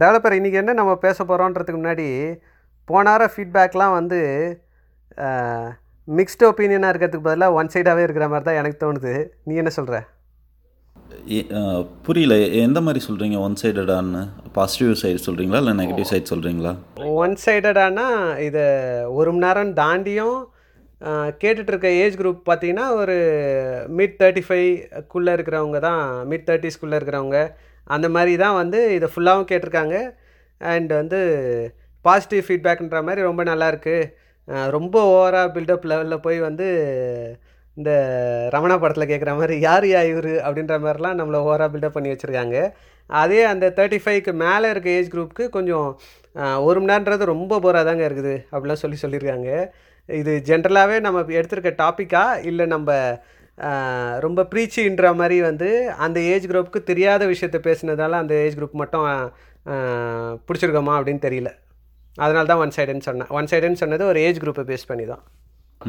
Developer 0.00 0.36
இன்றைக்கி 0.38 0.58
என்ன 0.60 0.72
நம்ம 0.78 0.92
பேச 1.04 1.18
போகிறோன்றதுக்கு 1.28 1.78
முன்னாடி 1.80 2.06
போன 2.88 3.04
வாரம் 3.10 3.32
ஃபீட்பேக்லாம் 3.34 3.94
வந்து 3.96 4.18
மிக்ஸ்டு 6.08 6.46
ஒப்பீனியனாக 6.48 6.92
இருக்கிறதுக்கு 6.92 7.26
பதிலாக 7.26 7.56
ஒன் 7.60 7.72
சைடாகவே 7.74 8.04
இருக்கிற 8.06 8.26
மாதிரி 8.32 8.46
தான் 8.48 8.60
எனக்கு 8.60 8.78
தோணுது. 8.84 9.14
நீ 9.46 9.54
என்ன 9.62 9.72
சொல்கிற 9.78 9.96
புரியல. 12.06 12.34
எந்த 12.66 12.80
மாதிரி 12.86 13.00
சொல்கிறீங்க 13.08 13.36
ஒன் 13.46 13.58
சைடடான்னு 13.62 14.22
பாசிட்டிவ் 14.56 15.00
சைடு 15.02 15.20
சொல்கிறீங்களா 15.26 15.60
இல்லை 15.62 15.74
நெகட்டிவ் 15.80 16.10
சைடு 16.12 16.32
சொல்கிறீங்களா 16.32 16.72
ஒன் 17.24 17.36
சைடடானா 17.44 18.06
இதை 18.48 18.66
ஒரு 19.18 19.32
மணி 19.34 19.46
நேரம் 19.46 19.76
தாண்டியும் 19.82 20.38
கேட்டுட்டு 21.42 21.72
இருக்க 21.72 21.88
ஏஜ் 22.02 22.18
குரூப் 22.20 22.42
பார்த்தீங்கன்னா 22.50 22.86
ஒரு 23.00 23.16
மிட் 23.98 24.18
தேர்ட்டி 24.22 24.44
ஃபைவ்க்குள்ளே 24.46 25.32
இருக்கிறவங்க 25.38 25.80
தான் 25.88 26.04
மிட் 26.30 26.46
தேர்ட்டிஸ்க்குள்ளே 26.50 26.98
இருக்கிறவங்க. 26.98 27.40
அந்த 27.96 28.06
மாதிரி 28.14 28.32
தான் 28.44 28.56
வந்து 28.62 28.80
இதை 28.98 29.08
ஃபுல்லாகவும் 29.14 29.50
கேட்டிருக்காங்க. 29.50 29.96
அண்ட் 30.72 30.92
வந்து 31.00 31.20
பாசிட்டிவ் 32.04 32.46
ஃபீட்பேக்ன்ற 32.46 33.00
மாதிரி 33.08 33.20
ரொம்ப 33.28 33.42
நல்லாயிருக்கு 33.50 33.96
ரொம்ப 34.76 34.96
ஓவராக 35.14 35.48
பில்டப் 35.56 35.88
லெவலில் 35.90 36.24
போய் 36.26 36.38
வந்து 36.48 36.66
இந்த 37.76 37.90
ரமணா 38.54 38.76
படத்தில் 38.82 39.10
கேட்குற 39.10 39.32
மாதிரி 39.40 39.56
யார் 39.66 39.86
யா 39.90 40.00
இவர்? 40.12 40.32
அப்படின்ற 40.46 40.76
மாதிரிலாம் 40.84 41.18
நம்மளை 41.20 41.38
ஓவராக 41.48 41.68
பில்டப் 41.74 41.96
பண்ணி 41.96 42.12
வச்சுருக்காங்க. 42.12 42.56
அதே 43.10 43.40
அந்த 43.50 43.66
தேர்ட்டி 43.76 43.98
ஃபைவ்க்கு 44.04 44.32
மேலே 44.44 44.66
இருக்க 44.72 44.88
ஏஜ் 44.98 45.12
குரூப்புக்கு 45.14 45.44
கொஞ்சம் 45.56 45.88
ஒரு 46.68 46.78
மணி 46.80 46.90
நேரன்றது 46.92 47.32
ரொம்ப 47.34 47.58
போராக 47.66 47.84
தாங்க 47.88 48.04
இருக்குது. 48.08 48.34
அப்படிலாம் 48.52 48.82
சொல்லி 48.82 48.98
சொல்லியிருக்காங்க. 49.02 49.50
இது 50.08 50.32
ஜென்ரலாகவே 50.48 50.96
நம்ம 51.06 51.22
எடுத்திருக்க 51.38 51.70
டாப்பிக்கா 51.82 52.24
இல்லை 52.50 52.66
நம்ம 52.74 52.90
ரொம்ப 54.24 54.40
ப்ரீச்சின்ற 54.50 55.14
மாதிரி 55.20 55.36
வந்து 55.48 55.68
அந்த 56.06 56.18
ஏஜ் 56.32 56.46
குரூப்புக்கு 56.50 56.80
தெரியாத 56.90 57.22
விஷயத்த 57.32 57.58
பேசுனதால 57.68 58.18
அந்த 58.22 58.34
ஏஜ் 58.44 58.58
குரூப் 58.58 58.80
மட்டும் 58.82 59.06
பிடிச்சிருக்கோமா 60.48 60.94
அப்படின்னு 60.98 61.22
தெரியல. 61.26 61.50
அதனால 62.24 62.44
தான் 62.50 62.62
ஒன் 62.64 62.76
சைடுன்னு 62.76 63.06
சொன்னேன் 63.08 63.32
ஒன் 63.38 63.50
சைடுன்னு 63.50 63.80
சொன்னது 63.82 64.04
ஒரு 64.12 64.20
ஏஜ் 64.28 64.40
குரூப்பை 64.44 64.64
பேஸ் 64.70 64.88
பண்ணி 64.90 65.06
தான் 65.12 65.24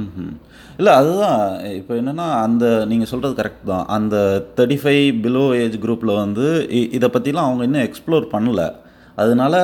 ம் 0.01 0.33
இல்லை 0.79 0.91
அதுதான். 0.99 1.39
இப்போ 1.77 1.93
என்னென்னா 1.99 2.25
அந்த 2.45 2.65
நீங்கள் 2.91 3.09
சொல்கிறது 3.11 3.39
கரெக்ட் 3.39 3.63
தான். 3.71 3.85
அந்த 3.95 4.15
தேர்ட்டி 4.57 4.77
ஃபைவ் 4.81 5.05
பிலோ 5.23 5.45
ஏஜ் 5.61 5.77
குரூப்பில் 5.85 6.19
வந்து 6.23 6.47
இதை 6.97 7.07
பற்றிலாம் 7.15 7.47
அவங்க 7.49 7.63
இன்னும் 7.67 7.85
எக்ஸ்ப்ளோர் 7.87 8.27
பண்ணலை. 8.35 8.67
அதனால 9.21 9.55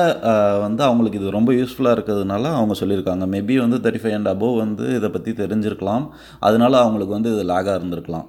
வந்து 0.64 0.82
அவங்களுக்கு 0.88 1.20
இது 1.20 1.36
ரொம்ப 1.38 1.50
யூஸ்ஃபுல்லாக 1.58 1.96
இருக்கிறதுனால 1.96 2.44
அவங்க 2.58 2.74
சொல்லியிருக்காங்க. 2.80 3.26
மேபி 3.34 3.56
வந்து 3.64 3.78
தேர்ட்டி 3.84 4.02
ஃபைவ் 4.04 4.16
அண்ட் 4.18 4.30
அபோவ் 4.32 4.56
வந்து 4.64 4.86
இதை 4.98 5.10
பற்றி 5.16 5.32
தெரிஞ்சிருக்கலாம். 5.42 6.06
அதனால 6.48 6.72
அவங்களுக்கு 6.84 7.16
வந்து 7.18 7.32
இது 7.34 7.44
லேகாக 7.52 7.76
இருந்திருக்கலாம். 7.80 8.26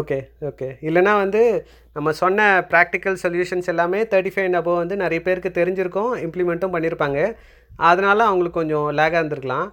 ஓகே 0.00 0.18
ஓகே 0.48 0.68
இல்லைனா 0.88 1.14
வந்து 1.22 1.40
நம்ம 1.96 2.12
சொன்ன 2.20 2.46
ப்ராக்டிக்கல் 2.70 3.16
சொல்யூஷன்ஸ் 3.22 3.70
எல்லாமே 3.72 3.98
தேர்ட்டி 4.12 4.30
ஃபைவ் 4.34 4.46
அண்ட் 4.48 4.60
அபோவ் 4.60 4.82
வந்து 4.82 4.96
நிறைய 5.02 5.20
பேருக்கு 5.26 5.50
தெரிஞ்சிருக்கும் 5.58 6.12
இம்ப்ளிமெண்ட்டும் 6.26 6.74
பண்ணியிருப்பாங்க 6.76 7.18
அதனால 7.88 8.18
அவங்களுக்கு 8.30 8.60
கொஞ்சம் 8.60 8.88
லேகாக 8.98 9.20
இருந்திருக்கலாம். 9.22 9.68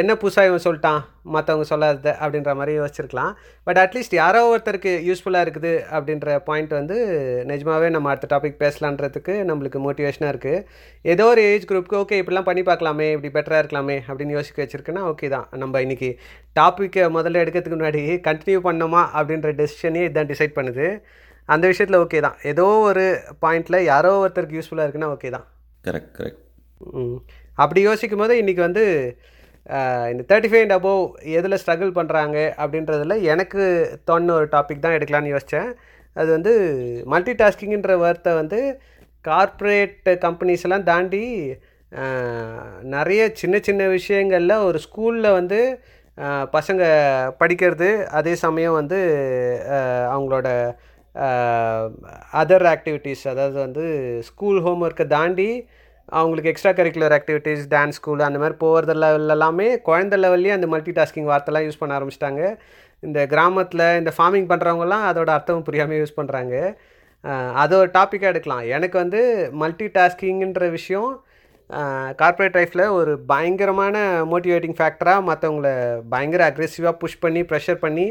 என்ன 0.00 0.12
புதுசாக 0.22 0.48
இவன் 0.48 0.62
சொல்லிட்டான்? 0.64 1.00
மற்றவங்க 1.34 1.64
சொல்லாதது 1.70 2.10
அப்படின்ற 2.22 2.50
மாதிரி 2.58 2.72
யோசிச்சிருக்கலாம். 2.78 3.32
பட் 3.66 3.78
அட்லீஸ்ட் 3.82 4.14
யாரோ 4.20 4.40
ஒருத்தருக்கு 4.50 4.92
யூஸ்ஃபுல்லாக 5.08 5.44
இருக்குது 5.46 5.72
அப்படின்ற 5.96 6.36
பாயிண்ட் 6.48 6.72
வந்து 6.78 6.96
நிஜமாவே 7.50 7.88
நம்ம 7.94 8.10
அடுத்த 8.12 8.28
டாபிக் 8.34 8.60
பேசலான்றதுக்கு 8.62 9.34
நம்மளுக்கு 9.48 9.78
மோட்டிவேஷனாக 9.86 10.32
இருக்குது 10.34 10.60
ஏதோ 11.04 11.24
ஒரு 11.32 11.42
ஏஜ் 11.52 11.66
குரூப்புக்கு 11.70 12.00
ஓகே 12.02 12.18
இப்படிலாம் 12.22 12.48
பண்ணி 12.50 12.62
பார்க்கலாமே 12.68 13.08
இப்படி 13.16 13.30
பெட்டராக 13.36 13.62
இருக்கலாமே 13.62 13.96
அப்படின்னு 14.08 14.36
யோசிக்க 14.38 14.60
வச்சிருக்குன்னா 14.64 15.02
ஓகே 15.12 15.30
தான். 15.36 15.48
நம்ம 15.62 15.80
இன்னைக்கு 15.86 16.10
டாப்பிக்கை 16.60 17.06
முதல்ல 17.18 17.42
எடுக்கிறதுக்கு 17.44 17.78
முன்னாடி 17.78 18.04
கண்டினியூ 18.28 18.60
பண்ணோமா 18.68 19.02
அப்படின்ற 19.18 19.50
டெசிஷனே 19.62 20.04
இதான் 20.10 20.30
டிசைட் 20.32 20.56
பண்ணுது. 20.60 20.86
அந்த 21.48 21.64
விஷயத்தில் 21.72 22.02
ஓகே 22.04 22.20
தான். 22.26 22.38
ஏதோ 22.52 22.68
ஒரு 22.90 23.06
பாயிண்டில் 23.44 23.80
யாரோ 23.92 24.12
ஒருத்தருக்கு 24.22 24.58
யூஸ்ஃபுல்லாக 24.60 24.86
இருக்குன்னா 24.88 25.10
ஓகே 25.16 25.30
தான். 25.36 25.46
கரெக்ட் 25.84 26.14
கரெக்ட் 26.20 26.40
ம். 27.00 27.18
அப்படி 27.58 27.80
யோசிக்கும் 27.80 28.18
போது 28.18 28.34
இன்றைக்கி 28.38 28.62
வந்து 28.62 28.84
இந்த 30.10 30.22
தேர்ட்டி 30.28 30.48
ஃபைவ் 30.50 30.64
அண்ட் 30.64 30.76
அபோவ் 30.76 31.04
எதில் 31.38 31.60
ஸ்ட்ரகிள் 31.62 31.92
பண்ணுறாங்க 31.94 32.36
அப்படின்றதுல 32.58 33.14
எனக்கு 33.24 33.62
தோணுன 34.10 34.34
ஒரு 34.34 34.48
டாபிக் 34.52 34.84
தான் 34.84 34.96
எடுக்கலான்னு 34.98 35.32
யோசித்தேன் 35.34 35.70
அது 36.16 36.28
வந்து 36.30 36.52
மல்டி 37.04 37.32
டாஸ்கிங்கிற 37.34 37.94
வார்த்தை 37.98 38.32
வந்து 38.34 38.60
கார்ப்பரேட் 39.24 40.08
கம்பெனிஸ் 40.20 40.64
எல்லாம் 40.64 40.82
தாண்டி 40.82 41.24
நிறைய 42.88 43.22
சின்ன 43.32 43.56
சின்ன 43.58 43.82
விஷயங்களில் 43.88 44.64
ஒரு 44.64 44.78
ஸ்கூலில் 44.78 45.28
வந்து 45.32 45.60
பசங்க 46.52 46.82
படிக்கிறது 47.38 47.88
அதே 48.10 48.34
சமயம் 48.36 48.76
வந்து 48.76 49.00
அவங்களோட 50.12 50.48
அதர் 52.32 52.66
ஆக்டிவிட்டீஸ் 52.66 53.22
அதாவது 53.26 53.58
வந்து 53.60 53.84
ஸ்கூல் 54.22 54.60
ஹோம் 54.60 54.82
ஒர்க்கை 54.82 55.06
தாண்டி 55.06 55.50
அவங்களுக்கு 56.14 56.50
extra 56.50 56.72
curricular 56.78 57.14
activities 57.18 57.62
dance 57.74 57.98
school 57.98 58.26
அந்த 58.28 58.38
மாதிரி 58.42 58.56
போகிறது 58.64 58.94
லெவல் 59.04 59.34
எல்லாமே 59.36 59.68
குழந்த 59.88 60.16
லெவல்லையே 60.24 60.56
அந்த 60.56 60.66
மல்டி 60.74 60.92
டாஸ்கிங் 60.98 61.30
வார்த்தைலாம் 61.32 61.66
யூஸ் 61.66 61.80
பண்ண 61.80 61.94
ஆரம்பிச்சிட்டாங்க. 61.98 62.42
இந்த 63.06 63.20
கிராமத்தில் 63.32 63.86
இந்த 64.00 64.12
ஃபார்மிங் 64.16 64.48
பண்ணுறவங்கலாம் 64.52 65.06
அதோட 65.10 65.30
அர்த்தம் 65.36 65.66
புரியாமல் 65.68 66.00
யூஸ் 66.00 66.18
பண்ணுறாங்க 66.18 66.54
அது 67.62 67.72
ஒரு 67.82 67.90
டாப்பிக்காக 67.96 68.32
எடுக்கலாம். 68.32 68.64
எனக்கு 68.76 68.96
வந்து 69.02 69.20
மல்டி 69.62 69.86
டாஸ்கிங்கிற 69.96 70.66
விஷயம் 70.78 71.10
கார்ப்பரேட் 72.20 72.56
லைஃப்பில் 72.58 72.92
ஒரு 72.98 73.12
பயங்கரமான 73.30 73.96
மோட்டிவேட்டிங் 74.32 74.76
ஃபேக்டராக 74.80 75.26
மற்றவங்கள 75.30 75.70
பயங்கர 76.12 76.42
அக்ரெசிவாக 76.50 76.94
புஷ் 77.02 77.22
பண்ணி 77.24 77.40
ப்ரெஷர் 77.50 77.80
பண்ணி 77.84 78.06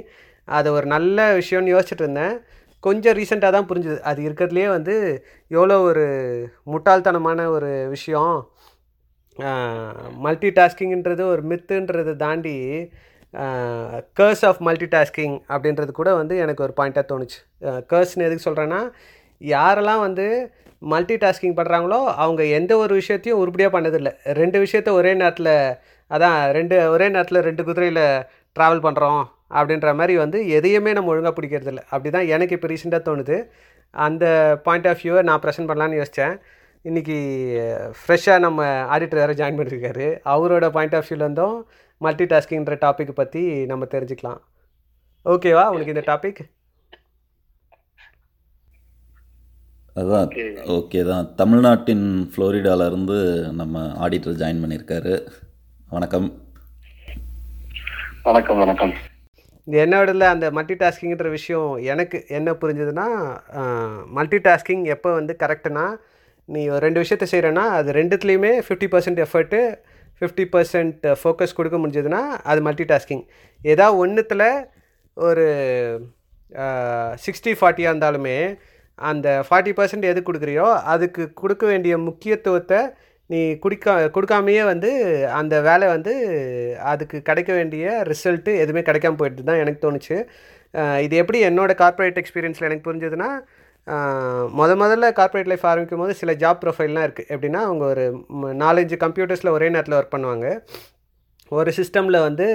அது 0.58 0.68
ஒரு 0.78 0.88
நல்ல 0.96 1.28
விஷயம்னு 1.40 1.74
யோசிச்சுட்டு 1.76 2.04
இருந்தேன். 2.06 2.36
கொஞ்சம் 2.88 3.16
ரீசெண்டாக 3.20 3.56
தான் 3.56 3.68
புரிஞ்சுது. 3.70 4.00
அது 4.10 4.20
இருக்கிறதுலே 4.28 4.68
வந்து 4.76 4.96
எவ்வளோ 5.52 5.78
ஒரு 5.90 6.06
முட்டாள்தனமான 6.74 7.48
ஒரு 7.56 7.72
விஷயம். 7.96 8.36
மல்டி 10.26 10.50
டாஸ்கிங்கிறது 10.60 11.24
ஒரு 11.34 11.42
மித்துன்றதை 11.52 12.14
தாண்டி 12.26 12.58
கர்ஸ் 14.18 14.44
ஆஃப் 14.50 14.62
மல்டி 14.68 14.88
டாஸ்கிங் 14.94 15.36
அப்படின்றது 15.54 15.92
கூட 15.98 16.10
வந்து 16.20 16.36
எனக்கு 16.44 16.64
ஒரு 16.66 16.74
பாயிண்ட்டாக 16.78 17.06
தோணுச்சு. 17.10 17.40
கர்ஸ்னு 17.92 18.28
எதுக்கு 18.28 18.48
சொல்கிறேன்னா 18.48 18.82
யாரெல்லாம் 19.42 20.04
வந்து 20.08 20.28
மல்டி 20.92 21.16
டாஸ்கிங் 21.24 21.58
பண்ணுறாங்களோ 21.58 22.00
அவங்க 22.24 22.42
எந்த 22.60 22.74
ஒரு 22.84 22.94
விஷயத்தையும் 23.02 23.42
உருப்படியாக 23.42 23.76
பண்ணதில்லை. 23.76 24.14
ரெண்டு 24.42 24.58
விஷயத்த 24.64 24.90
ஒரே 25.00 25.12
நேரத்தில் 25.22 25.54
அதான் 26.12 26.38
ரெண்டு 26.58 26.76
ஒரே 26.94 27.08
நேரத்தில் 27.16 27.46
ரெண்டு 27.50 27.62
குதிரையில் 27.68 28.04
ட்ராவல் 28.56 28.86
பண்ணுறோம் 28.86 29.22
அப்படின்ற 29.52 29.90
மாதிரி 30.00 30.14
வந்து 30.24 30.40
எதையுமே 30.58 30.92
நம்ம 30.98 31.12
ஒழுங்காக 31.14 31.36
பிடிக்கிறது 31.38 31.72
இல்லை 31.74 31.84
அப்படி 31.92 32.10
தான் 32.16 32.30
எனக்கு 32.36 32.56
இப்போ 32.58 32.70
ரீசெண்டாக 32.72 33.08
தோணுது. 33.08 33.38
அந்த 33.94 34.26
பாயிண்ட் 34.66 34.88
ஆஃப் 34.92 35.02
வியூவை 35.04 35.22
நான் 35.30 35.42
ப்ரெசென்ட் 35.44 35.70
பண்ணலான்னு 35.72 36.00
யோசித்தேன் 36.02 36.36
இன்றைக்கி 36.90 37.18
ஃப்ரெஷ்ஷாக 38.00 38.44
நம்ம 38.46 38.66
ஆடிட்டர் 38.96 39.22
வேறு 39.22 39.38
ஜாயின் 39.40 39.58
பண்ணியிருக்காரு 39.60 40.08
அவரோட 40.34 40.66
பாயிண்ட் 40.76 40.98
ஆஃப் 40.98 41.08
வியூலேருந்தும் 41.10 41.56
மல்டி 42.02 42.26
டாஸ்கிங்ன்ற 42.34 42.76
டாபிக் 42.84 43.20
பற்றி 43.22 43.44
நம்ம 43.72 43.88
தெரிஞ்சுக்கலாம். 43.94 44.42
ஓகேவா 45.26 45.64
உனக்கு 45.76 45.96
இந்த 45.96 46.06
டாபிக் 46.12 46.42
அதான் 50.00 50.32
ஓகே 50.78 51.02
தான். 51.10 51.28
தமிழ்நாட்டின் 51.42 52.06
ஃப்ளோரிடால 52.32 52.88
இருந்து 52.92 53.18
நம்ம 53.60 53.84
ஆடிட்டர் 54.06 54.40
ஜாயின் 54.42 54.62
பண்ணியிருக்காரு 54.64 55.14
வணக்கம். 55.96 56.30
வணக்கம் 58.30 58.62
வணக்கம். 58.64 58.96
இந்த 59.68 59.76
என்னோடல 59.84 60.26
அந்த 60.32 60.48
மல்டி 60.52 60.76
டாஸ்கிங்ன்ற 60.76 61.30
விஷயம் 61.30 61.70
எனக்கு 61.86 62.18
என்ன 62.30 62.50
புரிஞ்சுதுன்னா 62.62 63.08
மல்டி 64.12 64.40
டாஸ்கிங் 64.46 64.84
எப்போ 64.96 65.12
வந்து 65.14 65.34
கரெக்டுனா 65.40 65.86
நீ 66.50 66.62
ஒரு 66.68 66.82
ரெண்டு 66.86 67.02
விஷயத்த 67.04 67.26
செய்கிறேன்னா 67.32 67.64
அது 67.78 67.96
ரெண்டுத்துலேயுமே 67.98 68.52
fifty 68.66 68.88
percent 68.88 69.22
effort 69.26 69.62
fifty 70.22 70.46
percent 70.52 71.06
focus 71.22 71.56
கொடுக்க 71.56 71.78
முடிஞ்சதுன்னா 71.78 72.22
அது 72.44 72.60
மல்டி 72.62 72.86
டாஸ்கிங் 72.86 73.24
ஏதா 73.62 73.88
ஒன்றுத்தில் 73.96 74.48
ஒரு 75.18 75.46
சிக்ஸ்டி 77.20 77.54
ஃபார்ட்டியாக 77.60 77.92
இருந்தாலுமே 77.92 78.38
அந்த 79.00 79.28
ஃபார்ட்டி 79.48 79.72
பர்சன்ட் 79.78 80.06
எது 80.06 80.20
கொடுக்குறியோ 80.22 80.68
அதுக்கு 80.88 81.24
கொடுக்க 81.34 81.64
வேண்டிய 81.66 81.94
முக்கியத்துவத்தை 82.04 82.80
நீ 83.30 83.40
குடிக்கா 83.64 83.94
கொடுக்காமையே 84.16 84.64
வந்து 84.72 84.90
அந்த 85.40 85.56
வேலை 85.68 85.86
வந்து 85.96 86.14
அதுக்கு 86.92 87.18
கிடைக்க 87.30 87.52
வேண்டிய 87.60 87.86
ரிசல்ட்டு 88.12 88.52
எதுவுமே 88.64 88.84
கிடைக்காம 88.90 89.18
போயிட்டு 89.22 89.48
தான் 89.50 89.62
எனக்கு 89.64 89.84
தோணுச்சு. 89.86 90.18
இது 91.06 91.16
எப்படி 91.22 91.40
என்னோடய 91.50 91.80
கார்ப்பரேட் 91.84 92.20
எக்ஸ்பீரியன்ஸில் 92.22 92.68
எனக்கு 92.70 92.88
புரிஞ்சதுன்னா 92.88 93.30
முத 94.60 94.72
முதல்ல 94.84 95.08
கார்ப்பரேட் 95.20 95.50
லைஃப் 95.52 95.66
ஆரம்பிக்கும் 95.72 96.04
போது 96.04 96.14
சில 96.22 96.32
ஜாப் 96.44 96.62
ப்ரொஃபைல்லாம் 96.64 97.06
இருக்குது 97.08 97.30
எப்படின்னா 97.34 97.62
அவங்க 97.68 97.84
ஒரு 97.94 98.06
நாலஞ்சு 98.64 98.98
கம்ப்யூட்டர்ஸில் 99.06 99.56
ஒரே 99.58 99.68
நேரத்தில் 99.76 99.98
ஒர்க் 100.00 100.16
பண்ணுவாங்க. 100.16 100.48
ஒரு 101.52 101.72
சிஸ்டமில் 101.78 102.18
வந்து 102.26 102.46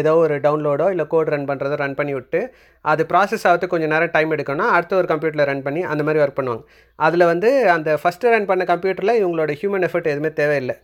ஏதோ 0.00 0.12
ஒரு 0.22 0.34
டவுன்லோடோ 0.46 0.86
இல்லை 0.94 1.04
கோட் 1.12 1.30
ரன் 1.34 1.46
பண்ணுறதோ 1.50 1.76
ரன் 1.82 1.96
பண்ணி 2.00 2.14
விட்டு 2.16 2.40
அது 2.84 3.02
ப்ராசஸ் 3.12 3.46
ஆகிறது 3.50 3.66
கொஞ்சம் 3.72 3.92
நேரம் 3.94 4.12
டைம் 4.16 4.34
எடுக்கணும்னா 4.36 4.66
அடுத்த 4.76 4.96
ஒரு 5.00 5.08
கம்ப்யூட்டரில் 5.12 5.48
ரன் 5.50 5.62
பண்ணி 5.66 5.82
அந்த 5.92 6.02
மாதிரி 6.06 6.22
ஒர்க் 6.24 6.38
பண்ணுவாங்க. 6.40 6.64
அதில் 6.98 7.24
வந்து 7.32 7.50
அந்த 7.76 7.90
ஃபஸ்ட்டு 8.02 8.32
ரன் 8.34 8.48
பண்ண 8.50 8.64
கம்ப்யூட்டரில் 8.72 9.18
இவங்களோட 9.20 9.52
ஹியூமன் 9.60 9.86
எஃபர்ட் 9.88 10.10
எதுவுமே 10.12 10.32
தேவையில்லை. 10.40 10.76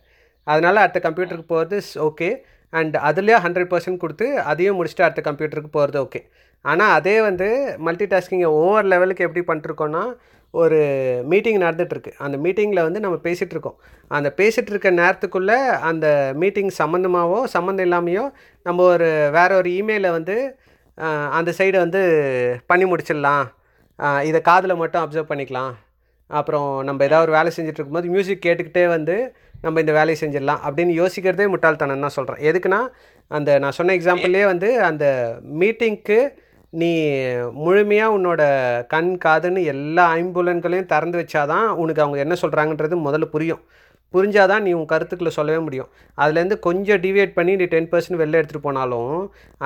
அதனால் 0.47 0.83
அடுத்த 0.85 1.01
கம்ப்யூட்டருக்கு 1.07 1.53
போகிறது 1.53 1.79
ஓகே 2.09 2.29
அண்ட் 2.73 2.95
அதுலேயே 3.09 3.37
ஹண்ட்ரட் 3.45 3.71
பர்சன்ட் 3.73 4.01
கொடுத்து 4.03 4.27
அதையும் 4.51 4.77
முடிச்சுட்டு 4.79 5.05
அடுத்த 5.07 5.23
கம்ப்யூட்டருக்கு 5.29 5.71
போகிறது 5.77 5.99
ஓகே 6.05 6.21
ஆனால் 6.65 6.93
அதே 6.97 7.15
வந்து 7.27 7.47
மல்டி 7.87 8.05
டாஸ்கிங்கை 8.13 8.49
ஓவர் 8.61 8.89
லெவலுக்கு 8.93 9.25
எப்படி 9.27 9.43
பண்ணிருக்கோன்னா 9.47 10.03
ஒரு 10.53 10.79
மீட்டிங் 11.31 11.59
நடந்துகிட்ருக்கு 11.63 12.11
அந்த 12.25 12.37
மீட்டிங்கில் 12.45 12.85
வந்து 12.87 13.03
நம்ம 13.03 13.17
பேசிகிட்டு 13.27 13.55
இருக்கோம் 13.55 13.77
அந்த 14.17 14.29
பேசிகிட்டு 14.39 14.71
இருக்க 14.73 14.89
நேரத்துக்குள்ளே 15.01 15.57
அந்த 15.89 16.07
மீட்டிங் 16.41 16.71
சம்மந்தமாகவோ 16.81 17.39
சம்மந்தம் 17.55 17.87
இல்லாமையோ 17.87 18.25
நம்ம 18.65 18.83
ஒரு 18.93 19.09
வேற 19.37 19.49
ஒரு 19.61 19.69
இமெயிலை 19.79 20.11
வந்து 20.17 20.35
அந்த 21.37 21.49
சைடு 21.59 21.77
வந்து 21.85 22.01
பண்ணி 22.69 22.85
முடிச்சிடலாம். 22.91 23.45
இதை 24.29 24.39
காதில் 24.49 24.79
மட்டும் 24.81 25.03
அப்சர்வ் 25.03 25.31
பண்ணிக்கலாம். 25.31 25.71
அப்புறம் 26.29 26.69
நம்ம 26.87 27.03
ஏதாவது 27.07 27.25
ஒரு 27.27 27.33
வேலை 27.37 27.49
செஞ்சுட்டு 27.55 27.79
இருக்கும்போது 27.79 28.11
மியூசிக் 28.15 28.45
கேட்டுக்கிட்டே 28.45 28.83
வந்து 28.95 29.15
நம்ம 29.63 29.79
இந்த 29.83 29.93
வேலையை 29.97 30.17
செஞ்சிடலாம் 30.21 30.61
அப்படின்னு 30.67 30.93
யோசிக்கிறதே 30.99 31.45
முட்டாள்தனம் 31.53 32.05
தான் 32.05 32.17
சொல்கிறேன் 32.17 32.43
எதுக்குன்னா 32.49 32.81
அந்த 33.31 33.49
நான் 33.63 33.77
சொன்ன 33.79 33.95
எக்ஸாம்பிள்லேயே 33.97 34.45
வந்து 34.51 34.69
அந்த 34.89 35.05
மீட்டிங்க்கு 35.61 36.19
நீ 36.79 36.89
முழுமையாக 37.63 38.15
உன்னோட 38.17 38.41
கண் 38.93 39.09
காதுன்னு 39.23 39.61
எல்லா 39.71 40.03
ஐம்புலன்களையும் 40.19 40.91
திறந்து 40.91 41.17
வச்சாதான் 41.21 41.67
உனக்கு 41.83 42.03
அவங்க 42.03 42.17
என்ன 42.25 42.35
சொல்கிறாங்கன்றது 42.41 42.97
முதல்ல 43.07 43.27
புரியும். 43.33 43.63
புரிஞ்சாதான் 44.13 44.63
நீ 44.67 44.71
உன் 44.77 44.89
கருத்துக்களை 44.91 45.31
சொல்லவே 45.37 45.59
முடியும். 45.65 45.89
அதுலேருந்து 46.21 46.57
கொஞ்சம் 46.65 47.01
டிவியேட் 47.03 47.35
பண்ணி 47.37 47.53
நீ 47.59 47.65
டென் 47.73 47.89
பர்சன்ட் 47.91 48.19
வெளில 48.21 48.39
எடுத்துகிட்டு 48.39 48.65
போனாலும் 48.65 49.13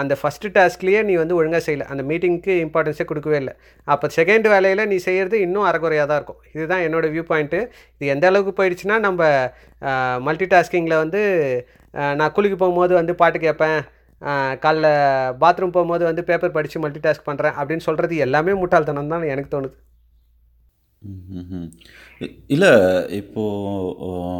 அந்த 0.02 0.13
ஃபஸ்ட்டு 0.19 0.52
டாஸ்க்லேயே 0.57 1.00
நீ 1.07 1.13
வந்து 1.22 1.38
ஒழுங்காக 1.40 1.62
செய்யலை. 1.68 1.86
அந்த 1.94 2.04
மீட்டிங்க்கு 2.10 2.54
இம்பார்ட்டன்ஸே 2.66 3.06
கொடுக்கவே 3.12 3.38
இல்லை. 3.42 3.54
அப்போ 3.94 4.10
செகண்ட் 4.18 4.48
வேலையில் 4.54 4.90
நீ 4.92 5.00
செய்கிறது 5.07 5.38
இன்னும் 5.46 5.68
அறகுறையாக 5.69 6.07
தான் 6.12 6.19
இருக்கும். 6.22 6.42
இதுதான் 6.56 6.86
என்னோடய 6.88 7.13
வியூ 7.16 7.25
பாயிண்ட்டு 7.31 7.62
இது 7.98 8.12
எந்த 8.16 8.28
அளவுக்கு 8.31 8.54
போயிடுச்சுன்னா 8.60 8.98
நம்ம 9.07 9.31
மல்டி 10.28 10.48
டாஸ்கிங்கில் 10.54 11.02
வந்து 11.04 11.24
நான் 12.19 12.36
குளிக்க 12.38 12.56
போகும்போது 12.63 12.94
வந்து 13.02 13.16
பாட்டு 13.24 13.40
கேட்பேன். 13.48 13.80
காலைல 14.64 14.88
பாத்ரூம் 15.42 15.74
போகும்போது 15.76 16.04
வந்து 16.10 16.24
பேப்பர் 16.30 16.56
படித்து 16.58 16.84
மல்டி 16.84 17.00
டாஸ்க் 17.04 17.28
பண்ணுறேன் 17.30 17.58
அப்படின்னு 17.60 17.88
சொல்கிறது 17.88 18.24
எல்லாமே 18.26 18.54
முட்டாள்தனம் 18.62 19.12
தான் 19.14 19.32
எனக்கு 19.34 19.54
தோணுது. 19.56 19.78
இல்லை 22.56 22.72
இப்போது 23.20 24.34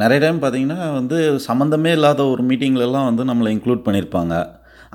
நிறைய 0.00 0.18
டைம் 0.22 0.40
பார்த்தீங்கன்னா 0.42 0.80
வந்து 0.98 1.18
சம்மந்தமே 1.46 1.90
இல்லாத 1.98 2.24
ஒரு 2.32 2.42
மீட்டிங்லலாம் 2.48 3.08
வந்து 3.10 3.24
நம்மளை 3.30 3.52
இன்க்ளூட் 3.54 3.86
பண்ணியிருப்பாங்க 3.86 4.34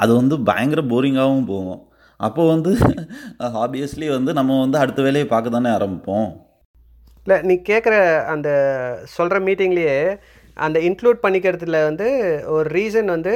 அது 0.03 0.11
வந்து 0.19 0.35
பயங்கர 0.49 0.81
போரிங்காகவும் 0.91 1.49
போகும். 1.53 1.81
அப்போ 2.19 2.43
வந்து 2.53 2.71
ஆப்வியஸ்லி 3.63 4.07
வந்து 4.17 4.31
நம்ம 4.39 4.59
வந்து 4.63 4.77
அடுத்த 4.83 4.99
வேலையை 5.07 5.27
பார்க்க 5.33 5.55
தானே 5.55 5.69
ஆரம்பிப்போம். 5.77 6.29
இல்லை 7.25 7.37
நீ 7.49 7.55
கேட்குற 7.69 7.95
அந்த 8.33 8.49
சொல்கிற 9.15 9.39
மீட்டிங்லேயே 9.47 9.97
அந்த 10.65 10.77
இன்க்ளூட் 10.87 11.23
பண்ணிக்கிறதுல 11.23 11.79
வந்து 11.89 12.07
ஒரு 12.55 12.67
ரீசன் 12.69 13.09
வந்து 13.15 13.33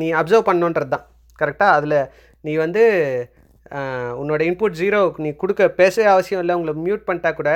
நீ 0.00 0.06
அப்சர்வ் 0.20 0.48
பண்ணுன்றது 0.48 0.92
தான் 0.94 1.06
கரெக்டாக 1.38 1.76
அதில் 1.78 1.98
நீ 2.44 2.52
வந்து 2.56 2.82
உன்னோட 4.20 4.40
இன்புட் 4.48 4.80
ஜீரோ 4.82 5.00
நீ 5.24 5.30
கொடுக்க 5.42 5.68
பேசவே 5.80 6.08
அவசியம் 6.14 6.42
இல்லை 6.42 6.56
உங்களை 6.58 6.74
மியூட் 6.86 7.06
பண்ணிட்டா 7.08 7.32
கூட 7.34 7.52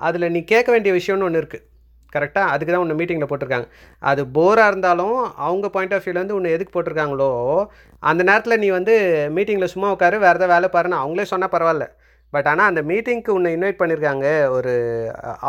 அதில் 0.00 0.32
நீ 0.34 0.40
கேட்க 0.52 0.68
வேண்டிய 0.72 0.92
விஷயம்னு 0.98 1.26
ஒன்று 1.28 1.42
இருக்குது 1.42 1.64
கரெக்டாக 2.12 2.52
அதுக்கு 2.52 2.72
தான் 2.72 2.84
உன்னை 2.84 2.96
மீட்டிங்கில் 2.98 3.30
போட்டிருக்காங்க. 3.30 3.66
அது 4.02 4.22
போராக 4.36 4.70
இருந்தாலும் 4.70 5.16
அவங்க 5.46 5.66
பாயிண்ட் 5.74 5.94
ஆஃப் 5.96 6.04
வியூலேருந்து 6.06 6.36
உன்னை 6.38 6.52
எதுக்கு 6.56 6.74
போட்டிருக்காங்களோ 6.74 7.32
அந்த 8.02 8.22
நேரத்தில் 8.28 8.60
நீ 8.62 8.68
வந்து 8.78 8.94
மீட்டிங்கில் 9.36 9.72
சும்மா 9.74 9.88
உட்காரு 9.94 10.16
வேறு 10.24 10.38
ஏதாவது 10.38 10.52
வேலை 10.54 10.68
பாருன்னு 10.76 11.02
அவங்களே 11.02 11.26
சொன்னால் 11.32 11.52
பரவாயில்ல. 11.54 11.86
பட் 12.32 12.48
ஆனால் 12.52 12.70
அந்த 12.70 12.80
மீட்டிங்க்கு 12.90 13.30
உன்னை 13.36 13.50
இன்வைட் 13.56 13.80
பண்ணியிருக்காங்க 13.80 14.26
ஒரு 14.56 14.72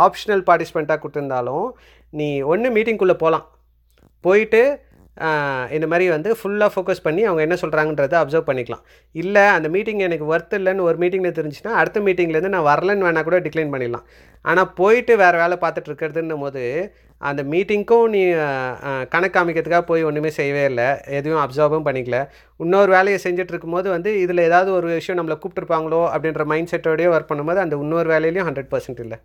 ஆப்ஷனல் 0.05 0.43
பார்ட்டிசிபெண்ட்டாக 0.49 0.99
கொடுத்துருந்தாலும் 1.01 1.65
நீ 2.11 2.29
ஒன்று 2.51 2.69
மீட்டிங்குள்ளே 2.75 3.17
போகலாம் 3.23 3.47
போயிட்டு 4.25 4.61
இந்த 5.75 5.85
மாதிரி 5.91 6.05
வந்து 6.13 6.29
ஃபுல்லாக 6.39 6.71
ஃபோக்கஸ் 6.73 7.03
பண்ணி 7.05 7.21
அவங்க 7.27 7.41
என்ன 7.45 7.55
சொல்கிறாங்கன்றத 7.61 8.13
அப்சர்வ் 8.19 8.45
பண்ணிக்கலாம். 8.49 8.83
இல்லை 9.15 9.43
அந்த 9.55 9.67
மீட்டிங் 9.73 10.03
எனக்கு 10.05 10.25
ஒர்த் 10.33 10.55
இல்லைன்னு 10.57 10.85
ஒரு 10.89 10.97
மீட்டிங்கில் 11.01 11.35
தெரிஞ்சுன்னா 11.39 11.71
அடுத்த 11.79 11.99
மீட்டிங்லேருந்து 12.05 12.51
நான் 12.53 12.67
வரலன்னு 12.69 13.05
வேணால் 13.07 13.27
கூட 13.27 13.37
டிக்ளைன் 13.45 13.73
பண்ணிடலாம். 13.73 14.05
ஆனால் 14.49 14.69
போயிட்டு 14.79 15.13
வேறு 15.21 15.37
வேலை 15.41 15.55
பார்த்துட்டு 15.63 15.89
இருக்கிறதுன்னும் 15.91 16.43
போது 16.45 16.63
அந்த 17.29 17.41
மீட்டிங்க்கும் 17.53 18.05
நீ 18.13 18.21
கணக்கு 19.13 19.35
காமிக்கிறதுக்காக 19.37 19.83
போய் 19.89 20.07
ஒன்றுமே 20.09 20.31
செய்யவே 20.37 20.63
இல்லை. 20.71 20.87
எதுவும் 21.19 21.41
அப்சர்வும் 21.45 21.87
பண்ணிக்கல. 21.87 22.19
இன்னொரு 22.65 22.91
வேலையை 22.95 23.17
செஞ்சுட்டு 23.25 23.53
இருக்கும்போது 23.53 23.89
வந்து 23.95 24.11
இதில் 24.23 24.45
ஏதாவது 24.49 24.71
ஒரு 24.77 24.87
விஷயம் 24.99 25.19
நம்மளை 25.21 25.37
கூப்பிட்டுருப்பாங்களோ 25.39 26.01
அப்படின்ற 26.13 26.45
மைண்ட் 26.51 26.71
செட்டோடய 26.73 27.11
ஒர்க் 27.15 27.29
பண்ணும்போது 27.31 27.61
அந்த 27.65 27.77
இன்னொரு 27.85 28.09
வேலையிலையும் 28.13 28.49
ஹண்ட்ரட் 28.49 28.71
பர்சன்ட் 28.75 29.01
இல்லை. 29.05 29.19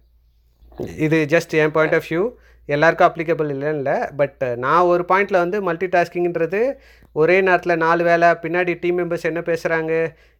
இது 1.07 1.21
ஜஸ்ட் 1.35 1.55
என் 1.63 1.75
பாயிண்ட் 1.77 1.97
ஆஃப் 2.01 2.09
வியூ 2.11 2.25
எல்லாருக்கும் 2.69 3.09
அப்ளிகபிள் 3.09 3.51
இல்லைன்னு 3.51 3.77
இல்லை 3.77 4.07
பட் 4.17 4.45
நான் 4.57 4.83
ஒரு 4.83 5.05
பாயிண்டில் 5.09 5.39
வந்து 5.39 5.63
மல்டி 5.63 5.87
டாஸ்கிங்கிறது 5.87 6.75
ஒரே 7.13 7.41
நேரத்தில் 7.41 7.77
நாலு 7.77 8.05
வேலை 8.05 8.31
பின்னாடி 8.43 8.79
டீம் 8.81 8.99
மெம்பர்ஸ் 8.99 9.23
என்ன 9.23 9.41
பேசுகிறாங்க 9.41 9.93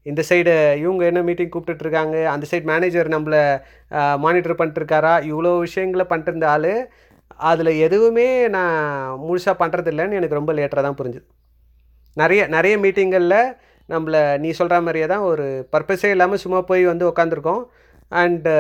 இந்த 0.03 0.23
சைடு 0.31 0.77
இவங்க 0.79 1.05
என்ன 1.05 1.23
மீட்டிங் 1.23 1.49
கூப்பிட்டுட்ருக்காங்க 1.49 2.25
அந்த 2.25 2.47
சைடு 2.51 2.63
மேனேஜர் 2.63 3.09
நம்மளை 3.09 3.61
மானிட்டர் 4.17 4.59
பண்ணிட்டுருக்காரா 4.59 5.23
இவ்வளோ 5.23 5.59
விஷயங்களை 5.59 6.07
பண்ணிட்டு 6.07 6.47
ஆள் 6.47 6.89
அதில் 7.41 7.67
எதுவுமே 7.67 8.49
நான் 8.49 8.75
முழுசாக 9.21 9.57
பண்ணுறதில்லன்னு 9.59 10.13
எனக்கு 10.13 10.35
ரொம்ப 10.35 10.53
லேட்டராக 10.53 10.83
தான் 10.83 10.99
புரிஞ்சுது. 11.01 11.27
நிறைய 12.17 12.47
நிறைய 12.47 12.79
மீட்டிங்களில் 12.79 13.55
நம்மளை 13.89 14.39
நீ 14.39 14.51
சொல்கிற 14.51 14.81
மாதிரியே 14.81 15.07
தான் 15.07 15.21
ஒரு 15.21 15.69
பர்பஸே 15.73 16.11
இல்லாமல் 16.11 16.39
சும்மா 16.39 16.61
போய் 16.61 16.85
வந்து 16.85 17.09
உட்காந்துருக்கோம் 17.09 17.67
அண்டு 18.21 18.53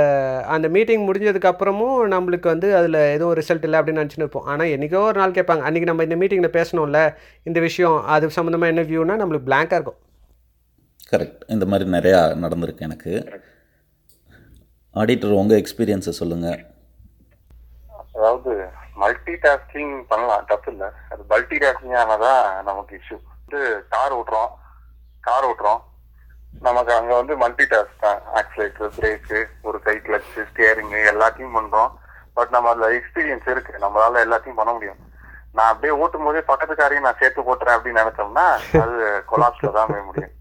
அந்த 0.54 0.66
மீட்டிங் 0.74 1.04
முடிஞ்சதுக்கப்புறமும் 1.08 1.98
நம்மளுக்கு 2.14 2.46
வந்து 2.52 2.68
அதில் 2.78 2.98
எதுவும் 3.16 3.36
ரிசல்ட் 3.38 3.66
இல்லை 3.66 3.78
அப்படின்னு 3.80 4.02
நினச்சின்னு 4.02 4.24
இருப்போம். 4.24 4.46
ஆனால் 4.52 4.72
என்றைக்கோ 4.74 5.00
ஒரு 5.10 5.18
நாள் 5.20 5.36
கேட்பாங்க 5.38 5.66
அன்றைக்கி 5.68 5.88
நம்ம 5.90 6.06
இந்த 6.08 6.16
மீட்டிங்கில் 6.22 6.56
பேசணும்ல 6.58 7.00
இந்த 7.48 7.60
விஷயம் 7.68 7.98
அது 8.14 8.34
சம்மந்தமாக 8.36 8.72
என்ன 8.74 8.84
வியூனா 8.90 9.16
நம்மளுக்கு 9.22 9.48
blank-ஆ 9.50 9.78
இருக்கும். 9.78 10.00
கரெக்ட் 11.12 11.42
இந்த 11.54 11.64
மாதிரி 11.70 11.86
நிறையா 11.96 12.20
நடந்திருக்கு 12.44 12.86
எனக்கு. 12.88 13.12
ஆடிட்டர் 14.96 15.38
உங்கள் 15.40 15.60
எக்ஸ்பீரியன்ஸை 15.62 16.14
சொல்லுங்கள் 16.20 16.60
அதாவது 18.16 18.52
மல்டி 19.02 19.34
டாஸ்கிங் 19.44 19.94
பண்ணலாம். 20.10 20.44
தப்பு 20.50 20.70
இல்லை. 20.72 20.88
அது 21.12 21.22
மல்டி 21.32 21.56
டாஸ்கிங் 21.62 21.96
ஆனதான் 22.02 22.44
நமக்கு 22.68 22.92
இஷ்யூ 23.00 23.16
வந்து 23.32 23.60
கார் 23.94 24.14
ஓட்டுறோம். 24.18 24.52
கார் 25.28 25.46
ஓட்டுறோம். 25.48 25.80
நமக்கு 26.66 26.92
அங்க 26.96 27.12
வந்து 27.18 27.34
மல்டி 27.42 27.64
டாஸ்க் 27.72 28.04
தான். 28.04 28.20
ஆக்சிலேட்டர் 28.40 28.94
பிரேக்கு 28.98 29.40
ஒரு 29.68 29.78
கை 29.86 29.96
கிளச்சு 30.06 30.46
ஸ்டியரிங் 30.50 30.94
எல்லாத்தையும் 31.12 31.56
பண்றோம். 31.58 31.90
பட் 32.36 32.54
நம்ம 32.54 32.70
அதுல 32.70 32.88
எக்ஸ்பீரியன்ஸ் 32.98 33.50
இருக்கு. 33.54 33.72
நம்மளால 33.84 34.22
எல்லாத்தையும் 34.26 34.60
பண்ண 34.60 34.72
முடியும். 34.76 35.00
நான் 35.56 35.70
அப்படியே 35.72 35.92
ஓட்டும் 36.02 36.26
போதே 36.26 36.42
பக்கத்துக்காரையும் 36.50 37.06
நான் 37.06 37.20
சேர்த்து 37.20 37.46
போட்டுறேன் 37.48 37.76
அப்படின்னு 37.76 38.02
நினைச்சோம்னா 38.02 38.46
அது 38.84 38.96
கொலாப்ஸ்ல 39.30 39.72
தான் 39.76 39.90
போய் 39.92 40.08
முடியும். 40.08 40.34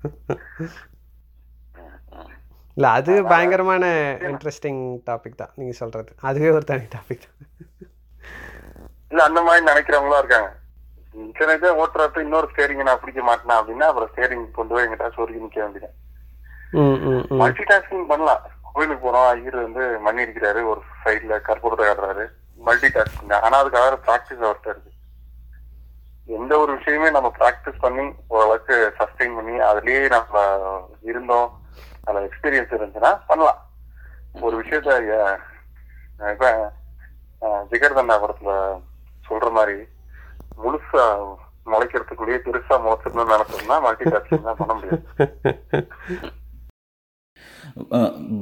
இல்லை 2.77 2.91
அது 2.97 3.13
பயங்கரமான 3.31 3.85
இன்ட்ரெஸ்டிங் 4.29 4.81
டாபிக் 5.09 5.41
தான். 5.41 5.53
நீங்கள் 5.59 5.79
சொல்கிறது 5.81 6.11
அதுவே 6.29 6.49
ஒரு 6.57 6.65
தனி 6.71 6.85
டாபிக் 6.95 7.25
தான். 7.25 7.37
இல்ல 9.11 9.23
அந்த 9.29 9.41
மாதிரி 9.47 9.63
நினைக்கிறவங்களும் 9.71 10.21
இருக்காங்க. 10.23 10.49
இத்தனை 11.31 11.73
ஓட்டுறப்ப 11.81 12.23
இன்னொரு 12.25 12.47
ஸ்டேரிங் 12.51 12.87
நான் 12.87 13.01
பிடிக்க 13.01 13.21
மாட்டேனா 13.27 13.57
அப்படின்னா 13.59 13.89
அப்புறம் 13.89 14.09
ஸ்டேரிங் 14.13 14.45
கொண்டு 14.57 14.73
போய் 14.75 14.85
எங்கிட்ட 14.85 15.09
சொருகி 15.17 15.43
நிக்க 15.43 15.59
வேண்டியது 15.63 15.89
மல்டி 17.41 17.63
டாஸ்கிங் 17.69 18.09
பண்ணலாம். 18.11 18.43
கோயிலுக்கு 18.75 19.03
போறோம் 19.05 19.27
ஐயர் 19.33 19.57
வந்து 19.65 19.83
மணி 20.05 20.23
அடிக்கிறாரு 20.23 20.61
ஒரு 20.71 20.81
சைட்ல 21.03 21.33
கற்பூரத்தை 21.47 21.85
காட்டுறாரு. 21.87 22.25
மல்டி 22.67 22.89
டாஸ்கிங் 22.95 23.33
ஆனா 23.45 23.55
அதுக்காக 23.61 23.97
ப்ராக்டிஸ் 24.07 24.43
அவர்கிட்ட 24.45 24.73
இருக்கு. 24.73 24.91
எந்த 26.29 26.53
ஒரு 26.63 26.71
விஷயமே 26.77 27.07
நம்ம 27.15 27.29
ப்ராக்டிஸ் 27.39 27.83
பண்ணி 27.85 28.03
ஓரளவுக்கு 28.33 28.75
சஸ்டெயின் 28.99 29.37
பண்ணி 29.39 29.55
அதுலயே 29.69 30.01
நம்ம 30.15 30.43
இருந்தோம் 31.11 31.49
அதுல 32.05 32.25
எக்ஸ்பீரியன்ஸ் 32.27 32.75
இருந்துச்சுன்னா 32.77 33.13
பண்ணலாம். 33.31 33.61
ஒரு 34.45 34.55
விஷயத்த 34.61 34.91
ஜிகர்தண்டா 37.71 38.15
படத்துல 38.23 38.51
சொல்ற 39.27 39.47
மாதிரி 39.57 39.77
முழுசா 40.63 41.03
முளைக்கிறதுக்குள்ளேயே 41.71 42.39
பெருசா 42.45 42.75
முளைச்சிடணும்னு 42.85 43.33
நினைச்சோம்னா 43.35 43.77
மல்டி 43.85 44.05
டாஸ்கிங் 44.13 44.47
தான் 44.47 44.61
பண்ண 44.61 44.73
முடியும் 44.77 45.03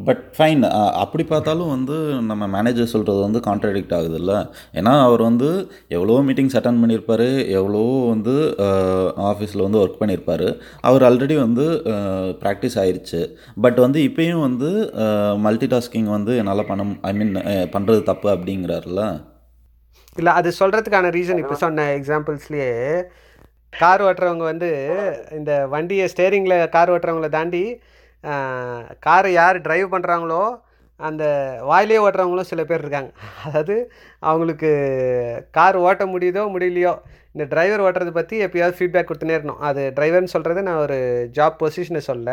பட் 0.06 0.24
ஃபைன் 0.38 0.64
அப்படி 0.96 1.24
பார்த்தாலும் 1.24 1.70
வந்து 1.70 1.98
நம்ம 2.22 2.48
மேனேஜர் 2.48 2.92
சொல்கிறது 2.92 3.20
வந்து 3.20 3.40
கான்ட்ராடிக்ட் 3.40 3.94
ஆகுது 3.94 4.16
இல்லை 4.16 4.38
ஏன்னா 4.74 5.02
அவர் 5.02 5.22
வந்து 5.22 5.50
எவ்வளோ 5.90 6.18
மீட்டிங்ஸ் 6.22 6.58
அட்டன் 6.58 6.82
பண்ணியிருப்பாரு 6.82 7.48
எவ்வளோ 7.48 8.10
வந்து 8.10 8.36
ஆஃபீஸில் 9.32 9.62
வந்து 9.62 9.82
ஒர்க் 9.82 10.00
பண்ணியிருப்பார். 10.02 10.48
அவர் 10.84 11.04
ஆல்ரெடி 11.04 11.36
வந்து 11.40 11.66
ப்ராக்டிஸ் 12.42 12.78
ஆயிடுச்சு 12.78 13.22
பட் 13.62 13.80
வந்து 13.80 14.02
இப்போயும் 14.02 14.42
வந்து 14.42 14.70
மல்டி 15.38 15.68
டாஸ்கிங் 15.68 16.10
வந்து 16.10 16.38
என்னால் 16.38 16.66
பண்ண 16.66 16.86
ஐ 17.02 17.14
மீன் 17.14 17.34
பண்ணுறது 17.74 18.04
தப்பு 18.04 18.30
அப்படிங்கிறாருல 18.30 19.04
இல்லை 20.18 20.32
அது 20.34 20.54
சொல்கிறதுக்கான 20.60 21.10
ரீசன் 21.10 21.38
இப்போ 21.38 21.56
சொன்ன 21.56 21.84
எக்ஸாம்பிள்ஸ்லேயே 21.98 22.72
கார் 23.74 24.02
ஓட்டுறவங்க 24.02 24.44
வந்து 24.44 24.70
இந்த 25.32 25.68
வண்டியை 25.68 26.08
ஸ்டேரிங்கில் 26.08 26.70
கார் 26.70 26.90
ஓட்டுறவங்கள 26.90 27.30
தாண்டி 27.30 27.82
காரை 29.06 29.32
யார் 29.40 29.58
டிரைவ் 29.68 29.94
பண்ணுறாங்களோ 29.94 30.44
அந்த 31.00 31.24
வாயிலே 31.70 32.02
ஓட்டுறவங்களும் 32.06 32.50
சில 32.50 32.62
பேர் 32.70 32.84
இருக்காங்க. 32.84 33.12
அதாவது 33.46 33.76
அவங்களுக்கு 34.30 34.70
கார் 35.58 35.78
ஓட்ட 35.86 36.04
முடியுதோ 36.14 36.44
முடியலையோ 36.56 36.94
இந்த 37.34 37.44
டிரைவர் 37.52 37.84
ஓட்டுறதை 37.86 38.12
பற்றி 38.18 38.36
எப்பயாவது 38.46 38.78
ஃபீட்பேக் 38.78 39.08
கொடுத்துனே 39.10 39.36
இருக்கணும். 39.36 39.64
அது 39.68 39.82
டிரைவர்னு 39.98 40.34
சொல்கிறது 40.34 40.62
நான் 40.68 40.84
ஒரு 40.86 40.98
ஜாப் 41.38 41.58
பொசிஷனை 41.62 42.02
சொல்ல 42.10 42.30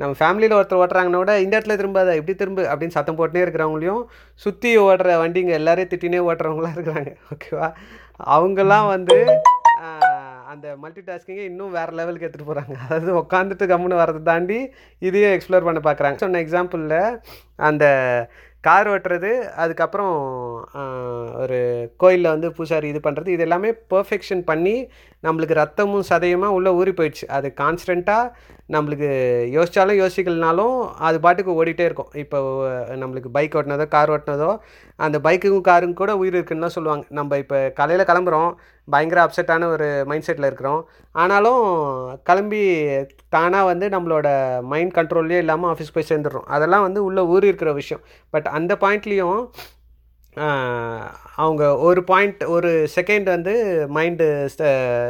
நம்ம 0.00 0.12
ஃபேமிலியில் 0.20 0.56
ஒருத்தர் 0.58 0.82
ஓட்டுறாங்கன்னா 0.82 1.20
கூட 1.22 1.32
இந்த 1.44 1.52
இடத்துல 1.56 1.76
திரும்பாத 1.80 2.14
இப்படி 2.18 2.34
திரும்ப 2.42 2.62
அப்படின்னு 2.72 2.96
சத்தம் 2.96 3.18
போட்டுனே 3.18 3.44
இருக்கிறவங்களையும் 3.44 4.02
சுற்றி 4.44 4.70
ஓடுற 4.84 5.18
வண்டிங்க 5.22 5.52
எல்லாரையும் 5.60 5.92
திட்டினே 5.92 6.22
ஓட்டுறவங்களாம் 6.28 6.76
இருக்கிறாங்க. 6.76 7.12
ஓகேவா 7.34 7.68
அவங்கெல்லாம் 8.36 8.88
வந்து 8.94 9.18
அந்த 10.50 10.68
மல்டி 10.82 11.02
டாஸ்கிங்கை 11.06 11.42
இன்னும் 11.48 11.74
வேறு 11.76 11.92
லெவலுக்கு 11.98 12.26
எடுத்துகிட்டு 12.26 12.50
போகிறாங்க 12.50 12.74
அதாவது 12.84 13.10
உட்காந்துட்டு 13.20 13.64
கம்முன்னு 13.70 14.00
வரதை 14.00 14.20
தாண்டி 14.22 14.58
இதையும் 15.02 15.34
எக்ஸ்ப்ளோர் 15.34 15.66
பண்ண 15.66 15.80
பார்க்குறாங்க 15.84 16.18
சொன்ன 16.22 16.40
எக்ஸாம்பிளில் 16.44 16.96
அந்த 17.68 17.84
கார் 18.64 18.88
ஓட்டுறது 18.88 19.30
அதுக்கப்புறம் 19.62 20.14
ஒரு 21.42 21.58
கோயிலில் 21.96 22.32
வந்து 22.32 22.48
பூசாரி 22.52 22.88
இது 22.88 23.00
பண்ணுறது 23.04 23.30
இது 23.34 23.44
எல்லாமே 23.46 23.70
பர்ஃபெக்ஷன் 23.94 24.42
பண்ணி 24.50 24.74
நம்மளுக்கு 25.24 25.60
ரத்தமும் 25.60 26.08
சதையுமா 26.10 26.48
உள்ளே 26.56 26.70
ஊறி 26.70 26.92
போயிடுச்சு. 26.98 27.26
அது 27.36 27.48
கான்ஸ்டண்ட்டாக 27.62 28.32
நம்மளுக்கு 28.74 29.08
யோசித்தாலும் 29.56 29.98
யோசிக்கலனாலும் 30.00 30.74
அது 31.06 31.16
பாட்டுக்கு 31.24 31.56
ஓடிட்டே 31.60 31.84
இருக்கும். 31.88 32.10
இப்போ 32.22 32.38
நம்மளுக்கு 33.00 33.30
பைக் 33.36 33.56
ஓட்டினதோ 33.58 33.86
கார் 33.94 34.12
ஓட்டினதோ 34.16 34.50
அந்த 35.06 35.16
பைக்குக்கும் 35.26 35.66
காருக்கும் 35.70 36.00
கூட 36.02 36.12
உயிர் 36.20 36.36
இருக்குன்னு 36.38 36.66
தான் 36.66 36.76
சொல்லுவாங்க. 36.76 37.04
நம்ம 37.18 37.38
இப்போ 37.42 37.58
காலையில் 37.78 38.08
கிளம்புறோம் 38.10 38.50
பயங்கர 38.88 39.20
அப்செட்டான 39.24 39.66
ஒரு 39.74 39.88
மைண்ட் 40.10 40.26
செட்டில் 40.28 40.48
இருக்கிறோம். 40.50 40.80
ஆனாலும் 41.22 41.64
கிளம்பி 42.28 42.62
தானாக 43.34 43.70
வந்து 43.72 43.88
நம்மளோட 43.96 44.28
மைண்ட் 44.72 44.96
கண்ட்ரோல்லே 44.98 45.42
இல்லாமல் 45.44 45.70
ஆஃபீஸ் 45.72 45.94
போய் 45.96 46.10
சேர்ந்துடுறோம். 46.12 46.48
அதெல்லாம் 46.56 46.86
வந்து 46.86 47.02
உள்ளே 47.08 47.24
ஊறி 47.34 47.52
இருக்கிற 47.52 47.72
விஷயம். 47.82 48.02
பட் 48.34 48.48
அந்த 48.58 48.74
பாயிண்ட்லேயும் 48.84 49.40
அவங்க 51.36 51.62
ஒரு 51.78 52.00
பாயிண்ட் 52.04 52.42
ஒரு 52.44 52.70
செகண்ட் 52.96 53.28
வந்து 53.28 53.54
மைண்டு 53.96 54.26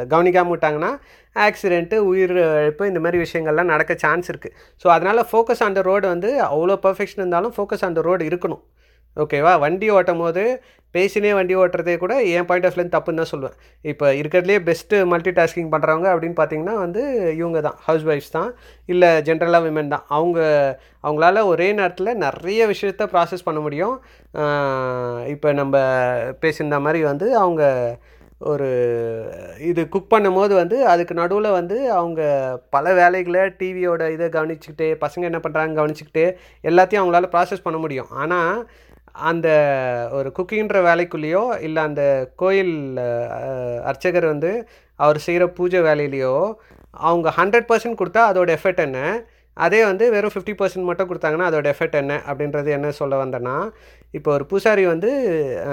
கவனிக்காமல் 0.07 0.53
விட்டாங்கன்னா 0.53 0.91
ஆக்சிடெண்ட்டு 1.35 1.97
உயிர் 2.09 2.33
இழப்பு 2.57 2.87
இந்த 2.87 2.99
மாதிரி 2.99 3.19
விஷயங்கள்லாம் 3.23 3.71
நடக்க 3.73 3.93
சான்ஸ் 3.95 4.29
இருக்குது 4.31 4.55
ஸோ 4.83 4.87
அதனால் 4.87 5.27
ஃபோக்கஸ் 5.31 5.63
ஆன் 5.65 5.77
த 5.77 5.81
ரோடு 5.81 6.05
வந்து 6.07 6.29
அவ்வளோ 6.47 6.77
பர்ஃபெக்ஷன் 6.85 7.21
இருந்தாலும் 7.23 7.53
ஃபோக்கஸ் 7.57 7.85
ஆன் 7.87 7.97
த 7.97 8.01
ரோடு 8.01 8.23
இருக்கணும். 8.29 8.63
ஓகேவா 9.17 9.53
வண்டி 9.63 9.87
ஓட்டும் 9.97 10.21
போது 10.23 10.43
பேசினே 10.95 11.29
வண்டி 11.37 11.55
ஓட்டுறதே 11.61 11.93
கூட 12.01 12.13
என் 12.37 12.47
பாயிண்ட் 12.47 12.65
ஆஃப் 12.67 12.77
லைன் 12.77 12.93
தப்புன்னு 12.95 13.21
தான் 13.21 13.31
சொல்லுவேன் 13.31 13.55
இப்போ 13.91 14.05
இருக்கிறதுலே 14.19 14.57
பெஸ்ட்டு 14.67 14.97
மல்டி 15.11 15.31
டாஸ்கிங் 15.37 15.69
பண்ணுறவங்க 15.73 16.07
அப்படின்னு 16.13 16.37
பார்த்தீங்கன்னா 16.39 16.75
வந்து 16.83 17.01
இவங்க 17.39 17.59
தான் 17.67 17.77
ஹவுஸ் 17.85 18.05
ஒய்ஃப்ஸ் 18.11 18.33
தான் 18.37 18.49
இல்லை 18.93 19.09
ஜென்ரலாக 19.27 19.65
விமன் 19.67 19.93
தான். 19.95 20.05
அவங்க 20.17 20.39
அவங்களால 21.05 21.43
ஒரே 21.51 21.67
நேரத்தில் 21.79 22.19
நிறைய 22.25 22.67
விஷயத்த 22.73 23.07
ப்ராசஸ் 23.13 23.47
பண்ண 23.47 23.61
முடியும். 23.67 23.95
இப்போ 25.35 25.51
நம்ம 25.61 25.75
பேசியிருந்த 26.43 26.79
மாதிரி 26.87 27.01
வந்து 27.11 27.29
அவங்க 27.43 27.63
ஒரு 28.51 28.67
இது 29.69 29.81
குக் 29.93 30.13
பண்ணும்போது 30.13 30.53
வந்து 30.61 30.77
அதுக்கு 30.91 31.13
நடுவில் 31.19 31.55
வந்து 31.57 31.75
அவங்க 31.97 32.21
பல 32.75 32.93
வேலைகளை 32.99 33.41
டிவியோட 33.59 34.03
இதை 34.15 34.27
கவனிச்சுக்கிட்டே 34.37 34.87
பசங்க 35.03 35.29
என்ன 35.29 35.39
பண்ணுறாங்க 35.43 35.79
கவனிச்சுக்கிட்டே 35.79 36.27
எல்லாத்தையும் 36.69 37.03
அவங்களால 37.03 37.29
ப்ராசஸ் 37.35 37.65
பண்ண 37.65 37.79
முடியும். 37.83 38.09
ஆனால் 38.21 38.55
அந்த 39.21 39.47
ஒரு 40.11 40.29
குக்கிங்கிற 40.39 40.79
வேலைக்குள்ளேயோ 40.81 41.59
இல்லை 41.59 41.83
அந்த 41.83 42.03
கோயில் 42.35 42.73
அர்ச்சகர் 43.83 44.25
வந்து 44.25 44.51
அவர் 44.99 45.19
செய்கிற 45.19 45.47
பூஜை 45.47 45.79
வேலையிலையோ 45.79 46.33
அவங்க 46.99 47.29
ஹண்ட்ரட் 47.29 47.69
பர்சன்ட் 47.69 47.99
கொடுத்தா 48.01 48.21
அதோட 48.29 48.49
எஃபெக்ட் 48.57 48.83
என்ன? 48.85 48.99
அதே 49.57 49.85
வந்து 49.85 50.05
வெறும் 50.11 50.33
ஃபிஃப்டி 50.35 50.53
பர்சன்ட் 50.57 50.87
மட்டும் 50.89 51.09
கொடுத்தாங்கன்னா 51.09 51.47
அதோட 51.49 51.67
எஃபெக்ட் 51.73 51.97
என்ன 52.01 52.13
அப்படின்றது 52.27 52.69
என்ன 52.69 52.91
சொல்ல 52.91 53.15
வந்தேன்னா 53.25 53.55
இப்போ 54.13 54.29
ஒரு 54.33 54.45
பூசாரி 54.45 54.83
வந்து 54.85 55.09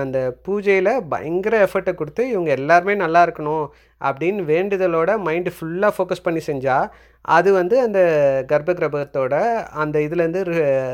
அந்த 0.00 0.18
பூஜையில் 0.46 0.90
பயங்கர 1.08 1.54
எஃபர்ட்டை 1.66 1.92
கொடுத்து 1.94 2.22
இவங்க 2.28 2.50
எல்லாருமே 2.50 2.94
நல்லா 2.94 3.22
இருக்கணும் 3.26 3.64
அப்படின்னு 4.00 4.42
வேண்டுதலோட 4.44 5.10
மைண்டு 5.26 5.50
ஃபுல்லாக 5.56 5.96
ஃபோக்கஸ் 5.96 6.24
பண்ணி 6.26 6.42
செஞ்சால் 6.46 6.86
அது 7.28 7.52
வந்து 7.52 7.76
அந்த 7.80 8.00
கர்ப்ப 8.46 8.72
கிரகத்தோட 8.72 9.34
அந்த 9.72 9.98
இதுலேருந்து 9.98 10.42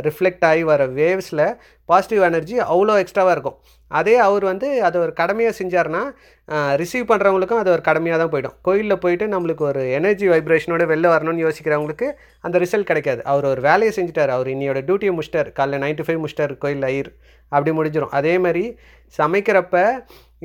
ரிஃப்ளெக்ட் 0.08 0.46
ஆகி 0.50 0.64
வர 0.64 0.86
வேவ்ஸில் 1.00 1.46
பாசிட்டிவ் 1.88 2.22
எனர்ஜி 2.22 2.56
அவ்வளோ 2.72 2.96
எக்ஸ்ட்ராவாக 3.02 3.36
இருக்கும். 3.36 3.58
அதே 3.90 4.14
அவர் 4.26 4.44
வந்து 4.50 4.68
அதை 4.86 4.96
ஒரு 5.04 5.12
கடமையாக 5.20 5.54
செஞ்சார்னா 5.58 6.02
ரிசீவ் 6.80 7.04
பண்ணுறவங்களுக்கும் 7.10 7.60
அது 7.62 7.70
ஒரு 7.74 7.82
கடமையாக 7.88 8.18
தான் 8.22 8.32
போயிடும். 8.34 8.56
கோயிலில் 8.66 9.02
போயிட்டு 9.04 9.26
நம்மளுக்கு 9.34 9.64
ஒரு 9.70 9.82
எனர்ஜி 9.98 10.26
வைப்ரேஷனோட 10.32 10.84
வெளில 10.92 11.12
வரணும்னு 11.14 11.44
யோசிக்கிறவங்களுக்கு 11.46 12.08
அந்த 12.46 12.58
ரிசல்ட் 12.64 12.90
கிடைக்காது. 12.90 13.20
அவர் 13.32 13.46
ஒரு 13.52 13.62
வேலையை 13.68 13.92
செஞ்சுட்டார். 13.98 14.32
அவர் 14.36 14.50
இன்னையோட 14.54 14.82
டியூட்டியை 14.88 15.14
முடிச்சிட்டார். 15.16 15.50
காலைல 15.58 15.80
நைன் 15.84 15.98
டு 16.00 16.06
ஃபைவ் 16.08 16.20
முடிச்சிட்டார் 16.22 16.54
கோயில் 16.64 16.86
ஐயர் 16.90 17.10
அப்படி 17.52 17.72
முடிஞ்சிடும் 17.78 18.14
அதே 18.20 18.34
மாதிரி 18.46 18.64
சமைக்கிறப்ப 19.18 19.76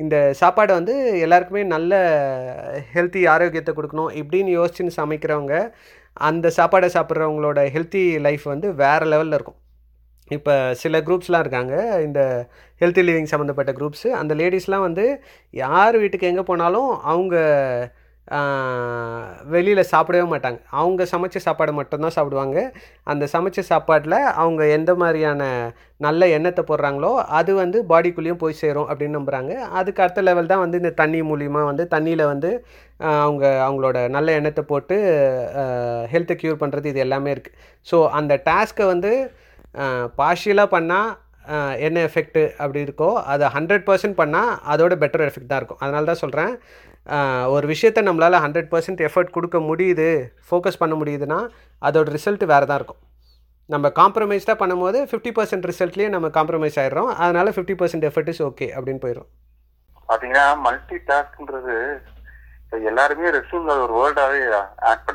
இந்த 0.02 0.16
சாப்பாடை 0.40 0.72
வந்து 0.78 0.94
எல்லாருக்குமே 1.24 1.62
நல்ல 1.74 1.94
ஹெல்த்தி 2.94 3.22
ஆரோக்கியத்தை 3.32 3.72
கொடுக்கணும் 3.78 4.12
இப்படின்னு 4.20 4.52
யோசிச்சுன்னு 4.58 4.98
சமைக்கிறவங்க 5.00 5.56
அந்த 6.28 6.46
சாப்பாடை 6.58 6.88
சாப்பிட்றவங்களோட 6.94 7.58
ஹெல்த்தி 7.74 8.04
லைஃப் 8.26 8.46
வந்து 8.52 8.68
வேறு 8.82 9.06
லெவலில் 9.12 9.36
இருக்கும். 9.38 9.58
இப்போ 10.36 10.54
சில 10.82 10.96
குரூப்ஸ்லாம் 11.06 11.44
இருக்காங்க. 11.44 11.74
இந்த 12.06 12.20
ஹெல்த்தி 12.80 13.02
லிவிங் 13.06 13.30
சம்மந்தப்பட்ட 13.32 13.72
குரூப்ஸு 13.78 14.08
அந்த 14.20 14.32
லேடிஸ்லாம் 14.40 14.86
வந்து 14.88 15.06
யார் 15.54 15.96
வீட்டுக்கு 16.02 16.30
எங்கே 16.32 16.44
போனாலும் 16.50 16.90
அவங்க 17.12 17.36
வெளியில் 19.54 19.90
சாப்பிடவே 19.92 20.24
மாட்டாங்க. 20.32 20.58
அவங்க 20.80 21.02
சமைச்ச 21.12 21.38
சாப்பாடு 21.46 21.72
மட்டும்தான் 21.78 22.14
சாப்பிடுவாங்க. 22.16 22.58
அந்த 23.12 23.24
சமைச்ச 23.32 23.60
சாப்பாட்டில் 23.70 24.16
அவங்க 24.42 24.62
எந்த 24.76 24.92
மாதிரியான 25.02 25.42
நல்ல 26.00 26.28
எண்ணத்தை 26.36 26.62
போடுறாங்களோ 26.68 27.10
அது 27.38 27.52
வந்து 27.62 27.78
பாடிக்குள்ளேயும் 27.92 28.42
போய் 28.42 28.60
சேரும் 28.60 28.88
அப்படின்னு 28.90 29.18
நம்புகிறாங்க 29.18 29.54
அதுக்கு 29.80 30.02
அடுத்த 30.04 30.22
லெவல் 30.28 30.52
தான் 30.52 30.62
வந்து 30.64 30.80
இந்த 30.82 30.92
தண்ணி 31.02 31.20
மூலிமா 31.30 31.62
வந்து 31.70 31.86
தண்ணியில் 31.94 32.24
வந்து 32.32 32.52
அவங்க 33.20 33.44
அவங்களோட 33.66 33.98
நல்ல 34.16 34.30
எண்ணத்தை 34.38 34.64
போட்டு 34.72 34.96
ஹெல்த்தை 36.14 36.36
க்யூர் 36.42 36.62
பண்ணுறது 36.62 36.92
இது 36.92 37.04
எல்லாமே 37.06 37.32
இருக்குது 37.36 37.58
ஸோ 37.86 37.98
அந்த 38.20 38.34
டாஸ்க்கை 38.50 38.86
வந்து 38.94 39.12
பார்ஷியலாக 40.20 40.74
பண்ணால் 40.76 41.10
என்ன 41.86 41.98
எஃபெக்ட்டு 42.08 42.42
அப்படி 42.62 42.80
இருக்கோ 42.86 43.10
அதை 43.32 43.46
ஹண்ட்ரட் 43.56 43.84
பர்சன்ட் 43.88 44.16
பண்ணால் 44.22 44.50
அதோட 44.72 44.94
பெட்டர் 45.02 45.24
எஃபெக்ட் 45.28 45.50
தான் 45.52 45.60
இருக்கும். 45.60 45.80
அதனால 45.84 46.04
தான் 46.10 46.22
சொல்கிறேன் 46.24 46.52
ஒரு 47.54 47.66
விஷயத்தை 47.74 48.00
நம்மளால் 48.08 48.42
ஹண்ட்ரட் 48.44 48.70
பர்சன்ட் 48.72 49.00
எஃபர்ட் 49.08 49.36
கொடுக்க 49.36 49.58
முடியுது 49.68 50.08
ஃபோக்கஸ் 50.48 50.80
பண்ண 50.82 50.94
முடியுதுன்னா 51.00 51.38
அதோட 51.88 52.06
ரிசல்ட் 52.16 52.44
வேறு 52.52 52.68
தான் 52.70 52.80
இருக்கும். 52.80 53.00
நம்ம 53.74 53.88
காம்ப்ரமைஸ்டாக 54.00 54.56
பண்ணும்போது 54.62 54.98
ஃபிஃப்டி 55.10 55.32
பர்சன்ட் 55.38 55.68
ரிசல்ட்லேயே 55.70 56.08
நம்ம 56.14 56.28
காம்ப்ரமைஸ் 56.38 56.78
ஆயிடுறோம். 56.82 57.10
அதனால் 57.22 57.52
fifty 57.56 57.76
percent 57.82 58.06
effort 58.08 58.30
is 58.32 58.42
okay 58.48 58.68
அப்படின்னு 58.76 59.02
போயிடும். 59.04 59.28
பாத்தீங்கன்னா 60.08 60.46
மல்டி 60.66 60.98
டாஸ்க்ன்றது 61.10 61.76
எல்லாருமே 62.90 63.30
ரெஸ்யூம்ல 63.38 63.76
ஒரு 63.84 63.94
வேர்ல்டாவே 64.00 64.40
ஆட் 64.90 65.06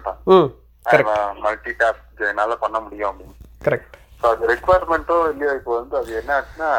கரெக்ட் 0.86 1.14
மல்டி 1.46 1.74
டாஸ்க் 1.82 2.24
என்னால 2.32 2.58
பண்ண 2.64 2.80
முடியும் 2.86 3.10
அப்படின்னு. 3.12 3.36
கரெக்ட் 3.68 3.96
அது 4.32 4.50
ரெக்குவயர்மெண்ட்டோ 4.52 5.18
இல்லையோ 5.32 5.52
இப்போ 5.60 5.72
வந்து 5.80 5.96
அது 6.02 6.12
என்ன 6.22 6.32
ஆச்சுன்னா 6.38 6.70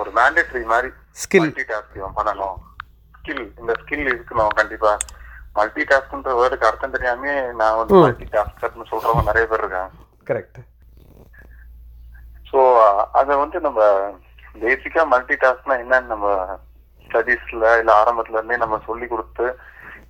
ஒரு 0.00 0.10
மேண்டேட்டரி 0.18 0.62
மாதிரி 0.72 0.90
ஸ்கில் 1.22 1.44
மல்டி 1.44 1.64
டாஸ்க் 1.70 1.98
பண்ணணும். 2.18 2.58
ஸ்கில் 3.18 3.44
இந்த 3.60 3.72
ஸ்கில் 3.80 4.10
இருக்கணும் 4.12 4.58
கண்டிப்பா? 4.60 4.92
மல்டி 5.58 5.84
டாஸ்க்ன்ற 5.90 6.34
வேர்டுக்கு 6.40 6.68
அர்த்தம் 6.68 6.94
தெரியாம 6.96 7.32
நான் 7.60 7.78
வந்து. 7.80 8.00
மல்டி 8.04 8.26
டாஸ்கர்னு 8.34 8.90
சொல்றவங்க 8.92 9.24
நிறைய 9.30 9.46
பேர் 9.52 9.64
இருக்காங்க. 9.64 9.90
கரெக்ட் 10.30 10.60
ஸோ 12.50 12.60
அதை 13.20 13.32
வந்து 13.42 13.58
நம்ம 13.66 13.80
பேசிக்கா 14.62 15.02
மல்டி 15.14 15.34
டாஸ்க்னா 15.42 15.74
என்னன்னு 15.82 16.12
நம்ம 16.14 16.28
ஸ்டடீஸ்ல 17.06 17.64
இல்ல 17.80 17.90
ஆரம்பத்துல 18.00 18.38
இருந்தே 18.38 18.56
நம்ம 18.62 18.78
சொல்லி 18.88 19.06
கொடுத்து 19.12 19.46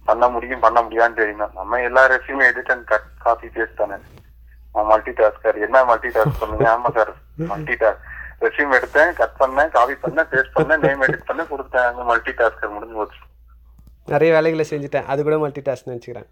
பண்ண 0.09 0.25
முடியும் 0.35 0.65
பண்ண 0.67 0.79
முடியான்னு 0.85 1.19
தெரியணும் 1.21 1.57
நம்ம 1.59 1.81
எல்லா 1.89 2.03
resume 2.15 2.45
edit 2.51 2.73
and 2.75 2.87
cut 2.93 3.09
copy 3.25 3.49
paste 3.57 3.81
தானே. 3.81 3.99
மல்டி 4.75 5.11
டாஸ்கர் 5.11 5.57
என்ன 5.57 5.85
மல்டி 5.85 6.09
டாஸ்க் 6.09 6.41
பண்ணுங்க 6.41 6.67
ஆமா 6.75 6.91
சார் 6.95 7.13
மல்டி 7.37 7.73
டாஸ்க் 7.73 8.05
ரெசியூம் 8.41 8.75
எடுத்தேன் 8.79 9.13
கட் 9.13 9.39
பண்ணேன் 9.39 9.71
காப்பி 9.71 9.95
பண்ணேன் 9.95 10.29
பேஸ்ட் 10.33 10.57
பண்ணேன் 10.59 10.83
நேம் 10.87 11.03
எடிட் 11.03 11.29
பண்ணேன் 11.29 11.51
கொடுத்தேன் 11.53 12.05
மல்டி 12.11 12.31
டாஸ்கர் 12.31 12.75
முடிஞ்சு 12.75 12.95
போச்சு. 12.95 13.21
நிறைய 14.07 14.33
வேலைகளை 14.33 14.65
செஞ்சுட்டேன். 14.71 15.07
அது 15.07 15.23
கூட 15.23 15.39
மல்டி 15.39 15.61
டாஸ்க் 15.61 15.91
நினச்சிக்கிறேன். 15.91 16.29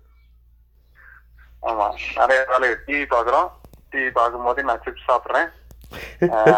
ஆமா. 1.63 1.87
நிறைய 2.17 2.45
வேலை. 2.49 2.69
டிவி 2.87 3.07
பாக்குறோம் 3.15 3.49
டிவி 3.93 4.11
பார்க்கும்போது 4.11 4.65
நான் 4.65 4.83
சிப்ஸ் 4.85 5.09
சாப்பிடுறேன். 5.09 5.49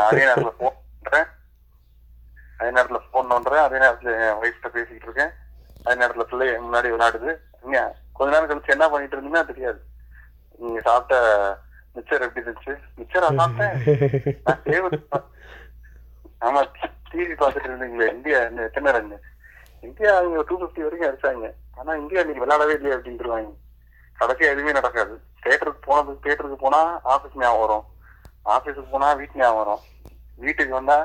அதே 0.06 0.24
நேரத்துல 0.28 0.52
போன் 0.60 0.76
பண்றேன். 1.02 1.26
அதே 2.58 2.70
நேரத்துல 2.70 3.00
போன் 3.10 3.26
பண்றேன். 3.26 3.58
அதே 3.58 3.78
நேரத்துல 3.78 4.12
என் 4.26 4.40
ஒய்ஃப்ட 4.42 4.68
பேசிக்கிட்டு 4.68 5.08
இருக்கேன். 5.08 5.32
அதே 5.84 5.96
நேரத்துல 6.02 6.22
பிள்ளை 6.22 6.48
முன்னாடி 6.66 6.90
விளையாடுது. 6.94 7.32
கொஞ்ச 8.12 8.30
நேரம் 8.34 8.50
கழிச்சு 8.50 8.76
என்ன 8.76 8.88
பண்ணிட்டு 8.88 9.16
இருந்தீங்கன்னா 9.16 9.46
தெரியாது. 9.46 9.80
நீங்க 10.58 10.80
சாப்பிட்ட 10.80 11.16
மிச்சர் 11.96 12.24
எப்படி 12.26 12.42
இருந்துச்சு 12.42 12.74
மிச்சரா 12.98 13.28
சாப்பிட்டேன் 13.38 13.74
ஆமா 16.42 16.60
டிவி 17.10 17.34
பார்த்துட்டு 17.34 17.68
இருந்தீங்களே 17.68 18.08
இந்தியா 18.14 18.38
எத்தனை 18.66 18.92
ரன் 18.96 19.14
இந்தியா 19.82 20.10
அவங்க 20.16 20.42
டூ 20.48 20.56
பிப்டி 20.60 20.84
வரைக்கும் 20.84 21.08
அடிச்சாங்க 21.08 21.46
ஆனா 21.78 21.92
இந்தியா 22.02 22.22
இன்னைக்கு 22.22 22.44
விளையாடவே 22.44 22.76
இல்லையே 22.76 22.96
அப்படின்ட்டுருவாங்க 22.96 23.52
கடைசியா 24.18 24.52
எதுவுமே 24.52 24.72
நடக்காது 24.72 25.14
தேட்டருக்கு 25.42 25.82
போனது 25.86 26.12
தேட்டருக்கு 26.24 26.58
போனா 26.62 26.80
ஆபீஸ் 27.14 27.40
ஞாபகம் 27.40 27.62
வரும் 27.64 27.84
ஆபீஸுக்கு 28.46 28.90
போனா 28.90 29.08
வீட்டு 29.20 29.40
ஞாபகம் 29.40 29.60
வரும் 29.62 29.82
வீட்டுக்கு 30.38 30.72
வந்தா 30.78 30.98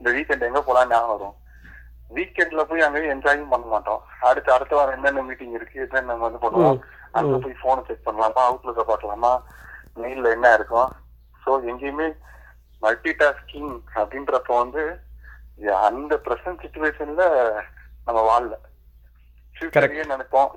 இந்த 0.00 0.08
வீக்கெண்ட் 0.16 0.48
எங்க 0.48 0.60
போலாம் 0.62 0.90
ஞாபகம் 0.90 1.14
வரும் 1.14 1.36
வீக்கெண்ட்ல 2.10 2.62
போய் 2.68 2.84
அங்க 2.86 2.98
என்ஜாயும் 3.14 3.52
பண்ண 3.52 3.66
மாட்டோம் 3.66 4.02
அடுத்து 4.28 4.50
அடுத்த 4.52 4.74
வாரம் 4.76 4.96
என்னென்ன 4.98 5.22
மீட்டிங் 5.22 5.56
இருக்கு 5.58 5.82
என்னென்ன 5.86 6.18
வந்து 6.20 6.42
பண்ணுவோம் 6.44 6.78
அங்க 7.12 7.34
போய் 7.38 7.62
போனை 7.62 7.82
செக் 7.88 8.06
பண்ணலாமா 8.06 8.42
அவுட்லுக்க 8.46 8.84
பார்க்கலாமா 8.84 9.32
மெயில்ல 9.98 10.30
என்ன 10.32 10.54
இருக்கும். 10.54 10.90
ஸோ 11.42 11.50
எங்கேயுமே 11.64 12.08
மல்டி 12.82 13.14
டாஸ்கிங் 13.18 13.72
அப்படின்றப்ப 13.94 14.56
வந்து 14.56 14.82
அந்த 15.82 16.16
ப்ரெசன்ட் 16.24 16.62
சுச்சுவேஷன்ல 16.62 17.22
நம்ம 18.04 18.18
வாழல. 18.28 18.54
ஃபியூச்சரையே 19.56 20.04
நினைப்போம். 20.06 20.50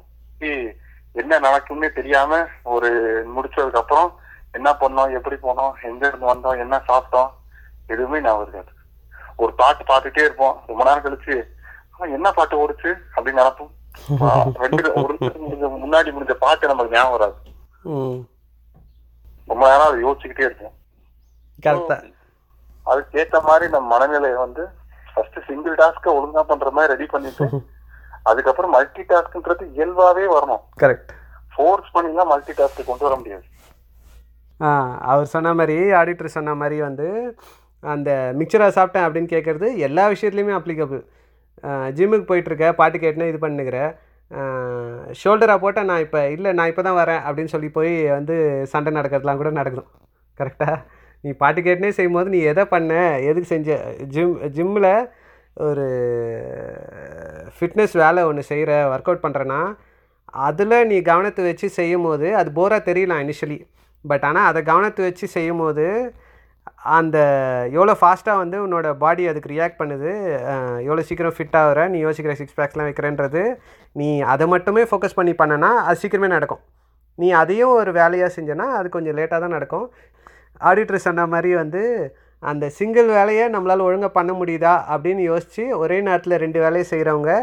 என்ன 1.15 1.39
நடக்கும்னே 1.39 1.93
தெரியாம 1.93 2.33
ஒரு 2.65 2.89
முடிச்சதுக்கு 3.35 3.73
அப்புறம் 3.73 4.09
என்ன 4.51 4.69
பண்ணோம் 4.73 5.11
எப்படி 5.11 5.35
போனோம் 5.37 5.73
எங்க 5.81 6.07
இருந்து 6.07 6.25
வந்தோம் 6.25 6.59
என்ன 6.59 6.83
சாப்பிட்டோம் 6.87 7.31
எதுவுமே 7.87 8.21
ஞாபகம் 8.21 8.43
இருக்காது. 8.43 8.71
ஒரு 9.37 9.53
பாட்டு 9.53 9.83
பார்த்துட்டே 9.83 10.23
இருப்போம். 10.23 10.63
ரொம்ப 10.67 10.83
நேரம் 10.83 11.03
கழிச்சு 11.03 11.35
"ஆ, 11.93 12.05
என்ன 12.07 12.31
பாட்டு 12.31 12.55
ஓடுச்சு? 12.57 12.91
அப்படின்னு 13.15 13.41
நினைப்போம். 13.41 13.71
ரெண்டு 14.63 14.83
ஒரு 15.03 15.13
முன்னாடி 15.75 16.09
முடிஞ்ச 16.11 16.33
பாட்டு 16.35 16.67
நமக்கு 16.67 16.95
ஞாபகம் 16.95 17.11
வராது. 17.11 17.35
ரொம்ப 19.51 19.63
நேரம் 19.71 19.89
அதை 19.89 19.99
யோசிச்சுக்கிட்டே 20.05 20.47
இருப்போம் 20.47 20.75
கரெக்டாக 21.63 22.09
அதுக்கேத்த 22.85 23.39
மாதிரி 23.49 23.65
நம்ம 23.73 23.89
மனநிலையை 23.93 24.37
வந்து 24.45 24.63
ஃபர்ஸ்ட் 25.07 25.39
சிங்கிள் 25.47 25.75
டாஸ்க 25.81 26.15
ஒழுங்கா 26.17 26.43
பண்ற 26.51 26.69
மாதிரி 26.77 26.93
ரெடி 26.93 27.07
பண்ணிட்டு 27.13 27.47
அதுக்கப்புறம் 28.29 28.73
மல்டி 28.75 29.03
டாஸ்க்ன்றது 29.09 29.63
இயல்பாவே 29.75 30.25
வரணும். 30.33 30.63
கரெக்ட் 30.81 31.11
ஃபோர்ஸ் 31.53 31.89
பண்ணிலாம் 31.95 32.29
மல்டி 32.31 32.53
டாஸ்க் 32.59 32.89
கொண்டு 32.89 33.05
வர 33.05 33.15
முடியாது. 33.21 33.45
அவர் 35.11 35.31
சொன்ன 35.33 35.53
மாதிரி 35.59 35.77
ஆடிட்டர் 35.99 36.35
சொன்ன 36.35 36.53
மாதிரி 36.59 36.77
வந்து 36.87 37.07
அந்த 37.83 38.09
மிக்சராக 38.39 38.75
சாப்பிட்டேன் 38.77 39.05
அப்படின்னு 39.05 39.33
கேட்குறது 39.33 39.67
எல்லா 39.87 40.03
விஷயத்துலையுமே 40.13 40.55
அப்ளிகபிள் 40.57 41.01
ஜிம்முக்கு 41.97 42.29
போயிட்டுருக்க 42.29 42.67
பாட்டு 42.81 42.97
கேட்டுன்னு 43.03 43.31
இது 43.31 43.39
பண்ணுகிற 43.45 43.79
ஷோல்டராக 45.21 45.59
போட்டால் 45.63 45.89
நான் 45.89 46.03
இப்போ 46.05 46.19
இல்லை 46.35 46.51
நான் 46.57 46.69
இப்போ 46.71 46.83
தான் 46.87 46.99
வரேன் 47.01 47.21
அப்படின்னு 47.27 47.53
சொல்லி 47.55 47.69
போய் 47.69 47.93
வந்து 48.17 48.35
சண்டை 48.73 48.91
நடக்கிறதுலாம் 48.97 49.41
கூட 49.41 49.51
நடக்கும். 49.51 49.89
கரெக்டாக 50.37 50.77
நீ 51.23 51.31
பாட்டு 51.41 51.59
கேட்டுனே 51.61 51.89
செய்யும்போது 51.89 52.29
நீ 52.29 52.39
எதை 52.51 52.63
பண்ண 52.65 52.93
எதுக்கு 53.29 53.49
செஞ்ச? 53.53 53.71
ஜிம் 54.13 54.37
ஜிம்மில் 54.55 54.91
ஒரு 55.67 55.85
ஃபிட்னஸ் 57.57 57.95
வேலை 58.03 58.21
ஒன்று 58.23 58.43
செய்கிற 58.43 58.71
ஒர்க் 58.91 59.09
அவுட் 59.09 59.25
பண்ணுறேன்னா 59.25 59.61
அதில் 60.45 60.87
நீ 60.87 60.97
கவனத்தை 61.01 61.41
வச்சு 61.45 61.67
செய்யும் 61.79 62.05
போது 62.07 62.27
அது 62.35 62.49
போராக 62.51 62.87
தெரியலாம் 62.89 63.23
இனிஷியலி 63.25 63.59
பட் 64.05 64.25
ஆனால் 64.29 64.49
அதை 64.51 64.61
கவனத்தை 64.63 65.01
வச்சு 65.05 65.25
செய்யும் 65.27 65.61
போது 65.61 65.85
அந்த 66.97 67.17
எவ்வளோ 67.75 67.93
ஃபாஸ்ட்டாக 67.99 68.41
வந்து 68.41 68.57
உன்னோட 68.65 68.87
பாடி 69.03 69.23
அதுக்கு 69.31 69.51
ரியாக்ட் 69.53 69.79
பண்ணுது 69.81 70.11
எவ்வளோ 70.87 71.03
சீக்கிரம் 71.09 71.35
ஃபிட் 71.37 71.57
ஆகுற 71.61 71.79
நீ 71.93 71.97
யோசிக்கிற 72.05 72.33
சிக்ஸ் 72.39 72.57
பேக்ஸ்லாம் 72.59 72.89
வைக்கிறேன்றது 72.89 73.43
நீ 73.99 74.09
அதை 74.33 74.45
மட்டுமே 74.53 74.83
ஃபோக்கஸ் 74.89 75.17
பண்ணி 75.19 75.33
பண்ணனா 75.41 75.71
அது 75.87 76.01
சீக்கிரமே 76.03 76.29
நடக்கும். 76.35 76.61
நீ 77.19 77.27
அதையும் 77.41 77.73
ஒரு 77.81 77.91
வேலையாக 77.99 78.35
செஞ்சனா 78.37 78.67
அது 78.79 78.87
கொஞ்சம் 78.95 79.17
லேட்டாக 79.19 79.39
தான் 79.43 79.55
நடக்கும். 79.57 79.87
ஆடிட்டர் 80.69 81.05
சொன்ன 81.07 81.25
மாதிரி 81.33 81.51
வந்து 81.61 81.83
அந்த 82.43 82.65
சிங்கிள் 82.77 83.09
வேலையை 83.17 83.45
நம்மளால் 83.55 83.87
ஒழுங்காக 83.87 84.11
பண்ண 84.19 84.31
முடியுதா 84.39 84.75
அப்படின்னு 84.93 85.23
யோசித்து 85.31 85.65
ஒரே 85.83 85.97
நேரத்தில் 86.07 86.41
ரெண்டு 86.45 86.59
வேலையை 86.65 86.85
செய்கிறவங்க 86.93 87.33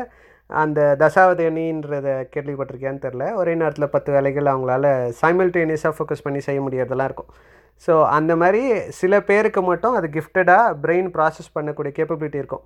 அந்த 0.51 0.81
தசாவதி 1.03 1.45
கேள்விப்பட்டிருக்கியான்னு 2.35 3.05
தெரில 3.07 3.25
ஒரே 3.41 3.55
நேரத்தில் 3.61 3.93
பத்து 3.95 4.11
வேலைகள் 4.17 4.53
அவங்களால 4.53 4.87
சைமில்டேனியஸாக 5.23 5.97
ஃபோக்கஸ் 5.97 6.27
பண்ணி 6.27 6.43
செய்ய 6.49 6.61
முடியறதெல்லாம் 6.67 7.11
இருக்கும். 7.11 7.33
ஸோ 7.87 7.95
அந்த 8.17 8.33
மாதிரி 8.43 8.63
சில 9.01 9.21
பேருக்கு 9.31 9.61
மட்டும் 9.71 9.97
அது 9.99 10.07
கிஃப்டடாக 10.17 10.75
பிரெயின் 10.85 11.11
ப்ராசஸ் 11.17 11.55
பண்ணக்கூடிய 11.57 11.93
கேப்பபிலிட்டி 11.99 12.41
இருக்கும். 12.43 12.65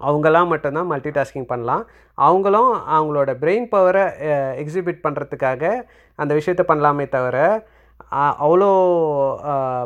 அவங்களாம் 0.00 0.50
மட்டும்தான் 0.52 0.88
மல்டி 0.90 1.10
டாஸ்கிங் 1.16 1.50
பண்ணலாம். 1.52 1.82
அவங்களும் 2.26 2.70
அவங்களோட 2.96 3.30
பிரெயின் 3.42 3.66
பவரை 3.74 4.04
எக்ஸிபிட் 4.62 5.04
பண்ணுறதுக்காக 5.06 5.62
அந்த 6.18 6.32
விஷயத்தை 6.38 6.64
பண்ணலாமே 6.70 7.06
தவிர 7.16 7.38
அவ்வளோ 8.44 8.68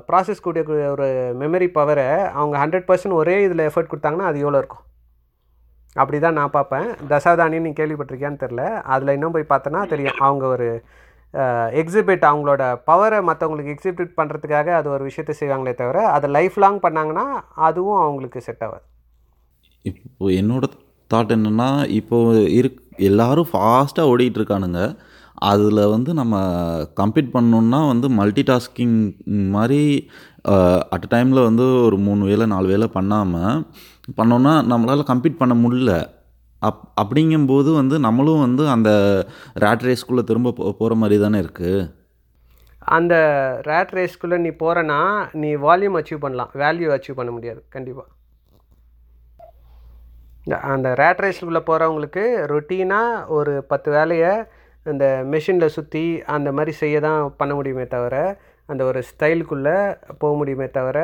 ப்ராசஸ் 0.09 0.45
கூடிய 0.45 0.63
ஒரு 0.95 1.09
மெமரி 1.41 1.69
பவரை 1.79 2.09
அவங்க 2.39 2.55
ஹண்ட்ரட் 2.63 2.87
பர்சன்ட் 2.91 3.17
ஒரே 3.21 3.35
இதில் 3.47 3.67
எஃபர்ட் 3.69 3.91
கொடுத்தாங்கன்னா 3.93 4.29
அது 4.31 4.45
எவ்வளோ 4.45 4.61
இருக்கும்? 4.63 4.85
அப்படி 6.03 6.19
தான் 6.25 6.39
நான் 6.41 6.55
பார்ப்பேன். 6.59 6.87
தசாதானின்னு 7.13 7.67
நீ 7.67 7.73
கேள்விப்பட்டிருக்கியான்னு 7.81 8.43
தெரில 8.45 8.63
அதில் 8.95 9.15
இன்னும் 9.17 9.35
போய் 9.37 9.53
பார்த்தோன்னா 9.53 9.83
தெரியும். 9.93 10.21
அவங்க 10.27 10.47
ஒரு 10.55 10.69
எக்ஸிபிட் 11.81 12.25
அவங்களோட 12.31 12.63
பவரை 12.89 13.19
மற்றவங்களுக்கு 13.29 13.75
எக்ஸிபிட் 13.75 14.17
பண்ணுறதுக்காக 14.19 14.69
அது 14.79 14.89
ஒரு 14.97 15.05
விஷயத்தை 15.09 15.35
செய்வாங்களே 15.41 15.75
தவிர 15.81 16.01
அதை 16.17 16.29
லைஃப் 16.37 16.57
லாங் 16.65 16.79
பண்ணாங்கன்னா 16.87 17.27
அதுவும் 17.69 18.03
அவங்களுக்கு 18.05 18.41
செட் 18.47 18.65
ஆகாது. 18.67 18.85
இப்போ 19.85 20.27
என்னோட 20.41 20.65
தாட் 21.11 21.35
என்னென்னா 21.37 21.71
இப்போ 21.99 22.19
இருக் 22.59 22.79
எல்லாரும் 23.09 23.51
ஃபாஸ்ட்டாக 23.51 24.11
ஓடிட்டு 24.13 24.41
இருக்கானுங்க 24.41 24.83
அதில் 25.49 25.91
வந்து 25.95 26.11
நம்ம 26.21 26.35
கம்ப்ளீட் 27.01 27.35
பண்ணணுன்னா 27.37 27.81
வந்து 27.93 28.07
மல்டி 28.19 28.43
டாஸ்கிங் 28.51 28.99
மாதிரி 29.55 29.81
அட் 30.95 31.09
டைமில் 31.15 31.47
வந்து 31.49 31.65
ஒரு 31.87 31.97
மூணு 32.07 32.23
வேலை 32.31 32.47
நாலு 32.53 32.67
வேலை 32.73 32.87
பண்ணாமல் 32.97 33.63
பண்ணோன்னா 34.19 34.53
நம்மளால் 34.71 35.09
கம்ப்ளீட் 35.11 35.41
பண்ண 35.43 35.55
முடியல. 35.65 35.93
அப் 36.69 36.83
அப்படிங்கும்போது 37.01 37.71
வந்து 37.75 37.99
நம்மளும் 38.07 38.45
வந்து 38.47 38.65
அந்த 38.75 38.91
ரேட் 39.65 39.87
ரேஸ்க்குள்ளே 39.89 40.25
திரும்ப 40.31 40.53
போ 40.59 40.73
போகிற 40.79 40.95
மாதிரி 41.03 41.17
தானே 41.23 41.39
இருக்குது 41.45 41.85
அந்த 42.97 43.15
ரேட் 43.69 43.95
ரேஸ்க்குள்ளே 43.99 44.39
நீ 44.45 44.51
போகிறனா 44.63 44.99
நீ 45.43 45.51
வால்யூம் 45.67 45.97
அச்சீவ் 46.01 46.25
பண்ணலாம். 46.25 46.51
வேல்யூ 46.63 46.89
அச்சீவ் 46.97 47.21
பண்ண 47.21 47.31
முடியாது. 47.37 47.61
கண்டிப்பாக 47.69 48.11
அந்த 50.73 50.89
ரேட் 51.01 51.23
ரேஸ்க்குள்ளே 51.25 51.63
போகிறவங்களுக்கு 51.69 52.25
ரொட்டீனாக 52.53 53.27
ஒரு 53.37 53.53
பத்து 53.65 53.91
வேலையை 53.91 54.33
அந்த 54.87 55.05
மெஷினில் 55.33 55.75
சுற்றி 55.77 56.03
அந்த 56.37 56.49
மாதிரி 56.53 56.73
செய்ய 56.83 56.97
தான் 57.01 57.21
பண்ண 57.37 57.53
முடியுமே 57.55 57.87
தவிர 57.95 58.17
அந்த 58.69 58.83
ஒரு 58.85 59.01
ஸ்டைலுக்குள்ளே 59.11 59.79
போக 60.23 60.33
முடியுமே 60.41 60.67
தவிர 60.79 60.99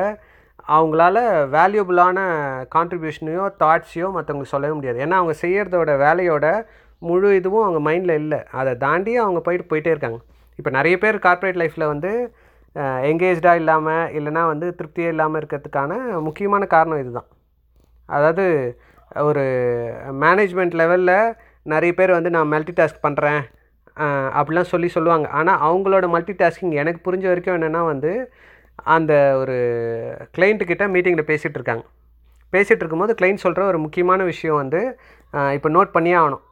அவங்களால 0.75 1.17
வேல்யூபிளான 1.55 2.17
கான்ட்ரிபியூஷனையோ 2.75 3.45
தாட்ஸையோ 3.61 4.07
மற்றவங்களுக்கு 4.15 4.53
சொல்லவே 4.55 4.73
முடியாது. 4.77 4.99
ஏன்னா 5.05 5.17
அவங்க 5.21 5.33
செய்கிறதோட 5.43 5.91
வேலையோட 6.05 6.45
முழு 7.07 7.29
இதுவும் 7.39 7.65
அவங்க 7.65 7.79
மைண்டில் 7.87 8.19
இல்லை. 8.23 8.39
அதை 8.59 8.71
தாண்டி 8.85 9.13
அவங்க 9.23 9.39
போயிட்டு 9.47 9.69
போயிட்டே 9.71 9.93
இருக்காங்க. 9.93 10.19
இப்போ 10.59 10.71
நிறைய 10.77 10.95
பேர் 11.03 11.17
கார்ப்பரேட் 11.27 11.59
லைஃப்பில் 11.61 11.91
வந்து 11.93 12.11
எங்கேஜாக 13.11 13.61
இல்லாமல் 13.61 14.11
இல்லைன்னா 14.17 14.43
வந்து 14.51 14.67
திருப்தியே 14.79 15.07
இல்லாமல் 15.13 15.39
இருக்கிறதுக்கான 15.41 15.93
முக்கியமான 16.27 16.63
காரணம் 16.75 17.01
இதுதான். 17.03 17.27
அதாவது 18.09 18.45
ஒரு 19.29 19.43
மேனேஜ்மெண்ட் 20.23 20.77
லெவலில் 20.81 21.17
நிறைய 21.73 21.91
பேர் 21.97 22.17
வந்து 22.17 22.29
நான் 22.35 22.51
மல்டி 22.53 22.73
டாஸ்க் 22.77 23.03
பண்ணுறேன் 23.07 23.41
அப்படிலாம் 24.37 24.71
சொல்லி 24.73 24.89
சொல்லுவாங்க. 24.95 25.27
ஆனால் 25.39 25.59
அவங்களோட 25.67 26.05
மல்டி 26.13 26.33
டாஸ்கிங் 26.41 26.75
எனக்கு 26.81 27.01
புரிஞ்ச 27.07 27.25
வரைக்கும் 27.31 27.57
என்னென்னா 27.57 27.81
வந்து 27.91 28.11
அந்த 28.95 29.13
ஒரு 29.41 29.57
கிளைண்ட்டுக்கிட்ட 30.37 30.85
மீட்டிங்கில் 30.95 31.29
பேசிகிட்டு 31.31 31.59
இருக்காங்க. 31.59 31.83
பேசிகிட்டு 32.53 32.81
இருக்கும்போது 32.83 33.13
கிளைண்ட் 33.19 33.43
சொல்கிற 33.45 33.63
ஒரு 33.71 33.79
முக்கியமான 33.85 34.23
விஷயம் 34.31 34.61
வந்து 34.63 34.81
இப்போ 35.57 35.69
நோட் 35.77 35.95
பண்ணியே 35.95 36.17
ஆகணும். 36.21 36.43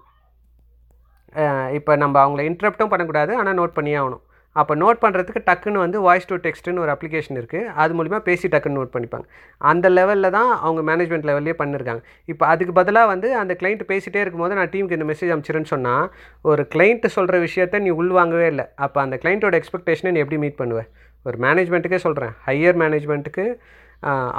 இப்போ 1.78 1.92
நம்ம 2.04 2.16
அவங்கள 2.24 2.42
இன்ட்ரப்ட்டும் 2.50 2.92
பண்ணக்கூடாது 2.92 3.32
ஆனால் 3.42 3.58
நோட் 3.62 3.78
பண்ணியே 3.78 3.98
ஆகணும். 4.02 4.24
அப்போ 4.60 4.74
நோட் 4.82 5.02
பண்ணுறதுக்கு 5.02 5.42
டக்குன்னு 5.48 5.82
வந்து 5.84 5.98
வாய்ஸ் 6.06 6.28
டு 6.30 6.36
டெக்ஸ்ட்டுன்னு 6.46 6.82
ஒரு 6.84 6.92
அப்ளிகேஷன் 6.94 7.38
இருக்குது 7.40 7.68
அது 7.82 7.92
மூலிமா 7.98 8.20
பேசி 8.30 8.48
டக்குன்னு 8.54 8.80
நோட் 8.80 8.92
பண்ணிப்பாங்க. 8.96 9.26
அந்த 9.72 9.86
லெவலில் 9.98 10.34
தான் 10.38 10.50
அவங்க 10.64 10.82
மேனேஜ்மெண்ட் 10.90 11.28
லெவல்லே 11.30 11.54
பண்ணியிருக்காங்க 11.60 12.02
இப்போ 12.32 12.46
அதுக்கு 12.54 12.74
பதிலாக 12.80 13.12
வந்து 13.14 13.28
அந்த 13.42 13.56
கிளைண்ட் 13.60 13.84
பேசிகிட்டே 13.92 14.22
இருக்கும்போது 14.24 14.58
நான் 14.60 14.72
டீமுக்கு 14.74 14.98
இந்த 15.00 15.08
மெசேஜ் 15.12 15.34
அமைச்சிருன்னு 15.36 15.72
சொன்னால் 15.74 16.08
ஒரு 16.52 16.66
கிளைண்ட்டு 16.74 17.14
சொல்கிற 17.18 17.38
விஷயத்த 17.48 17.84
நீ 17.86 17.92
உள்வாங்கவே 18.02 18.48
இல்லை. 18.54 18.66
அப்போ 18.88 19.00
அந்த 19.06 19.18
கிளைண்ட்டோட 19.26 19.60
எக்ஸ்பெக்டேஷனை 19.62 20.14
நீ 20.16 20.22
எப்படி 20.26 20.40
மீட் 20.46 20.60
பண்ணுவேன் 20.62 20.90
ஒரு 21.26 21.38
மேனேஜ்மெண்ட்டுக்கே 21.46 22.00
சொல்கிறேன் 22.06 22.34
ஹையர் 22.48 22.80
மேனேஜ்மெண்ட்டுக்கு 22.84 23.46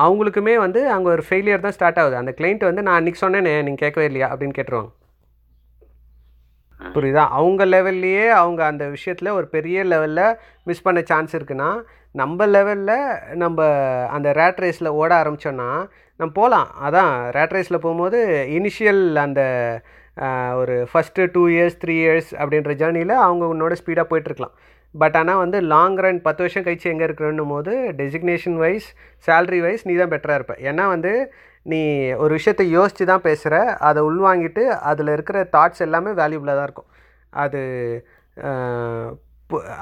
அவங்களுக்குமே 0.04 0.54
வந்து 0.58 0.80
அங்கே 0.94 1.08
ஒரு 1.14 1.22
ஃபெயிலியர் 1.28 1.64
தான் 1.64 1.76
ஸ்டார்ட் 1.76 1.98
ஆகுது. 2.02 2.16
அந்த 2.16 2.32
கிளைண்ட் 2.38 2.62
வந்து 2.68 2.82
நான் 2.82 2.98
அன்றைக்கி 3.00 3.20
சொன்னேனே 3.24 3.52
நீங்கள் 3.66 3.82
கேட்கவே 3.84 4.06
இல்லையா? 4.10 4.28
அப்படின்னு 4.32 4.56
கேட்டுருவாங்க. 4.58 4.90
புரியுதா? 6.80 7.24
அவங்க 7.28 7.62
லெவல்லையே 7.66 8.26
அவங்க 8.28 8.60
அந்த 8.64 8.84
விஷயத்தில் 8.88 9.36
ஒரு 9.38 9.46
பெரிய 9.48 9.82
லெவலில் 9.84 10.36
மிஸ் 10.64 10.82
பண்ண 10.82 11.00
சான்ஸ் 11.02 11.34
இருக்குன்னா 11.36 11.70
நம்ம 12.14 12.46
லெவலில் 12.46 12.96
நம்ம 13.34 13.58
அந்த 14.08 14.28
ரேட் 14.32 14.62
ரேஸில் 14.64 14.94
ஓட 15.00 15.10
ஆரம்பித்தோன்னா 15.22 15.68
நம்ம 16.20 16.30
போகலாம் 16.32 16.68
அதான் 16.82 17.12
ரேட் 17.30 17.54
ரேஸில் 17.56 17.82
போகும்போது 17.82 18.18
இனிஷியல் 18.50 19.02
அந்த 19.16 19.42
ஒரு 20.56 20.74
first 20.92 21.28
two 21.32 21.42
years 21.48 21.78
three 21.84 21.94
years 21.96 22.30
அப்படின்ற 22.34 22.72
ஜேர்னியில் 22.74 23.14
அவங்க 23.18 23.44
உன்னோட 23.54 23.74
ஸ்பீடாக 23.80 24.10
போயிட்டுருக்கலாம் 24.10 24.56
பட் 24.94 25.16
ஆனால் 25.20 25.40
வந்து 25.42 25.58
லாங் 25.72 25.98
ரன் 26.04 26.20
பத்து 26.26 26.42
வருஷம் 26.44 26.64
கழிச்சு 26.66 26.90
எங்கே 26.92 27.06
இருக்கிறன்னும் 27.08 27.52
போது 27.54 27.72
டெசிக்னேஷன் 28.00 28.56
வைஸ் 28.62 28.88
சேலரி 29.26 29.60
வைஸ் 29.66 29.86
நீ 29.88 29.94
தான் 30.00 30.12
பெட்டராக 30.14 30.38
இருப்ப. 30.40 30.54
ஏன்னா 30.70 30.86
வந்து 30.94 31.12
நீ 31.66 31.80
ஒரு 32.24 32.32
விஷயத்தை 32.38 32.64
யோசித்து 32.78 33.04
தான் 33.12 33.26
பேசுகிற 33.28 33.56
அதை 33.88 34.00
உள்வாங்கிட்டு 34.08 34.62
அதில் 34.90 35.14
இருக்கிற 35.16 35.38
தாட்ஸ் 35.56 35.84
எல்லாமே 35.86 36.12
வேல்யூபிளாக 36.20 36.56
தான் 36.58 36.68
இருக்கும். 36.68 36.90
அது 37.44 37.60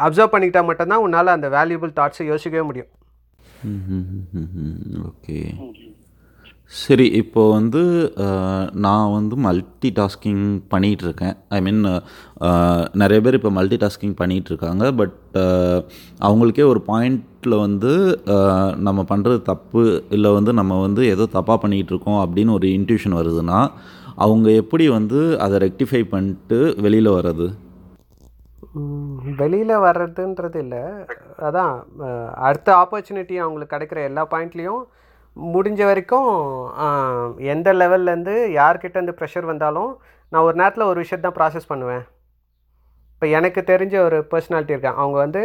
அப்சர்வ் 0.06 0.32
பண்ணிக்கிட்டால் 0.32 0.68
மட்டும்தான் 0.70 1.04
உன்னால் 1.06 1.36
அந்த 1.36 1.48
வேல்யூபிள் 1.56 1.98
தாட்ஸை 2.00 2.26
யோசிக்கவே 2.32 2.64
முடியும். 2.70 2.92
ஓகே. 5.10 5.38
சரி 6.70 7.04
இப்போ 7.10 7.42
வந்து 7.50 7.82
நான் 8.76 9.12
வந்து 9.12 9.34
மல்டி 9.36 9.92
டாஸ்கிங் 9.98 10.42
பண்ணிகிட்ருக்கேன் 10.70 11.36
ஐ 11.48 11.58
மீன் 11.60 11.80
நிறைய 12.92 13.18
பேர் 13.20 13.34
இப்போ 13.34 13.50
மல்டி 13.50 13.76
டாஸ்கிங் 13.76 14.14
பண்ணிகிட்ருக்காங்க 14.18 14.84
பட் 14.96 15.14
அவங்களுக்கே 16.20 16.64
ஒரு 16.68 16.82
பாயிண்டில் 16.86 17.56
வந்து 17.58 17.92
நம்ம 18.86 19.04
பண்ணுறது 19.12 19.42
தப்பு 19.42 19.84
இல்லை 20.10 20.32
வந்து 20.32 20.52
நம்ம 20.52 20.80
வந்து 20.80 21.04
ஏதோ 21.14 21.26
தப்பாக 21.32 21.58
பண்ணிகிட்டு 21.62 21.94
இருக்கோம் 21.94 22.20
அப்படின்னு 22.24 22.56
ஒரு 22.58 22.68
இன்ட்யூஷன் 22.68 23.18
வருதுன்னா 23.20 23.60
அவங்க 24.26 24.50
எப்படி 24.62 24.88
வந்து 24.88 25.18
அதை 25.40 25.58
ரெக்டிஃபை 25.66 26.02
பண்ணிட்டு 26.12 26.60
வெளியில் 26.80 27.10
வர்றது? 27.10 27.48
வெளியில் 29.40 29.82
வர்றதுன்றது 29.86 30.58
இல்லை. 30.64 30.84
அதான் 31.48 31.74
அடுத்த 32.48 32.68
ஆப்பர்ச்சுனிட்டி 32.82 33.36
அவங்களுக்கு 33.44 33.74
கிடைக்கிற 33.76 34.00
எல்லா 34.10 34.22
பாயிண்ட்லேயும் 34.30 34.82
முடிஞ்ச 35.36 35.84
வரைக்கும் 35.84 36.30
எந்த 37.54 37.72
லெவல்லேருந்து 37.72 38.34
யார்கிட்ட 38.58 38.96
இருந்து 38.98 39.18
ப்ரெஷர் 39.20 39.44
வந்தாலும் 39.44 39.90
நான் 40.32 40.42
ஒரு 40.42 40.56
நேரத்தில் 40.56 40.84
ஒரு 40.84 41.00
விஷயத்தான் 41.02 41.36
ப்ராசஸ் 41.38 41.68
பண்ணுவேன். 41.68 42.04
இப்போ 43.14 43.26
எனக்கு 43.26 43.60
தெரிஞ்ச 43.66 43.98
ஒரு 43.98 44.18
பர்சனாலிட்டி 44.30 44.70
இருக்காங்க. 44.70 45.00
அவங்க 45.00 45.18
வந்து 45.18 45.42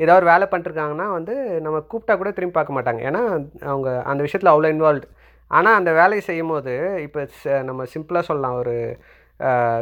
ஏதாவது 0.00 0.20
ஒரு 0.20 0.26
வேலை 0.32 0.46
பண்ணிட்டுருக்காங்கன்னா 0.50 1.10
வந்து 1.12 1.34
நம்ம 1.60 1.78
கூப்பிட்டா 1.90 2.16
கூட 2.16 2.30
திரும்பி 2.30 2.62
பார்க்க 2.62 2.76
மாட்டாங்க. 2.78 3.00
ஏன்னா 3.10 3.22
அவங்க 3.64 4.02
அந்த 4.02 4.20
விஷயத்தில் 4.22 4.52
அவ்வளோ 4.54 4.72
இன்வால்வ்டு 4.74 5.08
ஆனால் 5.50 5.74
அந்த 5.74 5.92
வேலையை 5.92 6.20
செய்யும் 6.20 6.48
போது 6.48 6.72
இப்போ 7.02 7.28
ச- 7.40 7.62
நம்ம 7.62 7.84
சிம்பிளாக 7.94 8.20
சொல்லலாம். 8.20 8.54
ஒரு 8.54 8.74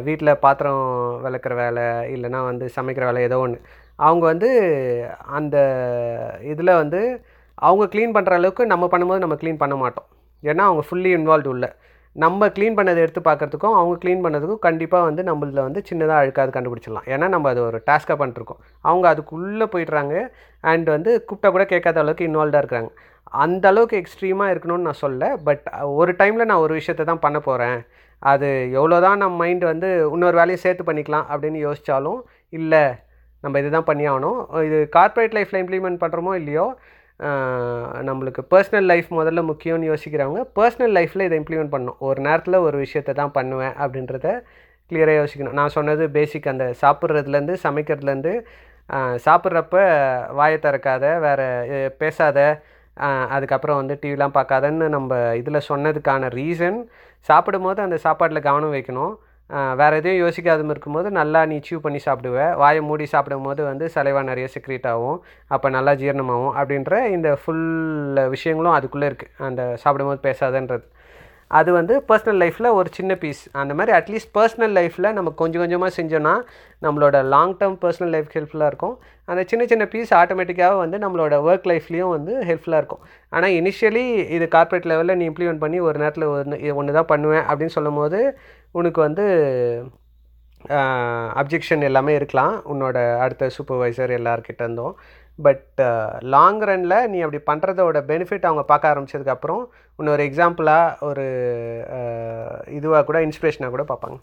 வீட்டில் 0.03 0.39
பாத்திரம் 0.39 0.85
விளக்குற 1.25 1.55
வேலை 1.55 1.83
இல்லைன்னா 2.15 2.45
வந்து 2.45 2.67
சமைக்கிற 2.77 3.05
வேலை 3.05 3.23
ஏதோ 3.23 3.39
ஒன்று 3.39 3.59
அவங்க 3.99 4.25
வந்து 4.27 4.51
அந்த 5.31 5.57
இதில் 6.43 6.73
வந்து 6.75 7.01
அவங்க 7.59 7.85
க்ளீன் 7.95 8.15
பண்ணுற 8.17 8.33
அளவுக்கு 8.41 8.65
நம்ம 8.73 8.89
பண்ணும்போது 8.93 9.25
நம்ம 9.25 9.37
க்ளீன் 9.43 9.63
பண்ண 9.63 9.75
மாட்டோம். 9.83 10.09
ஏன்னா 10.43 10.63
அவங்க 10.69 10.83
ஃபுல்லி 10.89 11.11
இன்வால்வ் 11.19 11.51
உள்ள. 11.55 11.67
நம்ம 12.17 12.49
க்ளீன் 12.57 12.77
பண்ணதை 12.79 13.01
எடுத்து 13.05 13.21
பார்க்கறதுக்கும் 13.29 13.77
அவங்க 13.79 13.95
க்ளீன் 14.03 14.23
பண்ணதுக்கும் 14.25 14.63
கண்டிப்பாக 14.67 15.05
வந்து 15.09 15.23
நம்மள 15.29 15.61
வந்து 15.67 15.83
சின்னதாக 15.91 16.23
அழுக்காது 16.23 16.51
கண்டுபிடிச்சிடலாம். 16.57 17.07
ஏன்னா 17.13 17.27
நம்ம 17.35 17.49
அது 17.53 17.61
ஒரு 17.69 17.79
டாஸ்க்காக 17.91 18.17
பண்ணிட்டுருக்கோம் 18.23 18.61
அவங்க 18.89 19.07
அதுக்குள்ளே 19.13 19.67
போயிடுறாங்க 19.75 20.15
அண்ட் 20.73 20.89
வந்து 20.97 21.13
கூப்பிட்டா 21.29 21.51
கூட 21.55 21.65
கேட்காத 21.73 22.01
அளவுக்கு 22.03 22.29
இன்வால்வ்டாக 22.29 22.63
இருக்கிறாங்க. 22.63 22.91
அந்த 23.45 23.65
அளவுக்கு 23.73 23.97
எக்ஸ்ட்ரீமாக 24.03 24.53
இருக்கணும்னு 24.53 24.87
நான் 24.89 25.03
சொல்ல 25.05 25.31
பட் 25.49 25.65
ஒரு 26.01 26.13
டைமில் 26.21 26.49
நான் 26.51 26.65
ஒரு 26.67 26.75
விஷயத்தை 26.81 27.05
தான் 27.11 27.23
பண்ண 27.27 27.39
போகிறேன் 27.49 27.79
அது 28.23 28.49
எவ்வளோ 28.79 28.99
தான் 29.05 29.21
நம்ம 29.23 29.37
மைண்ட் 29.43 29.65
வந்து 29.73 29.89
இன்னொரு 30.15 30.37
வேலையை 30.41 30.59
சேர்த்து 30.65 30.85
பண்ணிக்கலாம் 30.89 31.27
அப்படின்னு 31.33 31.61
யோசித்தாலும் 31.69 32.21
இல்லை 32.59 32.83
நம்ம 33.45 33.61
இதுதான் 33.63 33.89
பண்ணி 33.89 34.05
ஆகணும். 34.11 34.41
இது 34.69 34.79
கார்ப்பரேட் 34.97 35.37
லைஃப்பில் 35.37 35.63
இம்ப்ளிமெண்ட் 35.63 36.03
பண்ணுறோமோ 36.03 36.35
இல்லையோ 36.41 36.67
நம்மளுக்கு 38.09 38.43
பர்சனல் 38.53 38.89
லைஃப் 38.93 39.09
முதல்ல 39.19 39.41
முக்கியம்னு 39.51 39.89
யோசிக்கிறவங்க 39.93 40.41
பர்சனல் 40.59 40.95
லைஃப்பில் 40.99 41.27
இதை 41.27 41.37
இம்ப்ளிமெண்ட் 41.41 41.73
பண்ணணும். 41.75 41.99
ஒரு 42.09 42.21
நேரத்தில் 42.27 42.65
ஒரு 42.67 42.77
விஷயத்தை 42.85 43.13
தான் 43.21 43.35
பண்ணுவேன் 43.39 43.75
அப்படின்றத 43.83 44.29
கிளியராக 44.91 45.21
யோசிக்கணும். 45.21 45.57
நான் 45.61 45.75
சொன்னது 45.77 46.05
பேசிக் 46.17 46.53
அந்த 46.53 46.67
சாப்பிட்றதுலேருந்து 46.83 47.57
சமைக்கிறதுலேருந்து 47.67 48.35
சாப்பிட்றப்ப 49.27 49.77
வாயை 50.39 50.57
திறக்காத 50.65 51.05
வேறு 51.25 51.47
பேசாத 52.01 52.39
அதுக்கப்புறம் 53.37 53.79
வந்து 53.81 53.95
டிவிலாம் 54.03 54.37
பார்க்காதன்னு 54.39 54.87
நம்ம 54.95 55.21
இதில் 55.41 55.67
சொன்னதுக்கான 55.69 56.29
ரீசன் 56.39 56.79
சாப்பிடும்போது 57.29 57.81
அந்த 57.87 57.97
சாப்பாட்டில் 58.07 58.47
கவனம் 58.49 58.75
வைக்கணும். 58.77 59.15
வேறு 59.81 59.99
எதையும் 60.01 60.23
யோசிக்காத 60.25 60.67
இருக்கும்போது 60.75 61.09
நல்லா 61.19 61.41
நீ 61.51 61.57
சீவ் 61.67 61.85
பண்ணி 61.87 62.01
சாப்பிடுவ. 62.07 62.39
வாயை 62.63 62.83
மூடி 62.89 63.07
சாப்பிடும்போது 63.15 63.63
வந்து 63.71 63.87
சலைவா 63.97 64.23
நிறைய 64.31 64.49
செக்ரேட் 64.55 64.89
ஆகும். 64.95 65.19
அப்போ 65.55 65.71
நல்லா 65.77 65.95
ஜீரணமாகும் 66.03 66.57
அப்படின்ற 66.61 67.03
இந்த 67.17 67.31
ஃபுல் 67.43 67.67
விஷயங்களும் 68.37 68.77
அதுக்குள்ளே 68.79 69.09
இருக்குது 69.11 69.35
அந்த 69.49 69.63
சாப்பிடும்போது 69.85 70.21
பேசாதன்றது. 70.29 70.87
அது 71.59 71.71
வந்து 71.77 71.95
பர்சனல் 72.11 72.39
லைஃப்பில் 72.43 72.75
ஒரு 72.77 72.89
சின்ன 72.99 73.13
பீஸ் 73.23 73.41
அந்த 73.63 73.73
மாதிரி 73.79 73.93
அட்லீஸ்ட் 73.97 74.31
பர்சனல் 74.37 74.75
லைஃப்பில் 74.79 75.09
நம்ம 75.17 75.31
கொஞ்சம் 75.41 75.63
கொஞ்சமாக 75.63 75.91
செஞ்சோன்னா 75.97 76.33
நம்மளோட 76.85 77.17
லாங் 77.33 77.53
டேர்ம் 77.59 77.77
பர்சனல் 77.83 78.13
லைஃப் 78.15 78.31
ஹெல்ப்ஃபுல்லாக 78.37 78.71
இருக்கும். 78.73 78.95
அந்த 79.29 79.43
சின்ன 79.51 79.63
சின்ன 79.73 79.85
பீஸ் 79.95 80.13
ஆட்டோமேட்டிக்காக 80.21 80.79
வந்து 80.85 80.99
நம்மளோட 81.05 81.35
ஒர்க் 81.49 81.69
லைஃப்லேயும் 81.73 82.15
வந்து 82.17 82.33
ஹெல்ப்ஃபுல்லாக 82.49 82.83
இருக்கும். 82.83 83.03
ஆனால் 83.35 83.55
இனிஷியலி 83.59 84.05
இது 84.37 84.49
கார்ப்பரேட் 84.57 84.89
லெவலில் 84.93 85.19
நீ 85.21 85.27
இம்ப்ளிமெண்ட் 85.33 85.63
பண்ணி 85.65 85.81
ஒரு 85.89 85.99
நேரத்தில் 86.03 86.27
ஒன்று 86.33 86.73
ஒன்று 86.81 86.97
தான் 86.99 87.11
பண்ணுவேன் 87.13 87.45
அப்படின்னு 87.51 87.77
சொல்லும் 87.79 88.01
போது 88.03 88.21
உனக்கு 88.79 89.01
வந்து 89.07 89.25
அப்ஜெக்ஷன் 91.41 91.87
எல்லாமே 91.89 92.13
இருக்கலாம். 92.19 92.55
உன்னோட 92.73 92.97
அடுத்த 93.25 93.51
சூப்பர்வைசர் 93.57 94.17
எல்லார்கிட்ட 94.19 94.63
இருந்தும். 94.67 94.95
பட் 95.39 95.81
லாங் 96.35 96.63
ரனில் 96.69 96.97
நீ 97.13 97.19
அப்படி 97.25 97.41
பண்ணுறதோட 97.51 97.99
பெனிஃபிட் 98.11 98.49
அவங்க 98.49 98.65
பார்க்க 98.71 98.91
ஆரம்பிச்சதுக்கப்புறம் 98.93 99.63
இன்னொரு 99.99 100.23
எக்ஸாம்பிளாக 100.29 101.07
ஒரு 101.09 101.27
இதுவாக 102.79 103.05
கூட 103.09 103.21
இன்ஸ்பிரேஷனாக 103.27 103.73
கூட 103.75 103.85
பார்ப்பாங்க. 103.91 104.19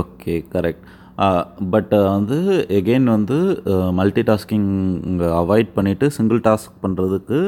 ஓகே 0.00 0.34
கரெக்ட் 0.54 0.86
பட் 1.72 1.94
வந்து 2.16 2.36
எகெயின் 2.78 3.08
வந்து 3.14 3.38
மல்டி 3.98 4.22
டாஸ்கிங் 4.28 4.70
அவாய்ட் 5.40 5.74
பண்ணிவிட்டு 5.78 6.06
சிங்கிள் 6.16 6.40
டாஸ்க் 6.46 6.78
பண்ணுறதுக்கு 6.84 7.40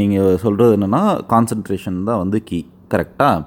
நீங்கள் 0.00 0.38
சொல்கிறது 0.44 0.76
என்னென்னா 0.76 1.02
கான்சன்ட்ரேஷன் 1.32 1.98
தான் 2.10 2.22
வந்து 2.24 2.40
கீ 2.50 2.58
கரெக்டாக 2.94 3.40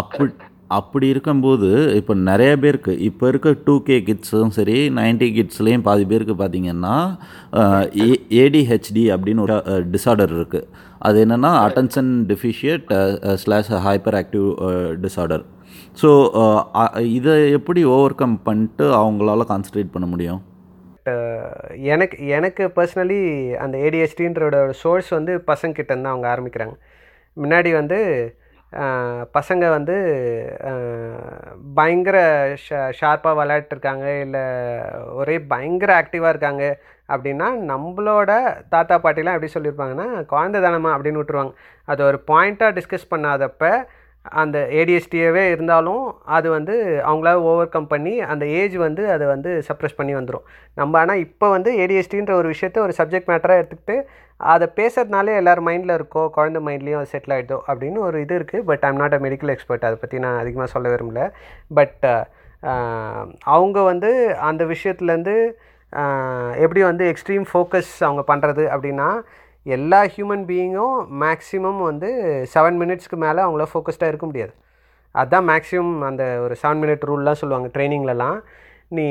அப்படி 0.00 0.32
அப்படி 0.78 1.06
இருக்கும்போது 1.08 1.68
இப்போ 1.98 2.12
நிறைய 2.28 2.52
பேருக்கு 2.58 2.92
இப்போ 3.08 3.24
இருக்க 3.28 3.48
டூ 3.66 3.74
கே 3.82 3.96
கிட்ஸும் 4.00 4.52
சரி 4.56 4.76
நைன்டி 4.98 5.28
கிட்ஸ்லேயும் 5.36 5.84
பாதி 5.88 6.04
பேருக்கு 6.12 6.34
பார்த்தீங்கன்னா 6.34 6.94
ஏடிஹெச்டி 8.42 9.04
அப்படின்னு 9.14 9.44
ஒரு 9.46 9.56
டிஸார்டர் 9.94 10.32
இருக்குது 10.38 10.68
அது 11.08 11.18
என்னென்னா 11.24 11.50
attention 11.66 12.12
deficit 12.30 12.86
slash 13.42 13.70
hyper 13.88 14.18
active 14.20 14.48
disorder 15.04 15.44
so 16.02 16.10
இதை 17.18 17.34
எப்படி 17.58 17.80
ஓவர் 17.96 18.18
கம் 18.22 18.36
பண்ணிட்டு 18.42 18.86
அவங்களால 19.00 19.46
கான்சன்ட்ரேட் 19.50 19.94
பண்ண 19.94 20.06
முடியும்? 20.06 20.40
எனக்கு 21.92 22.16
எனக்கு 22.38 22.64
பர்சனலி 22.76 23.20
அந்த 23.64 23.76
ஏடிஹெச்டின்றோட 23.86 24.56
சோர்ஸ் 24.82 25.10
வந்து 25.18 25.32
பசங்கிட்ட 25.50 25.92
இருந்து 25.94 26.12
அவங்க 26.12 26.26
ஆரம்பிக்கிறாங்க. 26.34 26.74
முன்னாடி 27.36 27.70
வந்து 27.80 27.98
பசங்க 29.36 29.64
வந்து 29.70 29.96
பயங்கர 31.74 32.18
ஷா 32.62 32.80
ஷார்ப்பாக 33.00 33.38
விளையாட்டுருக்காங்க 33.40 34.06
இல்லை 34.20 34.44
ஒரே 35.20 35.36
பயங்கர 35.52 35.90
ஆக்டிவாக 36.00 36.32
இருக்காங்க. 36.34 36.64
அப்படின்னா 37.08 37.48
நம்மளோட 37.70 38.30
தாத்தா 38.68 38.98
பாட்டிலாம் 38.98 39.36
எப்படி 39.36 39.52
சொல்லியிருப்பாங்கன்னா 39.54 40.24
குழந்தை 40.32 40.60
தானமா 40.62 40.90
அப்படின்னு 40.94 41.22
விட்டுருவாங்க. 41.22 41.54
அது 41.84 42.04
ஒரு 42.04 42.20
பாயிண்ட்டாக 42.26 42.76
டிஸ்கஸ் 42.78 43.12
பண்ணாதப்போ 43.14 43.72
அந்த 44.24 44.58
ஏடிஎஸ்டியவே 44.70 45.42
இருந்தாலும் 45.50 46.04
அது 46.26 46.48
வந்து 46.50 46.74
அவங்களால 47.04 47.42
ஓவர் 47.42 47.68
கம் 47.68 47.88
பண்ணி 47.88 48.20
அந்த 48.20 48.44
ஏஜ் 48.46 48.76
வந்து 48.76 49.02
அதை 49.10 49.26
வந்து 49.26 49.50
சப்ரெஸ் 49.68 49.96
பண்ணி 49.96 50.14
வந்துடும் 50.14 50.44
நம்ம 50.76 50.98
ஆனால் 50.98 51.18
இப்போ 51.18 51.48
வந்து 51.50 51.72
ஏடிஎஸ்டின்ற 51.78 52.32
ஒரு 52.32 52.48
விஷயத்த 52.48 52.80
ஒரு 52.80 52.94
சப்ஜெக்ட் 52.98 53.28
மேட்டராக 53.28 53.62
எடுத்துக்கிட்டு 53.62 53.96
அதை 54.40 54.68
பேசுகிறதுனாலே 54.76 55.34
எல்லார் 55.36 55.62
மைண்டில் 55.62 55.96
இருக்கோ 55.96 56.22
குழந்த 56.36 56.60
மைண்ட்லேயும் 56.60 57.00
அது 57.00 57.12
செட்டில் 57.12 57.34
ஆகிட்டோ 57.36 57.58
அப்படின்னு 57.68 57.98
ஒரு 57.98 58.20
இது 58.20 58.38
இருக்குது 58.38 58.64
but 58.64 58.84
I'm 58.84 58.96
not 58.96 59.14
a 59.14 59.18
medical 59.18 59.48
expert 59.48 59.84
அதை 59.84 59.96
பற்றி 59.96 60.18
நான் 60.18 60.38
அதிகமாக 60.38 60.70
சொல்ல 60.70 60.88
விரும்பல. 60.88 61.20
பட் 61.70 62.06
அவங்க 63.40 63.78
வந்து 63.82 64.10
அந்த 64.40 64.64
விஷயத்துலேருந்து 64.64 65.36
எப்படி 66.56 66.80
வந்து 66.82 67.04
எக்ஸ்ட்ரீம் 67.06 67.44
ஃபோக்கஸ் 67.52 67.92
அவங்க 68.00 68.22
பண்ணுறது 68.26 68.64
அப்படின்னா 68.66 69.08
எல்லா 69.66 69.98
ஹியூமன் 70.14 70.44
பீயிங்கும் 70.48 70.96
மேக்ஸிமம் 71.22 71.80
வந்து 71.90 72.08
செவன் 72.54 72.78
மினிட்ஸ்க்கு 72.80 73.16
மேலே 73.24 73.40
அவங்கள 73.44 73.64
ஃபோக்கஸ்டாக 73.70 74.10
இருக்க 74.12 74.26
முடியாது. 74.30 74.52
அதுதான் 75.14 75.46
மேக்ஸிமம் 75.50 75.94
அந்த 76.08 76.24
ஒரு 76.44 76.54
செவன் 76.62 76.80
மினிட் 76.82 77.06
ரூல்லாம் 77.10 77.40
சொல்லுவாங்க 77.42 77.68
ட்ரைனிங்லலாம் 77.76 78.38
நீ 78.96 79.06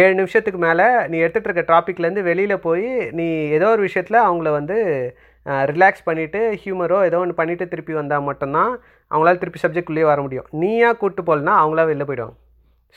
ஏழு 0.00 0.14
நிமிஷத்துக்கு 0.20 0.60
மேலே 0.66 0.86
நீ 1.10 1.16
எடுத்துகிட்டு 1.24 1.50
இருக்க 1.50 1.64
டாப்பிக்லேருந்து 1.72 2.24
வெளியில் 2.30 2.64
போய் 2.66 2.88
நீ 3.18 3.26
ஏதோ 3.56 3.68
ஒரு 3.74 3.82
விஷயத்தில் 3.88 4.26
அவங்கள 4.26 4.48
வந்து 4.58 4.76
ரிலாக்ஸ் 5.72 6.06
பண்ணிவிட்டு 6.08 6.40
ஹியூமரோ 6.62 6.98
ஏதோ 7.08 7.20
ஒன்று 7.24 7.38
பண்ணிவிட்டு 7.40 7.70
திருப்பி 7.72 7.94
வந்தால் 8.00 8.26
மட்டும்தான் 8.30 8.72
அவங்களால 9.10 9.38
திருப்பி 9.42 9.60
சப்ஜெக்ட்குள்ளேயே 9.62 10.08
வர 10.12 10.18
முடியும். 10.24 10.48
நீயாக 10.62 10.96
கூப்பிட்டு 11.00 11.28
போகலன்னா 11.28 11.54
அவங்களா 11.60 11.84
வெளில 11.90 12.06
போயிடுவாங்க. 12.08 12.36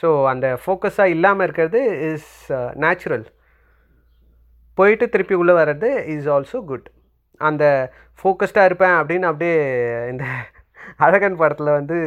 ஸோ 0.02 0.10
அந்த 0.32 0.48
ஃபோக்கஸாக 0.64 1.14
இல்லாமல் 1.16 1.46
இருக்கிறது 1.48 1.80
இஸ் 2.12 2.34
நேச்சுரல் 2.86 3.26
போயிட்டு 4.82 5.08
திருப்பி 5.16 5.36
உள்ளே 5.42 5.56
வர்றது 5.62 5.90
இஸ் 6.16 6.32
ஆல்சோ 6.38 6.62
குட் 6.72 6.88
அந்த 7.42 7.66
ஃபோக்கஸ்டாக 8.20 8.70
இருப்பேன் 8.70 8.98
அப்படின்னு 9.02 9.30
அப்படியே 9.30 9.56
இந்த 10.14 10.26
அழகன் 11.06 11.38
படத்தில் 11.40 11.78
வந்து 11.78 11.98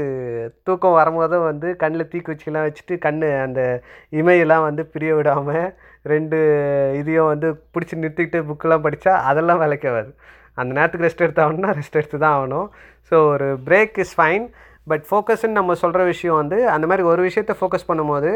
தூக்கம் 0.67 0.99
வரும்போதும் 0.99 1.47
வந்து 1.51 1.69
கண்ணில் 1.83 2.11
தீக்குச்சிலாம் 2.13 2.67
வச்சுட்டு 2.67 2.95
கண் 3.05 3.21
அந்த 3.47 3.61
இமையெல்லாம் 4.21 4.67
வந்து 4.69 4.83
பிரிய 4.95 5.13
விடாமல் 5.19 5.67
ரெண்டு 6.13 6.39
இதையும் 7.01 7.31
வந்து 7.33 7.49
பிடிச்சி 7.75 7.95
நிறுத்திக்கிட்டு 8.01 8.41
புக்கெலாம் 8.49 8.85
படித்தா 8.87 9.13
அதெல்லாம் 9.31 9.63
விளக்காது 9.63 10.11
அந்த 10.59 10.71
நேரத்துக்கு 10.79 11.07
ரெஸ்ட் 11.07 11.25
எடுத்தாகணும்னா 11.27 11.71
ரெஸ்ட் 11.79 11.99
எடுத்து 12.01 12.19
தான் 12.25 12.37
ஆகணும். 12.39 12.67
ஸோ 13.13 13.15
ஒரு 13.33 13.49
பிரேக் 13.69 13.97
இஸ் 14.05 14.15
ஃபைன் 14.19 14.45
பட் 14.91 15.05
ஃபோக்கஸ்ன்னு 15.09 15.59
நம்ம 15.61 15.75
சொல்கிற 15.83 16.03
விஷயம் 16.13 16.41
வந்து 16.43 16.59
அந்த 16.75 16.87
மாதிரி 16.91 17.05
ஒரு 17.13 17.23
விஷயத்தை 17.29 17.57
ஃபோக்கஸ் 17.61 17.89
பண்ணும்போது 17.91 18.33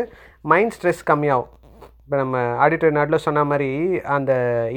மைண்ட் 0.52 0.74
ஸ்ட்ரெஸ் 0.76 1.02
கம்மியாகும். 1.10 1.50
இப்போ 2.08 2.18
நம்ம 2.20 2.38
ஆடிட்டர் 2.64 2.94
நாட்டில் 2.96 3.24
சொன்ன 3.24 3.40
மாதிரி 3.48 3.70
அந்த 4.14 4.32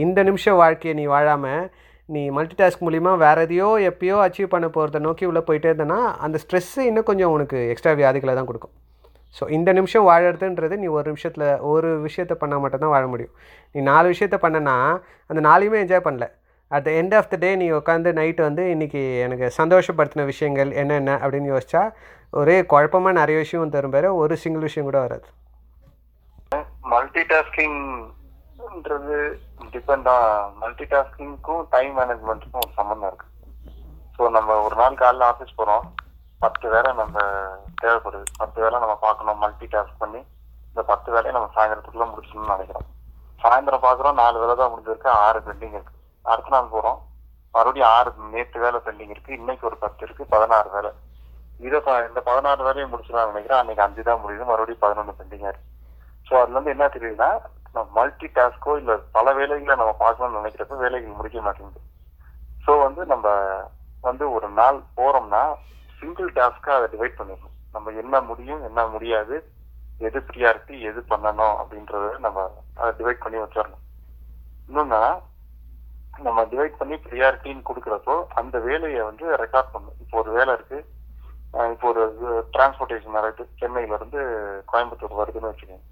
இந்த 0.06 0.20
நிமிஷம் 0.30 0.58
வாழ்க்கையை 0.62 0.94
நீ 0.98 1.04
வாழாமல் 1.12 1.62
நீ 2.10 2.22
மல்டி 2.38 2.56
டாஸ்க் 2.58 2.84
மூலிமா 2.86 3.12
வேறு 3.22 3.44
எதையோ 3.46 3.67
எப்பயோ 3.89 4.15
அச்சீவ் 4.24 4.50
பண்ண 4.54 4.67
போகிறத 4.67 5.00
நோக்கி 5.06 5.24
உள்ளே 5.30 5.41
போயிட்டே 5.50 5.70
இருந்தேன்னா 5.72 6.00
அந்த 6.26 6.39
ஸ்ட்ரெஸ்ஸு 6.44 6.82
இன்னும் 6.89 7.08
கொஞ்சம் 7.10 7.34
உனக்கு 7.36 7.58
எக்ஸ்ட்ரா 7.74 7.94
வியாதிகளை 8.00 8.34
தான் 8.39 8.50
கொடுக்கும். 8.50 8.74
ஸோ 9.36 9.50
இந்த 9.58 9.70
நிமிஷம் 9.80 10.08
வாழறதுன்றது 10.10 10.82
நீ 10.84 10.88
ஒரு 10.98 11.06
நிமிஷத்தில் 11.12 11.48
ஒரு 11.72 11.89
விஷயத்த 12.08 12.36
பண்ணால் 12.41 12.63
மட்டும்தான் 12.65 12.94
வாழ 12.96 13.06
முடியும். 13.13 13.34
நீ 13.76 13.82
நாலு 13.91 14.08
விஷயத்த 14.13 14.39
பண்ணனா 14.46 14.76
அந்த 15.30 15.41
நாளையுமே 15.50 15.84
என்ஜாய் 15.86 16.06
பண்ணல. 16.08 16.28
At 16.72 16.88
the 16.88 16.91
end 17.02 17.17
of 17.20 17.34
the 17.34 17.39
day 17.46 17.52
நீ 17.62 17.70
உட்காந்து 17.82 18.20
நைட்டு 18.22 18.44
வந்து 18.50 18.65
இன்றைக்கி 18.76 19.04
எனக்கு 19.26 19.50
சந்தோஷப்படுத்தின 19.62 20.26
விஷயங்கள் 20.34 20.72
என்னென்ன 20.84 21.20
அப்படின்னு 21.24 21.54
யோசிச்சா 21.56 21.84
ஒரே 22.34 22.58
குழப்பமாக 22.74 23.20
நிறைய 23.22 23.38
விஷயம் 23.46 23.78
தரும் 23.78 23.96
பேர் 23.96 24.10
ஒரு 24.24 24.36
சிங்கிள் 24.44 24.67
விஷயம் 24.70 24.89
கூட 24.89 25.00
வராது. 25.06 25.28
மல்டி 26.89 27.22
டாஸ்கிங்ன்றது 27.30 29.17
டிபெண்ட் 29.74 30.08
மல்டி 30.62 30.86
டாஸ்கிங்க்கும் 30.94 31.62
டைம் 31.74 31.94
மேனேஜ்மெண்ட்டுக்கும் 32.00 32.63
ஒரு 32.63 32.74
சம்மந்தம் 32.80 33.10
இருக்கு. 33.12 33.28
ஸோ 34.15 34.30
நம்ம 34.38 34.56
ஒரு 34.65 34.76
நாள் 34.82 35.00
காலைல 35.02 35.28
ஆஃபீஸ் 35.32 35.58
போகிறோம் 35.60 35.86
பத்து 36.44 36.65
வேலை 36.74 36.89
நம்ம 37.02 37.17
தேவைப்படுது. 37.82 38.26
பத்து 38.41 38.58
வேலை 38.63 38.76
நம்ம 38.84 38.96
பார்க்கணும் 39.06 39.41
மல்டி 39.44 39.67
டாஸ்க் 39.76 40.02
பண்ணி 40.04 40.22
இந்த 40.70 40.84
பத்து 40.91 41.10
வேலையை 41.15 41.34
நம்ம 41.38 41.52
சாயந்தரத்துக்குள்ள 41.56 42.08
முடிச்சணும்னு 42.12 42.54
நினைக்கிறோம். 42.54 42.88
சாயந்தரம் 43.44 43.86
பார்க்குறோம் 43.88 44.20
நாலு 44.22 44.41
வேலை 44.44 44.56
தான் 44.56 44.72
முடிஞ்சிருக்கு. 44.74 45.10
ஆறு 45.26 45.39
பெண்டிங் 45.48 45.76
இருக்கு. 45.78 45.96
அடுத்த 46.26 46.54
நாள் 46.56 46.74
போகிறோம் 46.76 47.00
மறுபடியும் 47.56 47.91
ஆறு 47.96 48.10
நேற்று 48.36 48.60
வேலை 48.65 48.80
பெண்டிங் 48.88 49.13
இருக்கு. 49.15 49.32
இன்னைக்கு 49.39 49.63
ஒரு 49.70 49.78
பத்து 49.84 50.02
இருக்கு. 50.06 50.26
பதினாறு 50.36 50.70
வேலை 50.76 50.91
இதை 51.67 51.80
இந்த 52.10 52.22
பதினாறு 52.30 52.62
வேலையை 52.67 52.88
முடிச்சிடலாம் 52.91 53.32
நினைக்கிறேன். 53.32 53.62
அன்னைக்கு 53.62 53.86
அஞ்சு 53.88 54.10
தான் 54.10 54.24
முடியுது. 54.24 54.46
மறுபடியும் 54.52 54.84
பதினொன்று 54.86 55.20
பெண்டிங்காக 55.20 55.54
இருக்கு 55.54 55.70
ஸோ 56.32 56.36
அதுல 56.41 56.56
இருந்து 56.56 56.74
என்ன 56.74 56.86
தெரியுதுன்னா 56.96 57.30
நம்ம 57.76 57.88
மல்டி 57.98 58.28
டாஸ்கோ 58.36 58.74
இல்ல 58.82 58.91
பல 59.15 59.28
வேலைகளை 59.39 59.76
நம்ம 59.82 59.94
பார்க்கணும்னு 60.04 60.39
நினைக்கிறப்ப 60.39 60.78
வேலைகள் 60.84 61.17
முடிக்க 61.20 61.39
மாட்டேங்குது. 61.48 61.82
ஸோ 62.65 62.72
வந்து 62.84 63.02
நம்ம 63.13 63.28
வந்து 64.04 64.26
ஒரு 64.36 64.48
நாள் 64.60 64.78
போறோம்னா 65.00 65.41
சிங்கிள் 66.00 66.30
டாஸ்கா 66.38 66.72
அதை 66.78 66.88
டிவைட் 66.94 67.17
பண்ணிடணும். 67.20 67.56
நம்ம 67.76 67.91
என்ன 68.04 68.22
முடியும் 68.30 68.62
என்ன 68.70 68.82
முடியாது 68.94 69.36
எது 70.08 70.20
ப்ரியாரிட்டி 70.30 70.76
எது 70.89 71.00
பண்ணணும் 71.12 71.56
அப்படின்றத 71.62 72.06
நம்ம 72.26 72.48
அதை 72.80 72.91
டிவைட் 73.00 73.24
பண்ணி 73.26 73.38
வச்சிடணும். 73.41 73.84
இன்னொன்னா 74.70 75.02
நம்ம 76.26 76.39
டிவைட் 76.54 76.80
பண்ணி 76.80 76.96
ப்ரியாரிட்டின்னு 77.08 77.67
கொடுக்குறப்போ 77.70 78.15
அந்த 78.39 78.56
வேலையை 78.70 79.04
வந்து 79.10 79.26
ரெக்கார்ட் 79.44 79.74
பண்ணணும். 79.74 80.00
இப்போ 80.04 80.17
ஒரு 80.24 80.32
வேலை 80.39 80.52
இருக்கு. 80.58 80.80
இப்போ 81.74 81.88
ஒரு 81.94 82.04
டிரான்ஸ்போர்டேஷன் 82.56 83.17
நடக்குது. 83.20 83.50
சென்னையில 83.62 83.98
இருந்து 84.00 84.22
கோயம்புத்தூர் 84.74 85.20
வருதுன்னு 85.22 85.52
வச்சுக்கோங்க. 85.52 85.86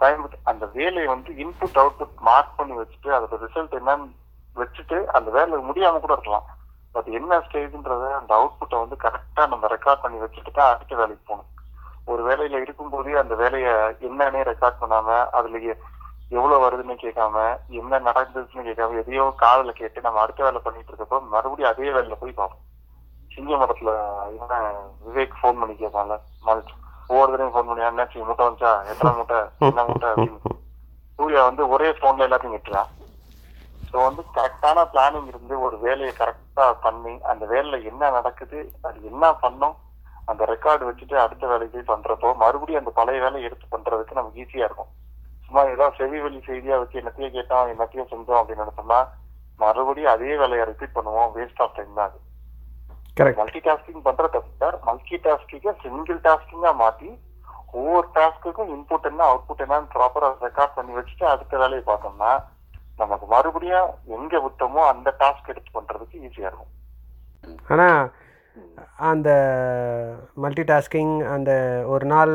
கோயம்புத்தூர் 0.00 0.48
அந்த 0.52 0.64
வேலையை 0.78 1.08
வந்து 1.12 1.30
இன்புட் 1.42 1.78
அவுட்புட் 1.82 2.16
மார்க் 2.28 2.56
பண்ணி 2.58 2.74
வச்சுட்டு 2.80 3.10
அதோட 3.16 3.38
ரிசல்ட் 3.44 3.76
என்னன்னு 3.80 4.08
வச்சுட்டு 4.56 4.96
அந்த 5.16 5.28
வேலை 5.36 5.58
முடியாம 5.68 6.00
கூட 6.04 6.12
இருக்கலாம். 6.16 6.46
பட் 6.94 7.08
என்ன 7.18 7.38
ஸ்டேஜ்ன்றத 7.38 8.06
அந்த 8.20 8.32
அவுட்புட்டை 8.38 8.78
வந்து 8.82 8.96
கரெக்டா 9.04 9.42
நம்ம 9.52 9.68
ரெக்கார்ட் 9.74 10.04
பண்ணி 10.04 10.18
வச்சுட்டு 10.22 10.52
தான் 10.52 10.72
அடுத்த 10.74 10.94
வேலைக்கு 11.00 11.24
போகணும். 11.26 11.50
ஒரு 12.12 12.22
வேலையில 12.28 12.60
இருக்கும்போதே 12.64 13.12
அந்த 13.22 13.34
வேலையை 13.42 13.72
என்னன்னே 14.08 14.40
ரெக்கார்ட் 14.50 14.80
பண்ணாம 14.82 15.08
அதுல 15.38 15.58
எவ்வளவு 16.38 16.62
வருதுன்னு 16.64 16.94
கேட்காம 17.04 17.36
என்ன 17.80 18.00
நடந்ததுன்னு 18.08 18.66
கேட்காம 18.66 18.98
எதையோ 19.02 19.24
காதல 19.36 19.72
கேட்டு 19.78 20.04
நம்ம 20.06 20.20
அடுத்த 20.20 20.40
வேலை 20.46 20.60
பண்ணிட்டு 20.64 20.92
இருக்கப்போ 20.92 21.18
மறுபடியும் 21.34 21.72
அதே 21.72 21.88
வேலையில 21.96 22.18
போய் 22.20 22.38
பார்ப்போம். 22.40 22.64
சிங்க 23.34 23.56
மடத்துல 23.56 23.90
என்ன 24.38 24.54
விவேக் 25.06 25.36
ஃபோன் 25.40 25.60
பண்ணி 25.60 25.74
கேட்பான்ல 25.80 26.16
மாலிக் 26.46 26.72
ஒவ்வொரு 27.10 27.30
தடவையும் 27.32 27.54
ஃபோன் 27.54 27.68
பண்ணி 27.68 27.84
என்னாச்சு 27.90 28.24
மூட்டை 28.28 28.44
வந்துச்சா? 28.46 28.72
எத்தனை 28.92 29.12
மூட்டை? 29.18 29.38
என்ன 29.68 29.84
மூட்டை? 29.88 30.08
அப்படின்னு. 30.14 30.56
சூர்யா 31.18 31.42
வந்து 31.48 31.62
ஒரே 31.74 31.88
ஃபோன்ல 31.98 32.26
எல்லாத்தையும் 32.28 32.56
கட்டுறான் 32.56 32.90
ஸோ 33.90 33.96
வந்து 34.06 34.22
கரெக்டான 34.36 34.82
பிளானிங் 34.92 35.30
இருந்து 35.30 35.54
ஒரு 35.66 35.76
வேலையை 35.84 36.12
கரெக்டா 36.20 36.66
பண்ணி 36.84 37.14
அந்த 37.30 37.44
வேலையில 37.52 37.78
என்ன 37.90 38.10
நடக்குது 38.16 38.58
அது 38.88 38.98
என்ன 39.12 39.32
பண்ணோம் 39.42 39.76
அந்த 40.30 40.42
ரெக்கார்டு 40.52 40.88
வச்சுட்டு 40.88 41.16
அடுத்த 41.24 41.44
வேலைக்கு 41.52 41.74
போய் 41.76 41.90
பண்றப்போ 41.92 42.28
மறுபடியும் 42.42 42.80
அந்த 42.82 42.92
பழைய 42.98 43.20
வேலையை 43.24 43.46
எடுத்து 43.48 43.66
பண்றதுக்கு 43.74 44.18
நமக்கு 44.18 44.42
ஈஸியா 44.44 44.66
இருக்கும். 44.68 44.90
சும்மா 45.46 45.62
ஏதாவது 45.74 45.98
செவி 46.00 46.18
வழி 46.24 46.38
செய்தியா 46.48 46.76
வச்சு 46.80 47.00
என்னத்தையும் 47.00 47.34
கேட்டோம் 47.36 47.70
என்னத்தையும் 47.72 48.10
செஞ்சோம் 48.12 48.40
அப்படின்னு 48.40 48.64
நினைச்சோம்னா 48.64 49.00
மறுபடியும் 49.60 50.12
அதே 50.14 50.36
வேலையை 50.42 50.64
ரிப்பீட் 50.70 50.96
பண்ணுவோம் 50.98 51.32
வேஸ்ட் 51.38 51.62
ஆஃப் 51.64 51.74
டைம் 51.78 51.96
தான் 51.98 52.08
அது. 52.10 52.18
மல்டி 53.18 53.60
டாஸ்கிங் 53.66 54.06
பண்ற 54.06 54.26
தப்பு 54.36 54.68
மல்டி 54.88 55.16
டாஸ்கிங்க 55.26 55.72
சிங்கிள் 55.82 56.20
டாஸ்கிங்கா 56.28 56.70
மாத்தி 56.82 57.10
ஒவ்வொரு 57.80 58.06
டாஸ்க்குக்கும் 58.14 58.70
இன்புட் 58.74 59.08
என்ன 59.10 59.22
அவுட்புட் 59.30 59.62
என்னன்னு 59.64 59.92
ப்ராப்பரா 59.96 60.28
ரெக்கார்ட் 60.46 60.76
பண்ணி 60.78 60.92
வச்சுட்டு 60.96 61.24
அடுத்த 61.32 61.58
வேலையை 61.62 61.82
பார்த்தோம்னா 61.90 62.30
நமக்கு 63.02 63.26
மறுபடியும் 63.26 63.90
எங்க 64.16 64.40
விட்டோமோ 64.46 64.80
அந்த 64.92 65.08
டாஸ்க் 65.20 65.50
எடுத்து 65.52 65.70
பண்றதுக்கு 65.76 66.16
ஈஸியா 66.26 66.48
இருக்கும். 66.50 66.72
ஆனால் 67.72 68.02
அந்த 69.10 69.30
மல்டி 70.42 70.64
டாஸ்கிங் 70.70 71.14
அந்த 71.34 71.52
ஒரு 71.92 72.06
நாள் 72.12 72.34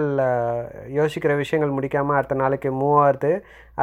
யோசிக்கிற 0.99 1.33
விஷயங்கள் 1.41 1.75
முடிக்காமல் 1.77 2.17
அடுத்த 2.17 2.35
நாளைக்கு 2.43 2.69
மூவ் 2.81 2.99
ஆகுது 3.05 3.31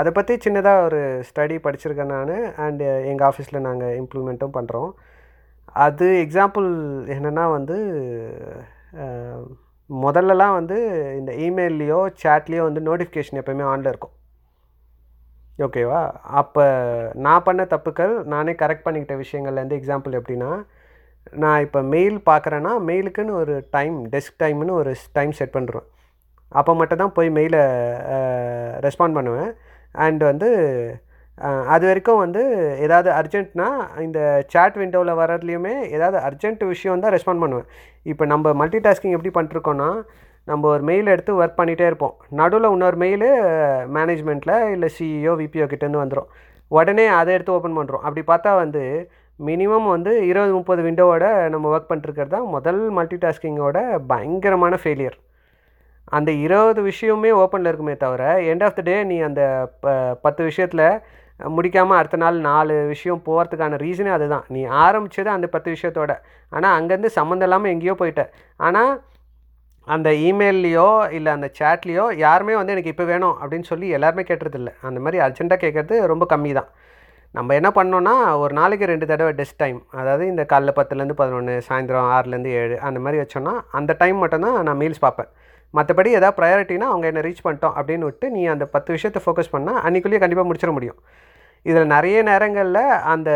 அதை 0.00 0.12
பற்றி 0.12 0.34
சின்னதாக 0.46 0.86
ஒரு 0.88 1.00
ஸ்டடி 1.30 1.58
படிச்சிருக்கேன் 1.66 2.14
நான். 2.16 2.34
அண்டு 2.66 2.86
எங்கள் 3.10 3.28
ஆஃபீஸில் 3.30 3.66
நாங்கள் 3.68 3.98
இம்ப்ளிமெண்ட்டும் 4.02 4.56
பண்ணுறோம் 4.58 4.90
அது 5.76 6.06
எக்ஸாம்பிள் 6.24 6.68
என்னென்னா 7.14 7.44
வந்து 7.56 7.76
முதல்லலாம் 9.90 10.56
வந்து 10.58 10.76
இந்த 11.18 11.30
இமெயில்லையோ 11.46 12.00
சேட்லேயோ 12.22 12.62
வந்து 12.66 12.80
நோட்டிஃபிகேஷன் 12.88 13.38
எப்போயுமே 13.40 13.64
ஆனில் 13.70 13.90
இருக்கும். 13.92 14.14
ஓகேவா 15.66 16.00
அப்போ 16.40 16.64
நான் 17.26 17.44
பண்ண 17.46 17.62
தப்புக்கள் 17.72 18.12
நானே 18.34 18.52
கரெக்ட் 18.62 18.86
பண்ணிக்கிட்ட 18.86 19.16
விஷயங்கள்லேருந்து 19.22 19.78
எக்ஸாம்பிள் 19.80 20.16
எப்படின்னா 20.20 20.50
நான் 21.42 21.64
இப்போ 21.66 21.80
மெயில் 21.94 22.16
பார்க்குறேன்னா 22.30 22.72
மெயிலுக்குன்னு 22.88 23.34
ஒரு 23.42 23.54
டைம் 23.76 23.96
டெஸ்க் 24.14 24.40
டைம்னு 24.42 24.78
ஒரு 24.82 24.92
டைம் 25.18 25.32
செட் 25.40 25.56
பண்ணுறேன் 25.56 25.86
அப்போ 26.52 26.72
மட்டும் 26.80 27.02
தான் 27.02 27.14
போய் 27.18 27.30
மெயிலை 27.38 27.62
ரெஸ்பாண்ட் 28.86 29.16
பண்ணுவேன். 29.18 29.50
அண்ட் 30.04 30.22
வந்து 30.30 30.50
அது 31.72 31.84
வரைக்கும் 31.88 32.20
வந்து 32.24 32.42
ஏதாவது 32.84 33.08
அர்ஜென்ட்னா 33.20 33.68
இந்த 34.06 34.18
சேட் 34.52 34.76
விண்டோவில் 34.80 35.18
வர்றதுலையுமே 35.20 35.74
ஏதாவது 35.96 36.18
அர்ஜென்ட் 36.28 36.62
விஷயம் 36.72 37.04
தான் 37.04 37.14
ரெஸ்பாண்ட் 37.16 37.42
பண்ணுவேன். 37.44 37.68
இப்போ 38.12 38.24
நம்ம 38.32 38.52
மல்டி 38.62 38.80
டாஸ்கிங் 38.86 39.16
எப்படி 39.16 39.32
பண்ணிட்டுருக்கோன்னா 39.36 39.88
நம்ம 40.48 40.68
ஒரு 40.74 40.82
மெயில் 40.90 41.12
எடுத்து 41.14 41.32
ஒர்க் 41.40 41.58
பண்ணிகிட்டே 41.60 41.86
இருப்போம். 41.90 42.14
நடுவில் 42.40 42.72
இன்னொரு 42.74 42.98
மெயிலு 43.02 43.28
மேனேஜ்மெண்ட்டில் 43.96 44.54
இல்லை 44.74 44.88
சிஇஓ 44.96 45.34
விபிஓ 45.40 45.66
கிட்டேருந்து 45.72 46.02
வந்துடும் 46.04 46.30
உடனே 46.70 47.06
அதை 47.20 47.30
எடுத்து 47.36 47.54
ஓப்பன் 47.56 47.78
பண்ணுறோம் 47.78 48.04
அப்படி 48.06 48.22
பார்த்தா 48.30 48.52
வந்து 48.62 48.82
மினிமம் 49.40 49.86
வந்து 49.94 50.12
இருபது 50.30 50.52
முப்பது 50.58 50.80
விண்டோவோட 50.86 51.24
நம்ம 51.52 51.70
ஒர்க் 51.74 51.90
பண்ணிருக்கிறது 51.90 52.34
தான் 52.36 52.48
முதல் 52.56 52.80
மல்டி 52.98 53.16
டாஸ்கிங்கோட 53.24 53.78
பயங்கரமான 54.12 54.74
ஃபெயிலியர் 54.82 55.16
அந்த 56.12 56.30
இருபது 56.44 56.80
விஷயமே 56.90 57.30
ஓப்பனில் 57.42 57.70
இருக்குமே 57.70 57.94
தவிர 57.96 58.22
எண்ட் 58.50 58.64
ஆஃப் 58.66 58.76
த 58.78 58.82
டே 58.88 58.96
நீ 59.10 59.16
அந்த 59.28 59.42
ப 59.84 59.94
பத்து 60.24 60.42
விஷயத்தில் 60.44 60.84
முடிக்காமல் 61.56 61.98
அடுத்த 61.98 62.16
நாள் 62.16 62.36
நாலு 62.48 62.74
விஷயம் 62.92 63.22
போகிறதுக்கான 63.26 63.78
ரீசனே 63.84 64.10
அதுதான். 64.16 64.44
நீ 64.54 64.60
ஆரம்பித்தது 64.84 65.30
அந்த 65.36 65.46
பத்து 65.54 65.68
விஷயத்தோட. 65.76 66.12
ஆனால் 66.52 66.74
அங்கேருந்து 66.78 67.10
சம்மந்தம் 67.18 67.48
இல்லாமல் 67.48 67.72
எங்கேயோ 67.74 67.94
போயிட்ட. 68.02 68.24
ஆனால் 68.60 68.92
அந்த 69.88 70.08
இமெயில்லையோ 70.28 70.88
இல்லை 71.16 71.30
அந்த 71.36 71.48
சேட்லேயோ 71.58 72.04
யாருமே 72.24 72.54
வந்து 72.58 72.74
எனக்கு 72.74 72.92
இப்போ 72.94 73.04
வேணும் 73.04 73.34
அப்படின்னு 73.40 73.66
சொல்லி 73.70 73.86
எல்லாருமே 73.96 74.22
கேட்டுறதில்ல 74.28 74.72
அந்த 74.88 74.98
மாதிரி 75.04 75.20
அர்ஜென்ட்டாக 75.26 75.60
கேட்குறது 75.64 75.94
ரொம்ப 76.12 76.26
கம்மி 76.32 76.52
தான் 76.58 76.68
நம்ம 77.34 77.54
என்ன 77.58 77.68
பண்ணோன்னா 77.78 78.14
ஒரு 78.42 78.52
நாளைக்கு 78.58 78.86
ரெண்டு 78.90 79.06
தடவை 79.10 79.32
டெஸ்ட் 79.38 79.58
டைம் 79.62 79.78
அதாவது 80.00 80.24
இந்த 80.32 80.42
காலைல 80.50 80.72
பத்துலேருந்து 80.78 81.16
பதினொன்று 81.20 81.54
சாயந்தரம் 81.68 82.10
ஆறுலேருந்து 82.16 82.50
ஏழு 82.60 82.76
அந்த 82.88 83.00
மாதிரி 83.04 83.20
வச்சோன்னா 83.22 83.54
அந்த 83.78 83.92
டைம் 84.02 84.18
மட்டும்தான் 84.24 84.58
நான் 84.68 84.80
மீல்ஸ் 84.82 85.04
பார்ப்பேன். 85.06 85.30
மற்றபடி 85.74 86.10
ஏதாவது 86.18 86.36
ப்ரையாரிட்டினா 86.38 86.86
அவங்க 86.92 87.06
என்ன 87.10 87.20
ரீச் 87.26 87.44
பண்ணிட்டோம் 87.44 87.76
அப்படின்னு 87.78 88.08
விட்டு 88.08 88.26
நீ 88.30 88.42
அந்த 88.54 88.64
பத்து 88.74 88.90
விஷயத்தை 88.96 89.22
ஃபோக்கஸ் 89.24 89.52
பண்ணால் 89.54 89.80
அன்றைக்குள்ளேயே 89.86 90.22
கண்டிப்பாக 90.22 90.48
முடிச்சிட 90.48 90.72
முடியும். 90.72 90.98
இதில் 91.68 91.92
நிறைய 91.94 92.18
நேரங்களில் 92.30 92.84
அந்த 93.12 93.30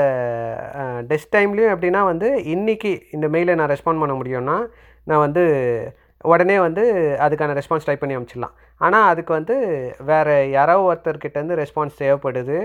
டெஸ்ட் 1.10 1.34
டைம்லேயும் 1.36 1.74
எப்படின்னா 1.74 2.02
வந்து 2.12 2.28
இன்றைக்கி 2.54 2.92
இந்த 3.16 3.26
மெயிலை 3.34 3.54
நான் 3.60 3.72
ரெஸ்பாண்ட் 3.74 4.02
பண்ண 4.02 4.14
முடியும்னா 4.20 4.56
நான் 5.10 5.24
வந்து 5.26 5.44
உடனே 6.32 6.56
வந்து 6.66 6.84
அதுக்கான 7.24 7.54
ரெஸ்பான்ஸ் 7.58 7.86
டைப் 7.86 8.02
பண்ணி 8.02 8.16
அமைச்சிடலாம். 8.18 8.54
ஆனால் 8.86 9.08
அதுக்கு 9.10 9.32
வந்து 9.38 9.56
வேறு 10.10 10.34
யாரோ 10.56 10.76
ஒருத்தர்கிட்டேருந்து 10.88 11.58
ரெஸ்பான்ஸ் 11.62 12.00
தேவைப்படுது. 12.02 12.58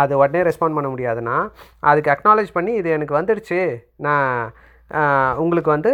அது 0.00 0.12
உடனே 0.22 0.42
ரெஸ்பாண்ட் 0.48 0.76
பண்ண 0.78 0.88
முடியாதுன்னா 0.92 1.36
அதுக்கு 1.90 2.12
அக்னாலேஜ் 2.14 2.52
பண்ணி 2.58 2.72
இது 2.80 2.90
எனக்கு 2.96 3.18
வந்துடுச்சு. 3.20 3.60
நான் 4.06 4.28
உங்களுக்கு 5.42 5.70
வந்து 5.74 5.90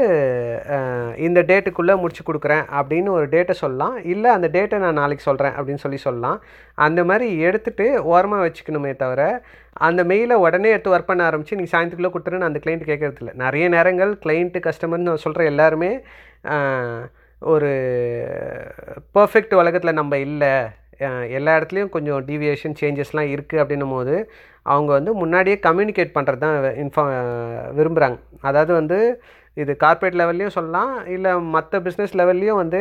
இந்த 1.27 1.41
டேட்டுக்குள்ளே 1.51 1.95
முடிச்சு 2.03 2.23
கொடுக்குறேன் 2.29 2.65
அப்படின்னு 2.79 3.11
ஒரு 3.17 3.27
டேட்டை 3.35 3.55
சொல்லலாம். 3.61 3.97
இல்லை 4.13 4.31
அந்த 4.37 4.49
டேட்டை 4.57 4.79
நான் 4.85 4.99
நாளைக்கு 5.01 5.27
சொல்கிறேன் 5.27 5.55
அப்படின்னு 5.57 5.83
சொல்லி 5.85 6.01
சொல்லலாம். 6.07 6.39
அந்த 6.87 7.01
மாதிரி 7.11 7.29
எடுத்துகிட்டு 7.49 7.87
ஓரமாக 8.13 8.45
வச்சுக்கணுமே 8.47 8.93
தவிர 9.03 9.23
அந்த 9.89 10.03
மெயிலை 10.11 10.39
உடனே 10.47 10.71
எடுத்து 10.75 10.95
ஒர்க் 10.95 11.11
பண்ண 11.11 11.23
ஆரம்பித்து 11.29 11.59
நீங்கள் 11.61 11.75
சாயந்தரத்துக்குள்ளே 11.75 12.13
கொடுத்துருன்னு 12.15 12.49
அந்த 12.49 12.61
கிளைண்ட் 12.65 12.89
கேட்கறது 12.91 13.23
இல்லை. 13.23 13.35
நிறைய 13.45 13.69
நேரங்கள் 13.77 14.13
கிளைண்ட்டு 14.25 14.65
கஸ்டமர்னு 14.69 15.15
சொல்கிற 15.27 15.45
எல்லாருமே 15.53 15.93
ஒரு 17.53 17.71
பர்ஃபெக்ட் 19.17 19.55
உலகத்தில் 19.63 19.99
நம்ம 20.01 20.19
இல்லை. 20.29 20.55
எல்லா 21.31 21.53
இடத்துலையும் 21.59 21.89
கொஞ்சம் 21.89 22.21
டீவியேஷன் 22.25 22.79
சேஞ்சஸ்லாம் 22.81 23.33
இருக்குது 23.35 23.61
அப்படின்னும் 23.63 23.93
போது 23.93 24.15
அவங்க 24.67 24.91
வந்து 24.93 25.13
முன்னாடியே 25.15 25.57
கம்யூனிகேட் 25.61 26.17
பண்ணுறது 26.17 26.41
தான் 26.41 26.57
இன்ஃபார்ம் 26.77 27.13
விரும்புகிறாங்க 27.77 28.19
அதாவது 28.41 28.73
வந்து 28.73 28.99
இது 29.63 29.73
கார்ப்பரேட் 29.85 30.19
லெவல்லையும் 30.21 30.55
சொல்லலாம். 30.57 30.93
இல்லை 31.15 31.31
மற்ற 31.55 31.81
பிஸ்னஸ் 31.87 32.15
லெவல்லையும் 32.21 32.61
வந்து 32.63 32.81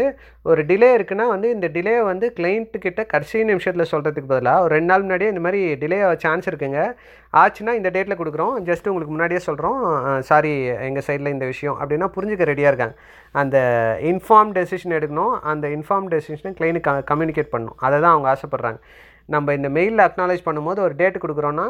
ஒரு 0.51 0.63
டிலே 0.69 0.89
இருக்குன்னா 0.97 1.25
வந்து 1.33 1.49
இந்த 1.55 1.67
டிலே 1.75 1.93
வந்து 2.09 2.27
கிளைண்ட்டுக்கிட்ட 2.39 3.03
கடைசி 3.13 3.43
நிமிஷத்தில் 3.51 3.89
சொல்கிறதுக்கு 3.91 4.31
பதிலாக 4.33 4.63
ஒரு 4.65 4.73
ரெண்டு 4.75 4.91
நாள் 4.91 5.05
முன்னாடியே 5.05 5.31
இந்த 5.33 5.43
மாதிரி 5.45 5.61
டிலே 5.83 5.99
சான்ஸ் 6.25 6.49
இருக்குங்க. 6.51 6.81
ஆச்சுன்னா 7.41 7.73
இந்த 7.79 7.89
டேட்டில் 7.95 8.19
கொடுக்குறோம். 8.21 8.55
ஜஸ்ட் 8.69 8.89
உங்களுக்கு 8.91 9.15
முன்னாடியே 9.15 9.41
சொல்கிறோம் 9.47 9.81
சாரி 10.29 10.53
எங்கள் 10.89 11.05
சைடில் 11.07 11.33
இந்த 11.35 11.47
விஷயம் 11.53 11.77
அப்படின்னா 11.81 12.09
புரிஞ்சுக்க 12.17 12.49
ரெடியாக 12.51 12.71
இருக்காங்க. 12.73 12.95
அந்த 13.41 13.57
இன்ஃபார்ம் 14.11 14.53
டெசிஷன் 14.59 14.95
எடுக்கணும். 14.99 15.35
அந்த 15.51 15.67
இன்ஃபார்ம் 15.77 16.07
டெசிஷனை 16.13 16.53
கிளைனுக்கு 16.59 17.03
கம்யூனிகேட் 17.11 17.53
பண்ணணும். 17.55 17.77
அதை 17.87 17.95
தான் 17.99 18.13
அவங்க 18.15 18.29
ஆசைப்பட்றாங்க. 18.35 18.79
நம்ம 19.35 19.53
இந்த 19.53 19.69
மெயிலில் 19.77 20.03
அக்னாலேஜ் 20.07 20.43
பண்ணும்போது 20.47 20.79
ஒரு 20.87 20.95
டேட் 20.99 21.23
கொடுக்குறோன்னா 21.23 21.65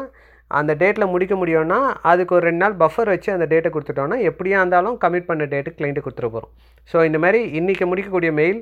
அந்த 0.50 0.72
டேட்டில் 0.74 1.12
முடிக்க 1.12 1.34
முடியும்னா 1.34 1.78
அதுக்கு 2.02 2.34
ஒரு 2.34 2.44
ரெண்டு 2.46 2.62
நாள் 2.64 2.76
பஃபர் 2.76 3.12
வச்சு 3.14 3.30
அந்த 3.32 3.46
டேட்டை 3.46 3.70
கொடுத்துட்டோன்னா 3.72 4.18
எப்படியா 4.30 4.58
இருந்தாலும் 4.58 4.98
கமிட் 5.04 5.28
பண்ண 5.30 5.44
டேட்டுக்கு 5.44 5.78
கிளைண்ட்டு 5.80 6.04
கொடுத்துட்டு 6.04 6.34
போகிறோம் 6.36 6.52
ஸோ 6.88 7.04
இந்த 7.04 7.18
மாதிரி 7.18 7.40
இன்றைக்கி 7.60 7.86
முடிக்கக்கூடிய 7.86 8.32
மெயில் 8.32 8.60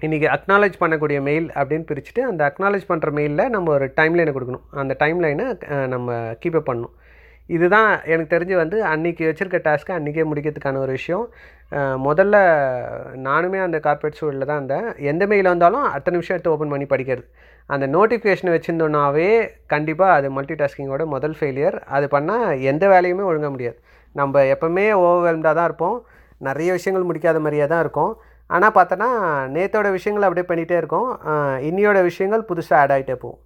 இன்றைக்கி 0.00 0.26
அக்னாலேஜ் 0.34 0.76
பண்ணக்கூடிய 0.80 1.18
மெயில் 1.22 1.46
அப்படின்னு 1.50 1.86
பிரிச்சுட்டு 1.86 2.22
அந்த 2.30 2.42
அக்னாலேஜ் 2.48 2.84
பண்ணுற 2.88 3.08
மெயிலில் 3.18 3.48
நம்ம 3.48 3.72
ஒரு 3.72 3.86
டைம்லைனை 3.96 4.32
கொடுக்கணும். 4.34 4.64
அந்த 4.70 4.96
டைம்லைனை 5.00 5.46
நம்ம 5.88 6.36
கீப்பப் 6.42 6.68
பண்ணணும். 6.68 6.94
இதுதான் 7.56 7.90
எனக்கு 8.12 8.32
தெரிஞ்சு 8.34 8.54
வந்து 8.62 8.78
அன்றைக்கி 8.92 9.22
வச்சுருக்க 9.28 9.58
டாஸ்க்கை 9.66 9.94
அன்றைக்கே 9.98 10.24
முடிக்கிறதுக்கான 10.30 10.80
ஒரு 10.84 10.92
விஷயம். 10.98 11.24
முதல்ல 12.06 12.36
நானுமே 13.26 13.58
அந்த 13.66 13.78
கார்ப்பரேட் 13.86 14.18
சூழலில் 14.20 14.48
தான் 14.50 14.60
இருந்தேன். 14.60 14.86
எந்த 15.10 15.22
மெயில் 15.30 15.50
வந்தாலும் 15.52 15.86
அத்தனை 15.96 16.14
நிமிஷம் 16.16 16.36
எடுத்து 16.36 16.52
ஓப்பன் 16.54 16.72
பண்ணி 16.74 16.86
படிக்கிறது. 16.92 17.26
அந்த 17.74 17.86
நோட்டிஃபிகேஷன் 17.96 18.52
வச்சுருந்தோன்னாவே 18.54 19.30
கண்டிப்பாக 19.72 20.16
அது 20.18 20.28
மல்டி 20.36 20.54
டாஸ்கிங்கோட 20.60 21.04
முதல் 21.14 21.36
ஃபெயிலியர் 21.38 21.76
அது 21.96 22.06
பண்ணால் 22.14 22.46
எந்த 22.70 22.84
வேலையுமே 22.94 23.26
ஒழுங்க 23.30 23.50
முடியாது. 23.54 23.78
நம்ம 24.20 24.44
எப்போவுமே 24.54 24.86
ஓவர்வெல்ம்டாக 25.06 25.54
தான் 25.58 25.68
இருப்போம். 25.70 25.98
நிறைய 26.48 26.70
விஷயங்கள் 26.78 27.08
முடிக்காத 27.10 27.38
மாதிரியே 27.44 27.66
தான் 27.74 27.84
இருக்கும். 27.84 28.12
ஆனால் 28.56 28.74
பார்த்தோன்னா 28.78 29.10
நேத்தோட 29.56 29.88
விஷயங்கள் 29.98 30.26
அப்படியே 30.26 30.48
பண்ணிகிட்டே 30.50 30.76
இருக்கோம். 30.82 31.10
இன்னியோட 31.68 31.98
விஷயங்கள் 32.10 32.48
புதுசாக 32.50 32.80
ஆட் 32.82 32.94
ஆகிட்டே 32.94 33.16
போகும். 33.24 33.40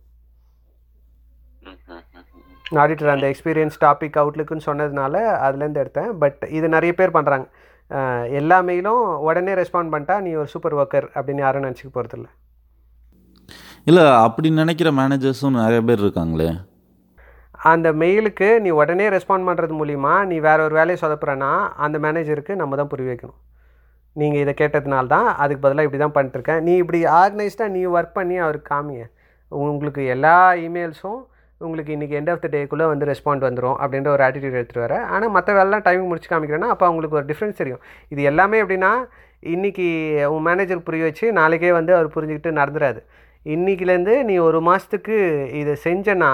ஆடிட்டர் 2.83 3.15
அந்த 3.15 3.27
எக்ஸ்பீரியன்ஸ் 3.33 3.77
டாபிக் 3.85 4.19
அவுட்லுக்குன்னு 4.23 4.67
சொன்னதுனால 4.69 5.15
அதுலேருந்து 5.47 5.83
எடுத்தேன். 5.85 6.11
பட் 6.23 6.43
இது 6.59 6.67
நிறைய 6.77 6.93
பேர் 7.01 7.17
பண்ணுறாங்க 7.17 7.47
எல்லா 8.41 8.59
மெயிலும் 8.69 9.03
உடனே 9.29 9.55
ரெஸ்பாண்ட் 9.61 9.93
பண்ணிட்டா 9.95 10.17
நீ 10.27 10.31
ஒரு 10.43 10.49
சூப்பர் 10.53 10.77
ஒர்க்கர் 10.81 11.09
அப்படின்னு 11.15 11.45
யாரும் 11.47 11.67
நினச்சிக்க 11.67 11.91
போகிறதில்ல 11.97 12.29
இல்லை 13.91 14.05
அப்படி 14.27 14.49
நினைக்கிற 14.59 14.89
மேனேஜர்ஸும் 14.99 15.59
நிறைய 15.61 15.81
பேர் 15.89 16.03
இருக்காங்களே. 16.05 16.51
அந்த 17.73 17.89
மெயிலுக்கு 18.03 18.49
நீ 18.65 18.71
உடனே 18.81 19.07
ரெஸ்பாண்ட் 19.15 19.47
பண்ணுறது 19.49 19.75
மூலிமா 19.81 20.13
நீ 20.31 20.37
வேற 20.47 20.59
ஒரு 20.67 20.75
வேலையை 20.79 20.99
சொதப்புறேன்னா 21.03 21.51
அந்த 21.85 21.97
மேனேஜருக்கு 22.05 22.55
நம்ம 22.61 22.77
தான் 22.81 22.91
புரிய 22.93 23.09
வைக்கணும். 23.11 23.41
நீங்கள் 24.17 24.43
இதை 24.45 24.55
கேட்டதுனால 24.61 25.07
தான் 25.15 25.29
அதுக்கு 25.43 25.65
பதிலாக 25.65 25.87
இப்படி 25.89 26.01
தான் 26.05 26.17
பண்ணிட்டுருக்கேன் 26.17 26.63
நீ 26.69 26.73
இப்படி 26.83 27.01
ஆர்கனைஸ்டாக 27.21 27.75
நீ 27.77 27.83
ஒர்க் 27.97 28.17
பண்ணி 28.19 28.39
அவருக்கு 28.45 28.71
காமிங்க. 28.73 29.05
உங்களுக்கு 29.53 30.03
எல்லா 30.15 30.37
இமெயில்ஸும் 30.67 31.21
உங்களுக்கு 31.67 31.95
இன்றைக்கி 31.97 32.15
எண்ட் 32.21 32.31
ஆஃப் 32.33 32.43
த 32.45 32.49
டேக்குள்ளே 32.55 32.87
வந்து 32.93 33.09
ரெஸ்பாண்ட் 33.13 33.47
வந்துடும் 33.49 33.77
அப்படின்ற 33.83 34.09
ஒரு 34.17 34.25
ஆட்டிடியூட் 34.27 34.59
எடுத்துகிட்டு 34.59 34.85
வர. 34.87 34.97
ஆனால் 35.15 35.33
மற்ற 35.37 35.51
வேலைலாம் 35.59 35.85
டைமிங் 35.87 36.11
முடிச்சு 36.11 36.31
காமிக்கிறேன்னா 36.33 36.71
அப்போ 36.75 36.87
அவங்களுக்கு 36.89 37.19
ஒரு 37.21 37.29
டிஃப்ரென்ஸ் 37.31 37.61
தெரியும். 37.61 37.83
இது 38.15 38.23
எல்லாமே 38.33 38.61
எப்படின்னா 38.65 38.93
இன்றைக்கி 39.55 39.87
உன் 40.35 40.47
மேனேஜர் 40.49 40.87
புரிய 40.89 41.05
வச்சு 41.09 41.29
நாளைக்கே 41.41 41.73
வந்து 41.79 41.93
அவர் 41.99 42.15
புரிஞ்சுக்கிட்டு 42.17 42.53
நடந்துடாது 42.61 43.01
இன்றைக்கிலேருந்து 43.55 44.15
நீ 44.29 44.35
ஒரு 44.49 44.59
மாதத்துக்கு 44.69 45.17
இதை 45.61 45.75
செஞ்சேன்னா 45.87 46.33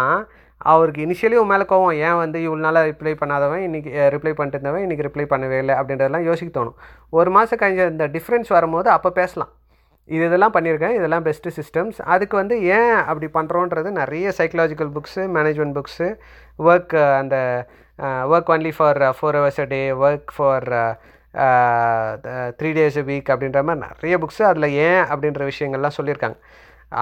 அவருக்கு 0.72 1.00
இனிஷியலி 1.06 1.36
உன் 1.40 1.50
மேலே 1.52 1.64
கோவம் 1.72 1.98
ஏன் 2.06 2.18
வந்து 2.22 2.38
இவ்வளோ 2.46 2.62
நாளாக 2.66 2.88
ரிப்ளை 2.90 3.12
பண்ணாதவன்? 3.20 3.62
இன்றைக்கி 3.66 3.90
ரிப்ளை 4.14 4.32
பண்ணிட்டு 4.38 4.56
இருந்தவன் 4.58 4.84
இன்றைக்கி 4.86 5.06
ரிப்ளை 5.08 5.26
பண்ணவே 5.32 5.58
இல்லை 5.62 5.74
அப்படின்றதெல்லாம் 5.80 6.26
யோசிக்க 6.30 6.50
தோணும். 6.58 6.78
ஒரு 7.18 7.30
மாதம் 7.36 7.60
கழிஞ்ச 7.62 7.84
இந்த 7.94 8.06
டிஃப்ரென்ஸ் 8.16 8.50
வரும்போது 8.56 8.90
அப்போ 8.96 9.10
பேசலாம். 9.20 9.52
இது 10.14 10.22
இதெல்லாம் 10.28 10.54
பண்ணியிருக்கேன். 10.56 10.94
இதெல்லாம் 10.98 11.24
பெஸ்ட்டு 11.28 11.54
சிஸ்டம்ஸ் 11.58 11.98
அதுக்கு 12.14 12.34
வந்து 12.40 12.56
ஏன் 12.78 12.96
அப்படி 13.10 13.28
பண்ணுறோன்றது 13.36 13.90
நிறைய 14.00 14.32
psychological 14.38 14.92
books 14.96 15.24
management 15.36 15.76
books 15.78 16.08
work 16.68 16.94
அந்த 17.20 17.36
work 18.32 18.50
only 18.54 18.72
for 18.78 19.00
four 19.18 19.38
hours 19.38 19.60
a 19.64 19.66
day 19.74 19.80
work 20.06 20.32
for 20.36 20.68
three 22.58 22.70
days 22.78 22.98
a 23.02 23.04
week 23.10 23.28
அப்படின்ற 23.34 23.60
மாதிரி 23.68 23.82
நிறைய 23.86 24.14
புக்ஸு 24.22 24.42
அதில் 24.50 24.68
ஏன் 24.88 25.02
அப்படின்ற 25.12 25.42
விஷயங்கள்லாம் 25.50 25.96
சொல்லியிருக்காங்க. 25.98 26.38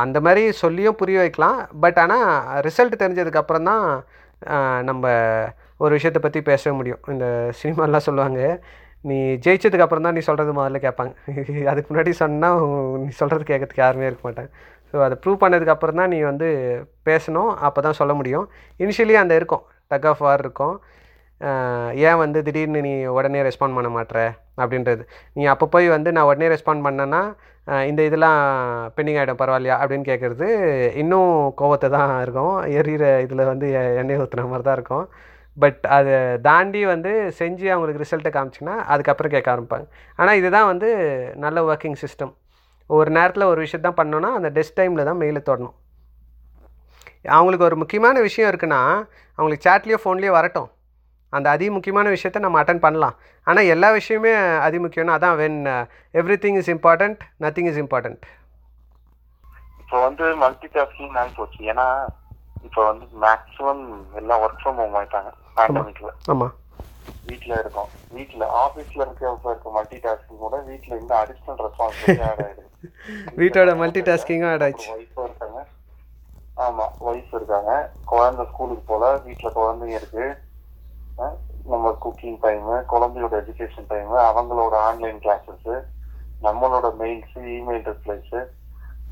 அந்த 0.03 0.19
மாதிரி 0.27 0.42
சொல்லியும் 0.62 0.99
புரிய 1.01 1.19
வைக்கலாம். 1.25 1.59
பட் 1.85 1.99
ஆனால் 2.05 2.27
ரிசல்ட் 2.66 3.01
தெரிஞ்சதுக்கப்புறம் 3.03 3.69
தான் 3.71 3.87
நம்ம 4.88 5.05
ஒரு 5.85 5.92
விஷயத்தை 5.97 6.21
பற்றி 6.25 6.40
பேச 6.51 6.73
முடியும். 6.79 7.03
இந்த 7.12 7.27
சினிமாலாம் 7.61 8.07
சொல்லுவாங்க. 8.09 8.40
நீ 9.09 9.16
ஜெயிச்சதுக்கு 9.45 9.85
அப்புறம் 9.85 10.07
தான் 10.07 10.16
நீ 10.19 10.23
சொல்கிறது 10.29 10.53
முதல்ல 10.59 10.79
கேட்பாங்க. 10.87 11.12
அதுக்கு 11.71 11.88
முன்னாடி 11.92 12.12
சொன்னால் 12.23 12.61
நீ 13.05 13.11
சொல்கிறது 13.21 13.45
கேட்கறதுக்கு 13.51 13.85
யாருமே 13.85 14.09
இருக்க 14.09 14.25
மாட்டேன் 14.29 14.51
ஸோ 14.90 14.97
அதை 15.07 15.16
ப்ரூவ் 15.23 15.42
பண்ணதுக்கப்புறம் 15.42 16.01
தான் 16.01 16.12
நீ 16.14 16.19
வந்து 16.31 16.49
பேசணும். 17.09 17.51
அப்போ 17.69 17.81
தான் 17.87 17.99
சொல்ல 18.01 18.12
முடியும். 18.21 18.47
இனிஷியலி 18.81 19.16
அந்த 19.23 19.35
இருக்கும். 19.40 19.64
டக் 19.90 20.09
ஆஃப் 20.12 20.23
வார் 20.27 20.42
இருக்கும். 20.45 20.77
ஏன் 22.09 22.21
வந்து 22.25 22.38
திடீர்னு 22.47 22.81
நீ 22.88 22.92
உடனே 23.16 23.40
ரெஸ்பாண்ட் 23.49 23.77
பண்ண 23.79 23.88
மாட்டேற 23.97 24.21
அப்படின்றது. 24.62 25.03
நீ 25.37 25.42
அப்போ 25.55 25.66
போய் 25.75 25.88
வந்து 25.97 26.11
நான் 26.16 26.29
உடனே 26.31 26.49
ரெஸ்பாண்ட் 26.55 26.85
பண்ணேன்னா 26.87 27.23
இந்த 27.90 28.01
இதெல்லாம் 28.09 28.38
பெண்டிங் 28.97 29.19
ஆகிடும் 29.21 29.40
பரவாயில்லையா? 29.42 29.77
அப்படின்னு 29.83 30.07
கேட்குறது 30.11 30.49
இன்னும் 31.03 31.33
கோவத்தை 31.61 31.88
தான் 31.97 32.12
இருக்கும். 32.25 32.55
எரியிற 32.79 33.05
இதில் 33.25 33.51
வந்து 33.53 33.69
எண்ணெய் 34.03 34.21
ஊற்றுன 34.23 34.47
மாதிரி 34.53 34.66
தான் 34.69 34.79
இருக்கும். 34.81 35.07
பட் 35.62 35.83
அதை 35.97 36.14
தாண்டி 36.47 36.81
வந்து 36.92 37.12
செஞ்சு 37.38 37.66
அவங்களுக்கு 37.75 38.03
ரிசல்ட்டை 38.03 38.33
காமிச்சிங்கன்னா 38.37 38.77
அதுக்கப்புறம் 38.92 39.35
கேட்க 39.35 39.49
ஆரம்பிப்பாங்க. 39.55 39.87
ஆனால் 40.21 40.38
இதுதான் 40.40 40.69
வந்து 40.73 40.88
நல்ல 41.45 41.64
ஒர்க்கிங் 41.71 41.99
சிஸ்டம் 42.05 42.33
ஒரு 42.90 43.11
நேரத்தில் 43.19 43.51
ஒரு 43.53 43.61
விஷயத்தான் 43.64 43.99
பண்ணோன்னா 44.01 44.31
அந்த 44.38 44.49
டெஸ்ட் 44.57 44.79
டைமில் 44.81 45.09
தான் 45.09 45.21
மெயிலை 45.23 45.42
தொடணும். 45.51 45.77
அவங்களுக்கு 47.37 47.69
ஒரு 47.69 47.77
முக்கியமான 47.83 48.16
விஷயம் 48.27 48.51
இருக்குன்னா 48.51 48.81
அவங்களுக்கு 49.38 49.66
சேட்லேயோ 49.69 49.99
ஃபோன்லேயோ 50.03 50.33
வரட்டும். 50.38 50.69
அந்த 51.37 51.47
அதி 51.55 51.66
முக்கியமான 51.77 52.11
விஷயத்த 52.14 52.42
நம்ம 52.45 52.59
அட்டன் 52.62 52.83
பண்ணலாம். 52.85 53.16
ஆனால் 53.47 53.71
எல்லா 53.75 53.88
விஷயமே 53.97 54.33
அதி 54.66 54.79
முக்கியம்னா 54.85 55.16
அதான் 55.19 55.38
when 55.40 55.59
everything 56.45 56.59
is 56.61 56.71
important 56.75 57.19
nothing 57.45 57.71
is 57.71 57.81
important 57.85 58.23
இப்போ 59.81 59.97
வந்து 60.05 60.27
மல்டி 60.45 60.69
டாஸ்கிங் 60.77 61.35
போச்சு. 61.40 61.59
ஏன்னா 61.73 61.88
இப்போ 62.66 62.81
வந்து 62.90 63.05
மேக்ஸிமம் 63.25 63.85
எல்லாம் 64.21 64.40
ஒர்க் 64.45 64.62
ஃப்ரம் 64.62 64.79
ஹோம் 64.83 64.97
ஆயிட்டாங்க. 65.01 65.33
பேண்டமிக்ல 65.59 66.11
ஆமாம் 66.33 66.55
வீட்ல 67.29 67.53
இருக்கோம். 67.62 67.90
வீட்ல 68.16 68.45
ஆபீஸ்ல 68.64 69.01
இருக்க 69.05 69.33
இருக்க 69.45 69.71
மல்டி 69.77 69.99
டாஸ்கிங் 70.05 70.42
கூட 70.45 70.57
வீட்ல 70.69 70.92
இருந்து 70.95 71.14
அடிஷனல் 71.21 71.62
ரெஸ்பான்சிபிலிட்டி 71.66 72.25
ஆட் 72.29 72.42
ஆயிடுது. 72.47 72.64
வீட்டோட 73.40 73.71
multitasking-உம் 73.83 74.53
add 74.55 74.64
ஆயிடுச்சு. 74.66 74.90
ஒய்ஃப் 74.97 75.23
இருக்காங்க. 75.25 75.61
ஆமா 76.66 76.85
ஒய்ஃப் 77.09 77.33
இருக்காங்க. 77.38 77.73
குழந்தை 78.12 78.45
ஸ்கூலுக்கு 78.51 78.85
போல 78.92 79.12
வீட்ல 79.27 79.51
குழந்தைங்க 79.59 79.97
இருக்கு. 80.01 80.27
நம்ம 81.73 81.92
குக்கிங் 82.05 82.38
டைம் 82.45 82.66
குழந்தையோட 82.92 83.35
எஜுகேஷன் 83.42 83.88
டைம் 83.92 84.12
அவங்களோட 84.31 84.75
ஆன்லைன் 84.88 85.19
கிளாஸஸ் 85.25 85.69
நம்மளோட 86.47 86.87
மெயில்ஸ் 87.01 87.37
இமெயில் 87.57 87.87
ரிப்ளைஸ் 87.90 88.35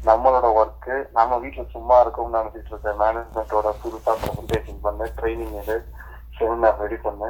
நம்மளோட 0.08 0.46
ஒர்க்கு 0.60 0.96
நம்ம 1.18 1.36
வீட்ல 1.44 1.62
சும்மா 1.74 1.96
இருக்கோம்னு 2.04 2.38
நினைச்சிட்டு 2.38 2.72
இருக்க 2.72 2.90
மேனேஜ்மெண்ட்டோட 3.02 3.68
புதுசா 3.82 4.12
ப்ரெசன்டேஷன் 4.22 4.82
பண்ண 4.86 5.08
ட்ரைனிங் 5.18 5.56
எடு 5.62 5.76
செமினார் 6.36 6.80
ரெடி 6.84 6.98
பண்ண 7.06 7.24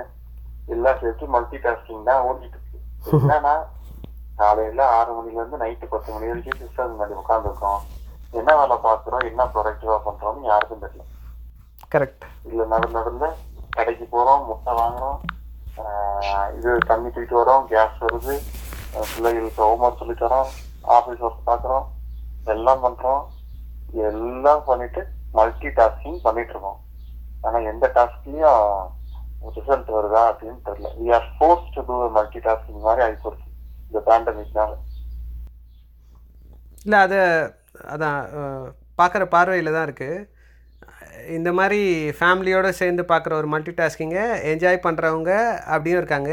எல்லாம் 0.75 1.01
சேர்த்து 1.03 1.25
மல்டி 1.35 1.59
டாஸ்கிங் 1.65 2.07
தான் 2.09 2.23
ஓடிட்டு 2.29 2.59
இருக்கு. 2.59 2.79
என்னன்னா 3.19 3.55
காலையில 4.39 4.85
ஆறு 4.99 5.11
மணில 5.17 5.41
இருந்து 5.41 5.61
நைட்டு 5.63 5.87
பத்து 5.93 6.09
மணி 6.15 6.31
வரைக்கும் 6.31 6.61
சிஸ்டம் 6.61 6.93
முன்னாடி 6.93 7.15
உட்காந்துருக்கோம் 7.23 7.83
என்ன 8.39 8.51
வேலை 8.61 8.77
பார்க்குறோம் 8.87 9.27
என்ன 9.31 9.43
ப்ரொடக்டிவா 9.55 9.97
பண்றோம்னு 10.07 10.49
யாருக்கும் 10.53 10.83
தெரியல. 10.85 11.05
கரெக்ட் 11.93 12.25
இல்ல 12.51 12.65
நடு 12.73 12.89
நடுல 12.97 13.27
கடைக்கு 13.77 14.07
போறோம் 14.15 14.45
முட்டை 14.49 14.73
வாங்குறோம் 14.81 15.19
இது 16.59 16.71
தண்ணி 16.91 17.09
தூக்கிட்டு 17.09 17.41
வரோம் 17.41 17.65
கேஸ் 17.73 18.03
வருது 18.05 18.35
பிள்ளைகளுக்கு 19.13 19.61
ஹோம்ஒர்க் 19.65 20.01
சொல்லி 20.03 20.17
தரோம் 20.23 20.51
ஆபீஸ் 20.97 21.25
ஒர்க் 21.27 21.49
பாக்குறோம் 21.51 21.87
எல்லாம் 22.55 22.83
பண்றோம். 22.85 23.23
எல்லாம் 24.09 24.63
பண்ணிட்டு 24.69 25.03
மல்டி 25.37 25.69
டாஸ்கிங் 25.79 26.19
பண்ணிட்டு 26.27 26.53
இருக்கோம். 26.55 26.79
ஆனா 27.47 27.59
எந்த 27.73 27.87
டாஸ்க்லயும் 27.97 28.61
ரிசல்ட் 29.57 29.91
வருதா 29.97 30.23
அப்படின்னு 30.31 30.61
தெரியல. 30.69 30.91
We 31.01 31.09
are 31.17 31.27
force 31.37 31.67
to 31.75 31.81
do 31.89 31.97
multi 32.19 32.41
tasking 32.47 32.85
மாதிரி 32.87 33.05
ஆகி 33.07 33.17
போச்சு 33.25 33.47
இந்த 33.89 34.01
பேண்டமிக்னால 34.09 34.73
இல்லை 36.87 36.99
அதை 37.07 37.21
அதான் 37.93 38.23
பார்க்குற 39.01 39.23
பார்வையில் 39.35 39.75
தான் 39.77 39.87
இருக்குது 39.89 40.27
இந்த 41.37 41.51
மாதிரி 41.59 41.81
ஃபேமிலியோடு 42.19 42.71
சேர்ந்து 42.81 43.03
பார்க்குற 43.13 43.33
ஒரு 43.41 43.49
மல்டி 43.53 43.73
டாஸ்கிங்கை 43.79 44.25
என்ஜாய் 44.51 44.85
பண்ணுறவங்க 44.87 45.33
அப்படியும் 45.75 46.01
இருக்காங்க 46.03 46.31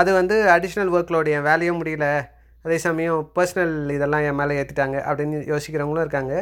அது 0.00 0.10
வந்து 0.18 0.36
அடிஷ்னல் 0.54 0.92
ஒர்க்லோடு 0.96 1.32
என் 1.36 1.48
வேலையும் 1.48 1.80
முடியல. 1.80 2.06
அதே 2.64 2.76
சமயம் 2.84 3.18
பர்சனல் 3.36 3.74
இதெல்லாம் 3.96 4.26
என் 4.28 4.38
மேலே 4.40 4.58
ஏற்றிட்டாங்க 4.60 4.98
அப்படின்னு 5.08 5.38
யோசிக்கிறவங்களும் 5.52 6.04
இருக்காங்க. 6.04 6.34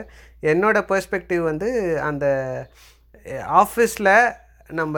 என்னோடய 0.52 0.88
பெர்ஸ்பெக்டிவ் 0.90 1.42
வந்து 1.50 1.68
அந்த 2.08 2.26
ஆஃபீஸில் 3.60 4.14
நம்ம 4.80 4.96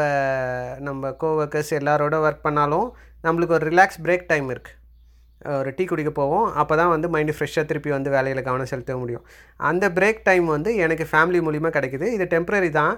நம்ம 0.89 1.11
கோவர்க்கர்ஸ் 1.22 1.72
எல்லாரோட 1.81 2.16
ஒர்க் 2.27 2.47
பண்ணாலும் 2.47 2.89
நம்மளுக்கு 3.27 3.57
ஒரு 3.59 3.66
ரிலாக்ஸ் 3.72 4.01
பிரேக் 4.07 4.31
டைம் 4.33 4.49
இருக்குது 4.55 4.81
ஒரு 5.61 5.70
டீ 5.77 5.85
குடிக்க 5.89 6.11
போவோம். 6.18 6.47
அப்போ 6.61 6.75
தான் 6.81 6.91
வந்து 6.93 7.09
மைண்டு 7.14 7.33
ஃப்ரெஷ்ஷாக 7.37 7.64
திருப்பி 7.70 7.91
வந்து 7.95 8.11
வேலையில் 8.14 8.47
கவனம் 8.47 8.70
செலுத்த 8.70 8.93
முடியும். 9.01 9.25
அந்த 9.70 9.85
பிரேக் 9.97 10.20
டைம் 10.29 10.47
வந்து 10.55 10.70
எனக்கு 10.85 11.05
ஃபேமிலி 11.11 11.41
மூலிமா 11.47 11.70
கிடைக்குது. 11.77 12.07
இது 12.16 12.25
டெம்ப்ரரி 12.35 12.70
தான். 12.81 12.95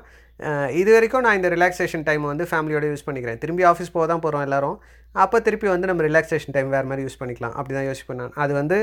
இது 0.81 0.91
வரைக்கும் 0.97 1.25
நான் 1.27 1.39
இந்த 1.39 1.49
ரிலாக்ஸேஷன் 1.57 2.05
டைம் 2.09 2.25
வந்து 2.33 2.45
ஃபேமிலியோட 2.51 2.87
யூஸ் 2.93 3.07
பண்ணிக்கிறேன். 3.07 3.41
திரும்பி 3.45 3.65
ஆஃபீஸ் 3.73 3.95
போக 3.97 4.07
தான் 4.13 4.23
போகிறோம் 4.25 4.45
எல்லாரும். 4.47 4.77
அப்போ 5.25 5.37
திருப்பி 5.47 5.69
வந்து 5.75 5.89
நம்ம 5.91 6.03
ரிலாக்ஸேஷன் 6.09 6.55
டைம் 6.57 6.71
வேறு 6.77 6.89
மாதிரி 6.91 7.05
யூஸ் 7.07 7.21
பண்ணிக்கலாம். 7.23 7.55
அப்படி 7.59 7.75
தான் 7.79 7.89
யோசிப்பேன் 7.91 8.21
நான். 8.23 8.35
அது 8.45 8.55
வந்து 8.61 8.79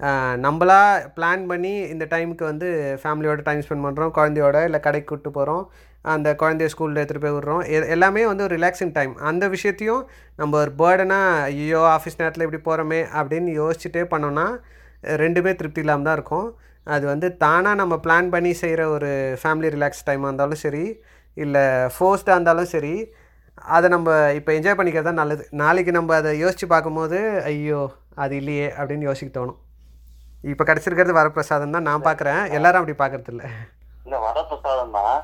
நம்மளா 0.00 0.78
பிளான் 1.16 1.46
பண்ணி 1.46 1.78
இந்த 1.92 2.04
டைமுக்கு 2.04 2.44
வந்து 2.44 2.68
ஃபேமிலியோட 3.02 3.42
டைம் 3.42 3.60
ஸ்பெண்ட் 3.60 3.84
பண்ணுறோம் 3.86 4.10
குழந்தையோட 4.18 4.64
இல்லை 4.64 4.80
கடைக்கு 4.80 5.08
கூப்பிட்டு 5.08 5.30
போகிறோம் 5.30 5.70
அந்த 6.02 6.36
குழந்தைய 6.40 6.68
ஸ்கூலில் 6.72 7.00
எடுத்துகிட்டு 7.02 7.20
போய் 7.20 7.32
விட்றோம். 7.32 7.66
எ- 7.66 7.88
எல்லாமே 7.88 8.26
வந்து 8.26 8.42
ஒரு 8.42 8.56
ரிலாக்ஸிங் 8.56 8.92
டைம் 8.92 9.16
அந்த 9.16 9.48
விஷயத்தையும் 9.48 10.08
நம்ம 10.36 10.60
ஒரு 10.60 10.72
பேர்டனாக 10.78 11.42
ஐயோ 11.42 11.80
ஆஃபீஸ் 11.96 12.18
நேரத்தில் 12.18 12.52
இப்படி 12.52 12.62
போகிறோமே 12.68 13.06
அப்படின்னு 13.14 13.50
யோசிச்சுட்டே 13.62 14.04
பண்ணோன்னா 14.12 14.46
ரெண்டுமே 15.02 15.54
திருப்தி 15.54 15.80
இல்லாமல் 15.80 16.04
தான் 16.04 16.14
இருக்கும். 16.14 16.56
அது 16.84 17.06
வந்து 17.06 17.36
தானாக 17.36 17.74
நம்ம 17.74 17.96
பிளான் 17.96 18.30
பண்ணி 18.30 18.52
செய்கிற 18.52 18.88
ஒரு 18.88 19.38
ஃபேமிலி 19.42 19.68
ரிலாக்ஸ் 19.76 20.06
டைமாக 20.06 20.30
இருந்தாலும் 20.30 20.54
சரி 20.54 21.00
இல்லை 21.34 21.64
ஃபோர்ஸ்டாக 21.98 22.36
இருந்தாலும் 22.38 22.64
சரி 22.64 23.12
அதை 23.54 23.88
நம்ம 23.90 24.32
இப்போ 24.32 24.52
என்ஜாய் 24.52 24.78
பண்ணிக்கிறது 24.78 25.02
தான் 25.02 25.14
நல்லது. 25.14 25.48
நாளைக்கு 25.50 25.92
நம்ம 25.92 26.14
அதை 26.14 26.38
யோசித்து 26.38 26.66
பார்க்கும்போது 26.66 27.42
ஐயோ 27.44 27.90
அது 28.14 28.36
இல்லையே 28.36 28.72
அப்படின்னு 28.78 29.08
யோசிக்க 29.10 29.40
தோணும். 29.40 29.58
இப்போ 30.50 30.62
கிடச்சிருக்கிறது 30.68 31.18
வரப்பிரசாதம் 31.18 31.74
தான். 31.76 31.86
நான் 31.88 32.06
பார்க்குறேன் 32.08 32.42
எல்லாரும் 32.56 32.80
அப்படி 32.80 32.96
பார்க்கறது 33.00 33.32
இல்லை 33.34 33.46
இல்ல 34.06 34.16
வரப்பிரசாதம் 34.26 34.96
தான். 34.98 35.16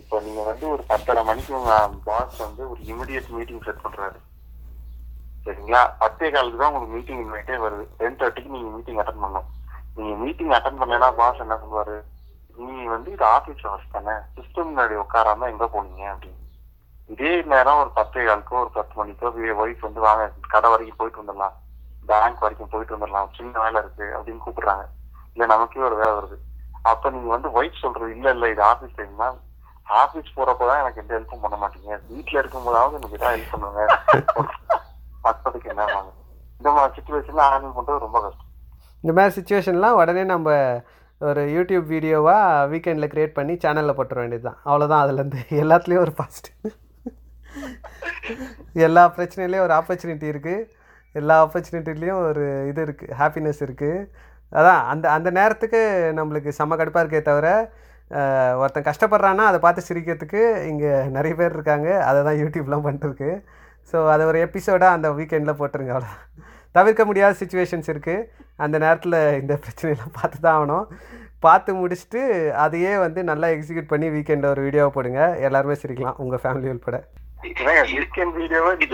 இப்போ 0.00 0.16
நீங்க 0.24 0.40
வந்து 0.48 0.64
ஒரு 0.74 0.82
பத்தரை 0.90 1.22
மணிக்கு 1.28 1.52
உங்கள் 1.60 1.94
பாஸ் 2.08 2.36
வந்து 2.46 2.62
ஒரு 2.72 2.80
இமிடியட் 2.92 3.30
மீட்டிங் 3.36 3.64
செட் 3.66 3.84
பண்றாரு. 3.84 4.18
சரிங்களா? 5.46 5.82
பத்தே 6.02 6.28
காலுக்கு 6.34 6.60
தான் 6.60 6.70
உங்களுக்கு 6.70 6.94
மீட்டிங் 6.96 7.22
இன்வைட்டே 7.24 7.56
வருது. 7.64 7.84
டென் 8.00 8.18
தேர்ட்டிக்கு 8.20 8.54
நீங்க 8.56 8.70
மீட்டிங் 8.76 9.00
அட்டன் 9.02 9.22
பண்ணணும். 9.24 9.48
நீங்க 9.98 10.14
மீட்டிங் 10.24 10.54
அட்டன் 10.56 10.80
பண்ணலைன்னா 10.80 11.08
பாஸ் 11.20 11.42
என்ன 11.44 11.58
சொல்லுவாரு? 11.62 11.96
நீ 12.58 12.68
வந்து 12.94 13.08
இது 13.14 13.24
ஆபீஸ் 13.36 13.64
ஹவர்ஸ் 13.66 13.94
தானே. 13.96 14.16
சிஸ்டம் 14.36 14.68
முன்னாடி 14.70 14.94
உட்காராம 15.04 15.48
எங்க 15.52 15.66
போனீங்க 15.74 16.04
அப்படின்னு. 16.12 16.44
இதே 17.14 17.32
நேரம் 17.52 17.80
ஒரு 17.82 17.90
பத்தே 17.98 18.22
காலுக்கோ 18.28 18.56
ஒரு 18.64 18.72
பத்து 18.78 18.94
மணிக்கோ 19.00 19.28
ஒய்ஃப் 19.62 19.86
வந்து 19.88 20.00
வாங்க 20.06 20.24
கடை 20.54 20.70
வரைக்கும் 20.72 21.00
போயிட்டு 21.00 21.22
வந்துடலாம். 21.22 21.56
பேங்க் 22.10 22.44
வரைக்கும் 22.44 22.72
போயிட்டு 22.72 22.96
வந்துடலாம் 22.96 23.34
சின்ன 23.38 23.54
வேலை 23.64 23.78
இருக்கு 23.84 24.06
அப்படின்னு 24.16 24.44
கூப்பிடுறாங்க. 24.44 24.84
இல்ல 25.34 25.46
நமக்கே 25.52 25.86
ஒரு 25.90 25.96
வேலை 26.02 26.12
வருது. 26.18 26.36
அப்ப 26.90 27.10
நீங்க 27.14 27.30
வந்து 27.34 27.48
ஒய்ஃப் 27.58 27.82
சொல்றது 27.84 28.10
இல்ல 28.16 28.28
இல்ல 28.36 28.48
இது 28.54 28.62
ஆபீஸ் 28.72 28.98
டைம் 28.98 29.22
தான் 29.24 29.36
ஆபீஸ் 30.02 30.36
போறப்பதான் 30.36 30.80
எனக்கு 30.82 31.02
எந்த 31.02 31.12
ஹெல்ப்பும் 31.16 31.44
பண்ண 31.44 31.56
மாட்டீங்க. 31.62 31.90
வீட்டுல 32.12 32.40
இருக்கும்போதாவது 32.42 32.98
எனக்கு 33.00 33.18
ஏதாவது 33.20 33.36
ஹெல்ப் 33.36 33.54
பண்ணுங்க. 33.54 33.80
மத்ததுக்கு 35.24 35.70
என்ன 35.72 35.84
இந்த 36.60 36.68
மாதிரி 36.74 36.94
சுச்சுவேஷன்ல 36.96 37.42
ஹேண்டில் 37.50 37.76
பண்றது 37.78 38.04
ரொம்ப 38.06 38.18
கஷ்டம். 38.24 38.46
இந்த 39.04 39.12
மாதிரி 39.16 39.36
சுச்சுவேஷன்லாம் 39.38 39.98
உடனே 40.00 40.22
நம்ம 40.32 40.48
ஒரு 41.20 41.42
யூடியூப் 41.54 41.86
வீடியோவாக 41.92 42.66
வீக்கெண்டில் 42.72 43.10
க்ரியேட் 43.12 43.38
பண்ணி 43.38 43.54
சேனலில் 43.62 43.96
போட்டுற 43.98 44.18
வேண்டியது 44.22 44.46
தான் 44.48 44.58
அவ்வளோதான் 44.68 45.02
அதுலேருந்து 45.04 45.40
எல்லாத்துலேயும் 45.62 46.04
ஒரு 46.06 46.14
பாசிட்டிவ் 46.20 46.68
எல்லா 48.86 49.02
பிரச்சனையிலையும் 49.16 49.64
ஒரு 49.66 49.74
ஆப்பர்ச்சுனிட்டி 49.78 50.26
இருக்குது 50.32 50.66
எல்லா 51.20 51.36
ஆப்பர்ச்சுனிட்டிலையும் 51.44 52.22
ஒரு 52.30 52.46
இது 52.70 52.80
இருக்குது 52.86 53.14
ஹாப்பினஸ் 53.20 53.60
இருக்குது 53.66 54.06
அதான் 54.52 54.80
அந்த 54.92 55.06
அந்த 55.16 55.28
நேரத்துக்கு 55.38 55.80
நம்மளுக்கு 56.18 56.50
செம்ம 56.58 56.76
கடுப்பாக 56.80 57.04
இருக்கே 57.04 57.22
தவிர 57.30 57.48
ஒருத்தன் 58.60 58.86
கஷ்டப்படுறான்னா 58.88 59.44
அதை 59.48 59.58
பார்த்து 59.64 59.86
சிரிக்கிறதுக்கு 59.88 60.42
இங்கே 60.70 60.92
நிறைய 61.16 61.32
பேர் 61.40 61.56
இருக்காங்க. 61.56 61.88
அதை 62.08 62.20
தான் 62.28 62.38
யூடியூப்லாம் 62.42 62.84
பண்ணிட்டுருக்கு. 62.86 63.30
ஸோ 63.90 63.98
அதை 64.12 64.22
ஒரு 64.30 64.38
எபிசோடாக 64.46 64.96
அந்த 64.96 65.08
வீக்கெண்டில் 65.18 65.58
போட்டுருங்க 65.60 65.92
அவ்வளோ 65.96 66.12
தவிர்க்க 66.76 67.02
முடியாத 67.10 67.36
சுச்சுவேஷன்ஸ் 67.40 67.88
இருக்குது 67.92 68.26
அந்த 68.64 68.76
நேரத்தில் 68.84 69.18
இந்த 69.42 69.54
பிரச்சனையெல்லாம் 69.64 70.16
பார்த்து 70.18 70.38
தான் 70.46 70.56
ஆகணும். 70.58 70.86
பார்த்து 71.46 71.70
முடிச்சுட்டு 71.80 72.20
அதையே 72.64 72.92
வந்து 73.04 73.20
நல்லா 73.30 73.48
எக்ஸிக்யூட் 73.54 73.92
பண்ணி 73.92 74.08
வீக்கெண்டில் 74.16 74.52
ஒரு 74.54 74.62
வீடியோவை 74.66 74.90
போடுங்க. 74.96 75.22
எல்லாருமே 75.48 75.76
சிரிக்கலாம். 75.82 76.18
உங்கள் 76.24 76.42
ஃபேமிலி 76.44 76.68
உள்பட 76.74 76.98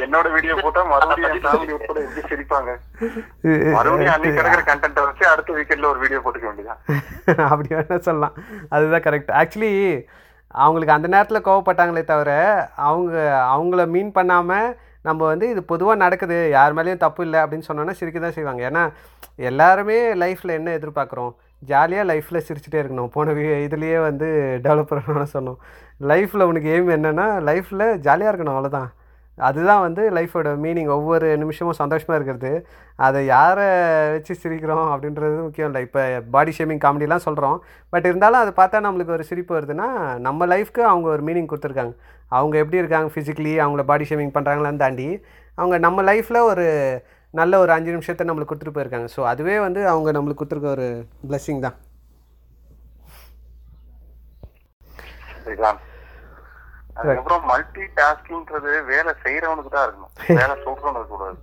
என்னோட 0.04 0.26
வீடியோ 0.34 0.54
போட்டா 0.62 0.80
மறுபடியும் 0.90 1.30
என் 1.30 1.76
எப்படி 1.76 2.02
சிரிப்பாங்க? 2.30 2.70
மறுபடியும் 3.76 4.14
அன்னைக்கு 4.14 4.38
கிடக்கிற 4.38 4.62
கண்டென்ட்டை 4.70 5.04
வச்சு 5.06 5.24
அடுத்த 5.32 5.52
வீக்கெண்ட்ல 5.58 5.90
ஒரு 5.92 6.02
வீடியோ 6.02 6.20
போட்டுக்க 6.24 6.46
வேண்டியதான் 6.48 6.80
அப்படி 7.50 7.68
வேணா 7.74 7.98
சொல்லலாம். 8.08 8.34
அதுதான் 8.74 9.04
கரெக்ட் 9.06 9.32
ஆக்சுவலி 9.40 9.72
அவங்களுக்கு 10.54 10.96
அந்த 10.96 11.08
நேரத்தில் 11.14 11.46
கோவப்பட்டாங்களே 11.46 12.02
தவிர 12.10 12.32
அவங்க 12.88 13.14
அவங்கள 13.54 13.86
மீன் 13.94 14.12
பண்ணாமல் 14.18 14.68
நம்ம 15.08 15.20
வந்து 15.30 15.46
இது 15.52 15.62
பொதுவாக 15.72 16.02
நடக்குது 16.02 16.36
யார் 16.56 16.76
மேலேயும் 16.76 17.02
தப்பு 17.06 17.24
இல்லை 17.26 17.38
அப்படின்னு 17.44 17.68
சொன்னோன்னா 17.68 17.96
சிரிக்க 18.00 18.18
தான் 18.20 18.36
செய்வாங்க. 18.36 18.62
ஏன்னா 18.70 18.84
எல்லாருமே 19.50 19.98
லைஃப்பில் 20.22 20.56
என்ன 20.58 20.70
எதிர்பார்க்குறோம்? 20.78 21.32
ஜாலியாக 21.62 22.08
லைஃப்பில் 22.10 22.46
சிரிச்சுட்டே 22.46 22.78
இருக்கணும். 22.82 23.10
போன 23.16 23.32
வீ 23.38 23.44
இதுலேயே 23.66 23.98
வந்து 24.08 24.28
டெவலப் 24.66 24.90
பண்ணணும்னு 24.90 25.34
சொன்னோம். 25.36 25.58
லைஃப்பில் 26.00 26.48
உனக்கு 26.50 26.68
எய்ம் 26.74 26.92
என்னென்னா 26.98 27.26
லைஃப்பில் 27.48 27.86
ஜாலியாக 28.06 28.30
இருக்கணும் 28.32 28.56
அவ்வளோதான் 28.56 28.90
அதுதான் 29.38 29.82
வந்து 29.84 30.02
லைஃபோட 30.16 30.48
மீனிங் 30.64 30.90
ஒவ்வொரு 30.96 31.28
நிமிஷமும் 31.42 31.78
சந்தோஷமாக 31.80 32.18
இருக்கிறது. 32.18 32.50
அதை 33.06 33.20
யாரை 33.26 33.64
வச்சு 34.14 34.34
சிரிக்கிறோம் 34.42 34.88
அப்படின்றது 34.92 35.36
முக்கியம் 35.46 35.70
இல்லை. 35.70 35.80
இப்போ 35.86 36.02
பாடி 36.34 36.52
ஷேமிங் 36.58 36.82
காமெடிலாம் 36.84 37.24
சொல்கிறோம் 37.26 37.56
பட் 37.92 38.06
இருந்தாலும் 38.10 38.42
அதை 38.42 38.52
பார்த்தா 38.60 38.84
நம்மளுக்கு 38.86 39.16
ஒரு 39.16 39.24
சிரிப்பு 39.30 39.52
வருதுன்னா 39.56 39.88
நம்ம 40.26 40.46
லைஃப்க்கு 40.52 40.82
அவங்க 40.90 41.08
ஒரு 41.14 41.24
மீனிங் 41.28 41.50
கொடுத்துருக்காங்க. 41.52 41.94
அவங்க 42.36 42.54
எப்படி 42.62 42.80
இருக்காங்க 42.82 43.10
ஃபிசிக்கலி 43.14 43.54
அவங்கள 43.64 43.84
பாடி 43.90 44.06
ஷேமிங் 44.10 44.34
பண்ணுறாங்களான்னு 44.36 44.82
தாண்டி 44.84 45.08
அவங்க 45.58 45.78
நம்ம 45.86 46.04
லைஃப்பில் 46.10 46.46
ஒரு 46.50 46.66
நல்ல 47.34 47.58
ஒரு 47.64 47.72
அஞ்சு 47.76 47.90
நிமிஷத்தை 47.96 48.26
நம்மளுக்கு 48.28 48.52
கொடுத்துட்டு 48.52 48.76
போயிருக்காங்க. 48.76 49.08
ஸோ 49.16 49.20
அதுவே 49.32 49.56
வந்து 49.66 49.82
அவங்க 49.94 50.08
நம்மளுக்கு 50.18 50.42
கொடுத்துருக்க 50.42 50.70
ஒரு 50.78 50.88
பிளெஸ்ஸிங் 51.30 51.64
தான். 51.66 51.76
சரிங்களா? 55.44 55.72
அதுக்கப்புறம் 56.96 57.46
மல்டி 57.46 57.84
டாஸ்கிங்ன்றது 57.96 58.72
வேலை 58.88 59.12
செய்யறவனுக்கு 59.22 59.70
தான் 59.70 59.86
இருக்கணும். 59.86 60.12
வேலை 60.36 60.54
சொல்றவனுக்கு 60.64 61.08
கூடாது. 61.08 61.38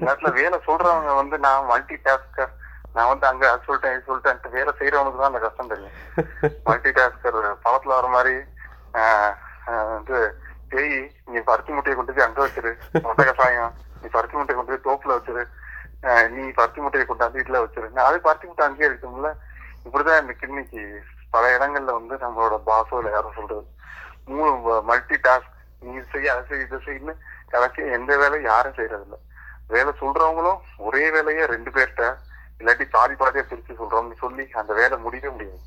நேரத்துல 0.00 0.30
வேலை 0.34 0.58
சொல்றவங்க 0.66 1.12
வந்து 1.18 1.36
நான் 1.38 1.66
மல்டி 1.66 1.96
டாஸ்கர் 2.06 2.52
நான் 2.94 3.10
வந்து 3.10 3.26
அங்க 3.26 3.44
அது 3.50 3.66
சொல்லிட்டேன் 3.66 3.94
இது 3.94 4.06
சொல்லிட்டேன் 4.06 4.54
வேலை 4.54 4.72
செய்யறவனுக்கு 4.78 5.18
தான் 5.18 5.32
அந்த 5.32 5.42
கஷ்டம் 5.42 5.72
தெரியும். 5.72 5.96
மல்டி 6.68 6.90
டாஸ்கர் 6.98 7.36
படத்துல 7.64 7.96
வர 7.96 8.08
மாதிரி 8.14 8.34
ஆஹ், 9.00 9.32
ஆஹ், 9.68 9.88
வந்து 9.90 10.18
பேய் 10.70 10.94
நீ 11.28 11.38
பருத்தி 11.48 11.72
முட்டையை 11.72 11.96
கொண்டு 11.96 12.12
போய் 12.12 12.26
அங்க 12.26 12.40
வச்சிரு. 12.42 12.70
மொட்டை 13.04 13.24
கசாயம் 13.26 13.74
நீ 14.00 14.08
பருத்தி 14.08 14.36
முட்டையை 14.36 14.56
கொண்டு 14.56 14.72
போய் 14.72 14.86
தோப்புல 14.86 15.16
வச்சிரு. 15.16 15.42
நீ 16.34 16.42
பருத்தி 16.52 16.80
முட்டையை 16.80 17.04
கொண்டாந்து 17.06 17.38
வீட்டுல 17.38 17.60
வச்சிரு. 17.62 17.88
நான் 17.92 18.08
அது 18.08 18.18
பருத்தி 18.24 18.46
முட்டை 18.48 18.64
அங்கேயே 18.66 18.88
இருக்கும்ல. 18.90 19.30
இப்படிதான் 19.86 20.22
இந்த 20.22 20.34
கிண்ணிக்கு 20.40 20.82
பல 21.36 21.44
இடங்கள்ல 21.56 21.96
வந்து 21.98 22.14
நம்மளோட 22.22 22.56
பாசோ 22.68 22.98
இல்ல 22.98 23.10
யாரும் 23.10 23.38
சொல்றது. 23.38 23.66
மூணு 24.28 24.50
மல்டி 24.90 25.16
டாஸ்க் 25.24 25.52
நீ 25.82 25.94
செய்ய 26.12 26.32
அதை 26.32 26.44
செய்ய 26.48 26.66
இதை 26.66 26.78
செய்யு 26.84 27.12
கடைசியா 27.52 27.86
எந்த 27.96 28.12
வேலையும் 28.16 28.48
யாரும் 28.48 28.76
செய்யறது 28.78 29.04
இல்ல 29.06 29.16
வேலை 29.70 29.92
சொல்றவங்களும் 30.00 30.58
ஒரே 30.86 31.04
வேலையை 31.16 31.44
ரெண்டு 31.46 31.70
பேர்கிட்ட 31.70 32.04
இல்லாட்டி 32.60 32.84
பாதி 32.94 33.14
பாதியா 33.14 33.44
பிரிச்சு 33.44 33.78
சொல்றோம்னு 33.80 34.16
சொல்லி 34.20 34.44
அந்த 34.60 34.72
வேலை 34.74 34.96
முடியவே 34.98 35.30
முடியாது. 35.30 35.62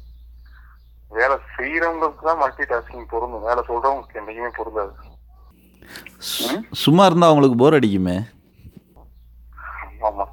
வேலை 1.11 1.35
செய்யறவங்களுக்கு 1.55 2.23
தான் 2.25 2.41
மல்டி 2.41 2.63
டாஸ்கிங் 2.63 3.11
பொருந்தும். 3.11 3.45
வேலை 3.47 3.61
சொல்றவங்களுக்கு 3.67 4.19
என்னைக்குமே 4.21 4.51
பொருந்தாது. 4.57 4.93
சும்மா 6.83 7.05
இருந்தால் 7.05 7.31
அவங்களுக்கு 7.31 7.57
போர் 7.57 7.77
அடிக்குமே? 7.77 8.15
ஆமா. 10.07 10.25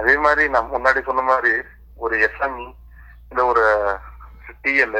அதே 0.00 0.14
மாதிரி 0.18 0.44
நான் 0.48 0.72
முன்னாடி 0.74 1.00
சொன்ன 1.02 1.22
மாதிரி 1.22 1.52
ஒரு 1.96 2.14
எஸ்எம்இ 2.26 2.68
இல்ல 3.30 3.42
ஒரு 3.44 3.64
டிஎல் 4.64 4.98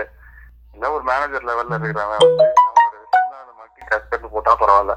இல்லை 0.74 0.88
ஒரு 0.96 1.04
மேனேஜர் 1.10 1.48
லெவல்ல 1.48 1.76
இருக்கிறவன் 1.78 2.22
வந்து 2.24 2.46
அவனோட 3.18 3.50
மல்டி 3.60 3.82
டாஸ்கர்னு 3.90 4.32
போட்டா 4.34 4.52
பரவாயில்ல. 4.62 4.94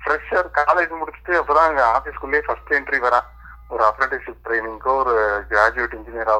ஃப்ரெஷர் 0.00 0.48
காலேஜ் 0.60 0.92
முடிச்சுட்டு 1.00 1.32
அப்பதான் 1.40 1.68
அங்கே 1.70 1.84
ஆஃபீஸ்க்குள்ளேயே 1.96 2.44
ஃபர்ஸ்ட் 2.46 2.72
என்ட்ரி 2.78 3.00
வரான். 3.06 3.28
ஒரு 3.74 3.82
அப்ரண்டிஸ்ஷிப் 3.88 4.42
ட்ரைனிங்கோ 4.46 4.94
ஒரு 5.02 5.14
கிராஜுவேட் 5.50 5.96
இன்ஜினியரா 5.98 6.36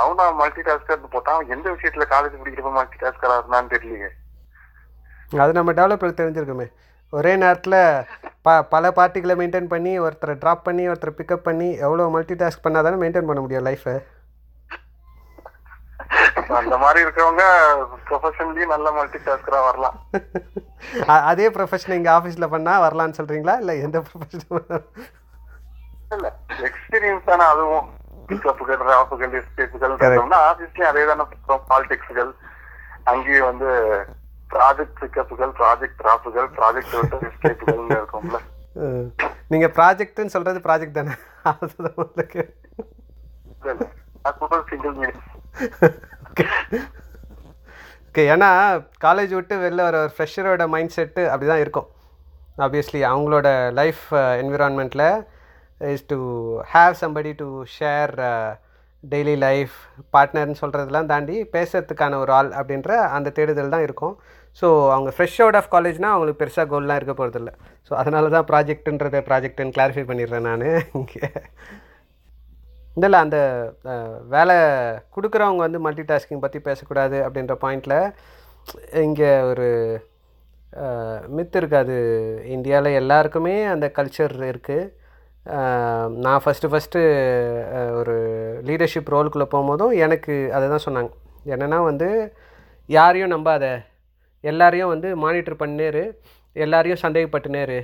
அவனா 0.00 0.24
மல்டி 0.38 0.62
டாஸ்கர்னு 0.68 1.12
போட்டான் 1.14 1.36
அவன் 1.36 1.52
எந்த 1.56 1.66
விஷயத்துல 1.74 2.06
காலேஜ் 2.14 2.38
முடிக்கிறப்ப 2.38 2.72
மல்டி 2.78 2.96
டாஸ்கரா 3.02 3.34
இருந்தான்னு 3.40 3.72
தெரியலையே. 3.74 4.10
அது 5.42 5.52
நம்ம 5.58 5.72
டெவலப்பர் 5.80 6.18
தெரிஞ்சிருக்குமே. 6.20 6.66
ஒரே 7.12 7.32
நேரத்தில் 7.42 7.78
ப 8.46 8.54
பல 8.72 8.84
பார்ட்டிகளை 8.96 9.34
மெயின்டைன் 9.40 9.68
பண்ணி 9.74 9.92
ஒருத்தரை 10.04 10.34
ட்ராப் 10.42 10.66
பண்ணி 10.68 10.84
ஒருத்தரை 10.92 11.12
பிக்கப் 11.18 11.46
பண்ணி 11.48 11.68
எவ்வளோ 11.86 12.08
மல்டி 12.14 12.34
டாஸ்க் 12.40 12.64
பண்ணால் 12.64 12.86
தானே 12.86 12.98
மெயின்டைன் 13.02 13.28
பண்ண 13.28 13.40
முடியும் 13.44 13.66
லைஃப்பை 13.68 13.94
அந்த 16.58 16.76
மாதிரி 16.78 17.02
இருக்கிறவங்க 17.04 17.44
ப்ரொஃபஷனலி 18.08 18.64
நல்ல 18.72 18.90
மல்டி 18.90 19.18
டாஸ்கரா 19.26 19.60
வரலாம் 19.66 19.96
அதே 21.30 21.46
ப்ரொஃபஷன் 21.56 21.96
இங்கே 21.98 22.12
ஆஃபீஸில் 22.16 22.52
பண்ணால் 22.54 22.82
வரலான்னு 22.84 23.18
சொல்கிறீங்களா 23.18 23.56
இல்லை 23.62 23.76
எந்த 23.86 24.00
ப்ரொஃபஷன் 24.08 24.62
இல்ல 26.16 26.28
எக்ஸ்பீரியன்ஸ் 26.68 27.28
தானே 27.30 27.44
அதுவும். 27.52 27.86
பிக்கப்புகள் 28.28 28.82
ராப்புகள் 28.90 29.32
எஸ்கேப்புகள் 29.38 29.94
ஆஃபீஸ்லயும் 30.50 30.90
அதே 30.90 31.02
தானே 31.10 31.24
பாலிடிக்ஸ்கள் 31.70 32.30
அங்கேயும் 33.12 33.48
வந்து 33.50 33.70
ப்ராஜெக்ட் 34.50 34.98
பிக்கப்புகள் 35.02 35.52
ப்ராஜெக்ட் 35.60 36.04
ராப்புகள் 36.08 36.48
ப்ராஜெக்ட் 36.58 36.94
விட்டு 36.98 37.28
எஸ்கேப்புகள் 37.30 37.90
இருக்கும்ல. 37.96 38.38
நீங்க 39.52 39.66
ப்ராஜெக்ட்னு 39.78 40.34
சொல்றது 40.36 40.60
ப்ராஜெக்ட் 40.66 40.98
தானே? 41.00 41.14
அதுதான் 41.50 41.98
உங்களுக்கு. 42.04 42.42
சிங்கிள் 44.70 44.94
மீனிங் 45.00 45.22
ஓகே 48.08 48.22
ஏன்னா 48.34 48.48
காலேஜ் 49.04 49.32
விட்டு 49.36 49.54
வெளில 49.64 49.84
வர 49.86 49.96
ஒரு 50.04 50.12
ஃப்ரெஷரோட 50.16 50.64
மைண்ட் 50.74 50.94
செட்டு 50.96 51.22
அப்படி 51.30 51.46
தான் 51.50 51.62
இருக்கும் 51.64 51.88
ஆப்வியஸ்லி 52.66 53.00
அவங்களோட 53.10 53.48
life 53.80 54.02
என்விரான்மெண்ட்டில் 54.42 55.06
is 55.94 56.06
to 56.12 56.18
have 56.74 56.94
somebody 57.02 57.32
to 57.42 57.48
share 57.76 58.12
daily 59.02 59.34
life 59.46 59.74
பார்ட்னர்னு 60.14 60.60
சொல்கிறதெல்லாம் 60.62 61.10
தாண்டி 61.12 61.36
பேசுறதுக்கான 61.56 62.18
ஒரு 62.24 62.32
ஆள் 62.38 62.50
அப்படின்ற 62.60 62.92
அந்த 63.16 63.32
தேடுதல் 63.38 63.74
தான் 63.74 63.86
இருக்கும். 63.88 64.14
ஸோ 64.60 64.66
அவங்க 64.94 65.10
ஃப்ரெஷ் 65.16 65.38
அவுட் 65.44 65.58
ஆஃப் 65.60 65.72
காலேஜ்னால் 65.74 66.14
அவங்களுக்கு 66.14 66.42
பெருசாக 66.42 66.66
கோல்லாம் 66.72 66.98
இருக்க 67.00 67.14
போகிறதில்ல 67.20 67.50
ஸோ 67.88 67.92
அதனால 68.02 68.30
தான் 68.36 68.46
ப்ராஜெக்ட்டுன்றதை 68.50 69.20
ப்ராஜெக்ட்டுன்னு 69.30 69.74
கிளாரிஃபை 69.78 70.04
பண்ணிடுறேன் 70.10 70.46
நான். 70.50 70.64
இங்கே. 71.00 71.22
இல்லை 72.96 73.18
அந்த 73.18 73.38
வேலை 74.28 74.56
கொடுக்குறவங்க 75.14 75.62
வந்து 75.66 75.78
மல்டி 75.78 76.02
டாஸ்கிங் 76.02 76.42
பற்றி 76.42 76.58
பேசக்கூடாது 76.60 77.16
அப்படின்ற 77.26 77.54
பாயிண்டில் 77.64 77.98
இங்கே 79.06 79.30
ஒரு 79.50 79.68
மித்து 81.36 81.58
இருக்காது 81.60 81.96
இந்தியாவில் 82.54 82.98
எல்லாருக்குமே 83.00 83.56
அந்த 83.72 83.86
கல்ச்சர் 83.96 84.34
இருக்குது 84.52 84.92
நான் 86.24 86.42
ஃபஸ்ட்டு 86.44 86.70
ஃபஸ்ட்டு 86.72 87.00
ஒரு 87.98 88.14
லீடர்ஷிப் 88.68 89.12
ரோலுக்குள்ளே 89.14 89.46
போகும்போதும் 89.50 89.92
எனக்கு 90.04 90.34
அதை 90.56 90.66
தான் 90.68 90.86
சொன்னாங்க. 90.86 91.10
என்னென்னா 91.46 91.78
வந்து 91.84 92.08
யாரையும் 92.88 93.32
நம்பாத 93.34 93.64
எல்லாரையும் 94.44 94.92
வந்து 94.94 95.08
மானிட்டர் 95.16 95.60
பண்ணினேரு 95.62 96.04
எல்லாரையும் 96.56 97.02
சந்தேகப்பட்டுனேரு 97.04 97.78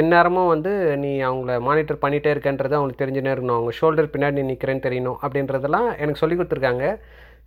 எந்நேரமும் 0.00 0.50
வந்து 0.52 0.72
நீ 1.02 1.10
அவங்கள 1.28 1.52
மானிட்டர் 1.66 2.02
பண்ணிகிட்டே 2.04 2.30
இருக்கன்றது 2.34 2.76
அவங்களுக்கு 2.78 3.02
தெரிஞ்சுனே 3.02 3.32
இருக்கணும். 3.34 3.58
அவங்க 3.58 3.72
ஷோல்டர் 3.80 4.12
பின்னாடி 4.14 4.36
நீ 4.38 4.44
நிற்கிறேன்னு 4.52 4.86
தெரியணும் 4.86 5.18
அப்படின்றதெல்லாம் 5.24 5.88
எனக்கு 6.02 6.22
சொல்லி 6.22 6.36
கொடுத்துருக்காங்க. 6.38 6.86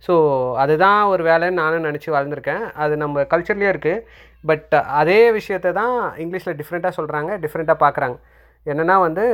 ஸோ 0.06 0.14
அதுதான் 0.62 1.00
ஒரு 1.12 1.22
வேலைன்னு 1.30 1.60
நானும் 1.62 1.86
நினச்சி 1.88 2.08
வாழ்ந்திருக்கேன். 2.16 2.64
அது 2.82 2.94
நம்ம 3.02 3.24
கல்ச்சர்லேயே 3.32 3.72
இருக்குது 3.74 4.04
பட் 4.50 4.74
அதே 5.00 5.20
விஷயத்தை 5.38 5.70
தான் 5.80 5.96
இங்கிலீஷில் 6.24 6.58
டிஃப்ரெண்ட்டாக 6.60 6.96
சொல்கிறாங்க 6.98 7.30
டிஃப்ரெண்ட்டாக 7.44 7.78
பார்க்குறாங்க 7.84 8.18
என்னென்னா 8.66 8.96
வந்து 9.06 9.24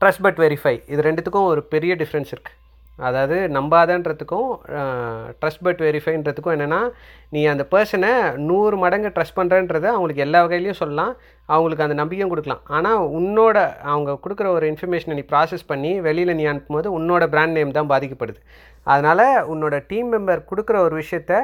ட்ரஸ்ட் 0.00 0.24
பட் 0.26 0.40
வெரிஃபை 0.44 0.74
இது 0.92 1.06
ரெண்டுத்துக்கும் 1.08 1.50
ஒரு 1.52 1.62
பெரிய 1.74 1.92
டிஃப்ரென்ஸ் 2.02 2.32
இருக்குது 2.34 2.56
அதாவது 3.06 3.36
நம்பாதன்றதுக்கும் 3.56 4.48
ட்ரஸ்ட் 5.40 5.64
பட் 5.66 5.80
வெரிஃபைன்றதுக்கும் 5.86 6.54
என்னென்னா 6.56 6.80
நீ 7.34 7.40
அந்த 7.52 7.64
பர்சனை 7.74 8.12
நூறு 8.48 8.76
மடங்கு 8.84 9.10
ட்ரஸ்ட் 9.16 9.38
பண்ணுறன்றத 9.38 9.86
அவங்களுக்கு 9.94 10.24
எல்லா 10.26 10.40
வகையிலையும் 10.44 10.80
சொல்லலாம். 10.82 11.12
அவங்களுக்கு 11.54 11.86
அந்த 11.86 11.96
நம்பிக்கையும் 12.00 12.32
கொடுக்கலாம். 12.32 12.62
ஆனால் 12.76 13.04
உன்னோட 13.18 13.58
அவங்க 13.92 14.18
கொடுக்குற 14.24 14.48
ஒரு 14.56 14.66
இன்ஃபர்மேஷனை 14.72 15.16
நீ 15.20 15.24
ப்ராசஸ் 15.32 15.68
பண்ணி 15.72 15.92
வெளியில் 16.08 16.38
நீ 16.40 16.46
அனுப்பும்போது 16.52 16.90
உன்னோட 16.98 17.26
பிராண்ட் 17.34 17.56
நேம் 17.58 17.76
தான் 17.78 17.92
பாதிக்கப்படுது. 17.92 18.40
அதனால் 18.92 19.26
உன்னோட 19.52 19.76
டீம் 19.92 20.10
மெம்பர் 20.14 20.48
கொடுக்குற 20.50 20.78
ஒரு 20.88 20.96
விஷயத்த 21.02 21.34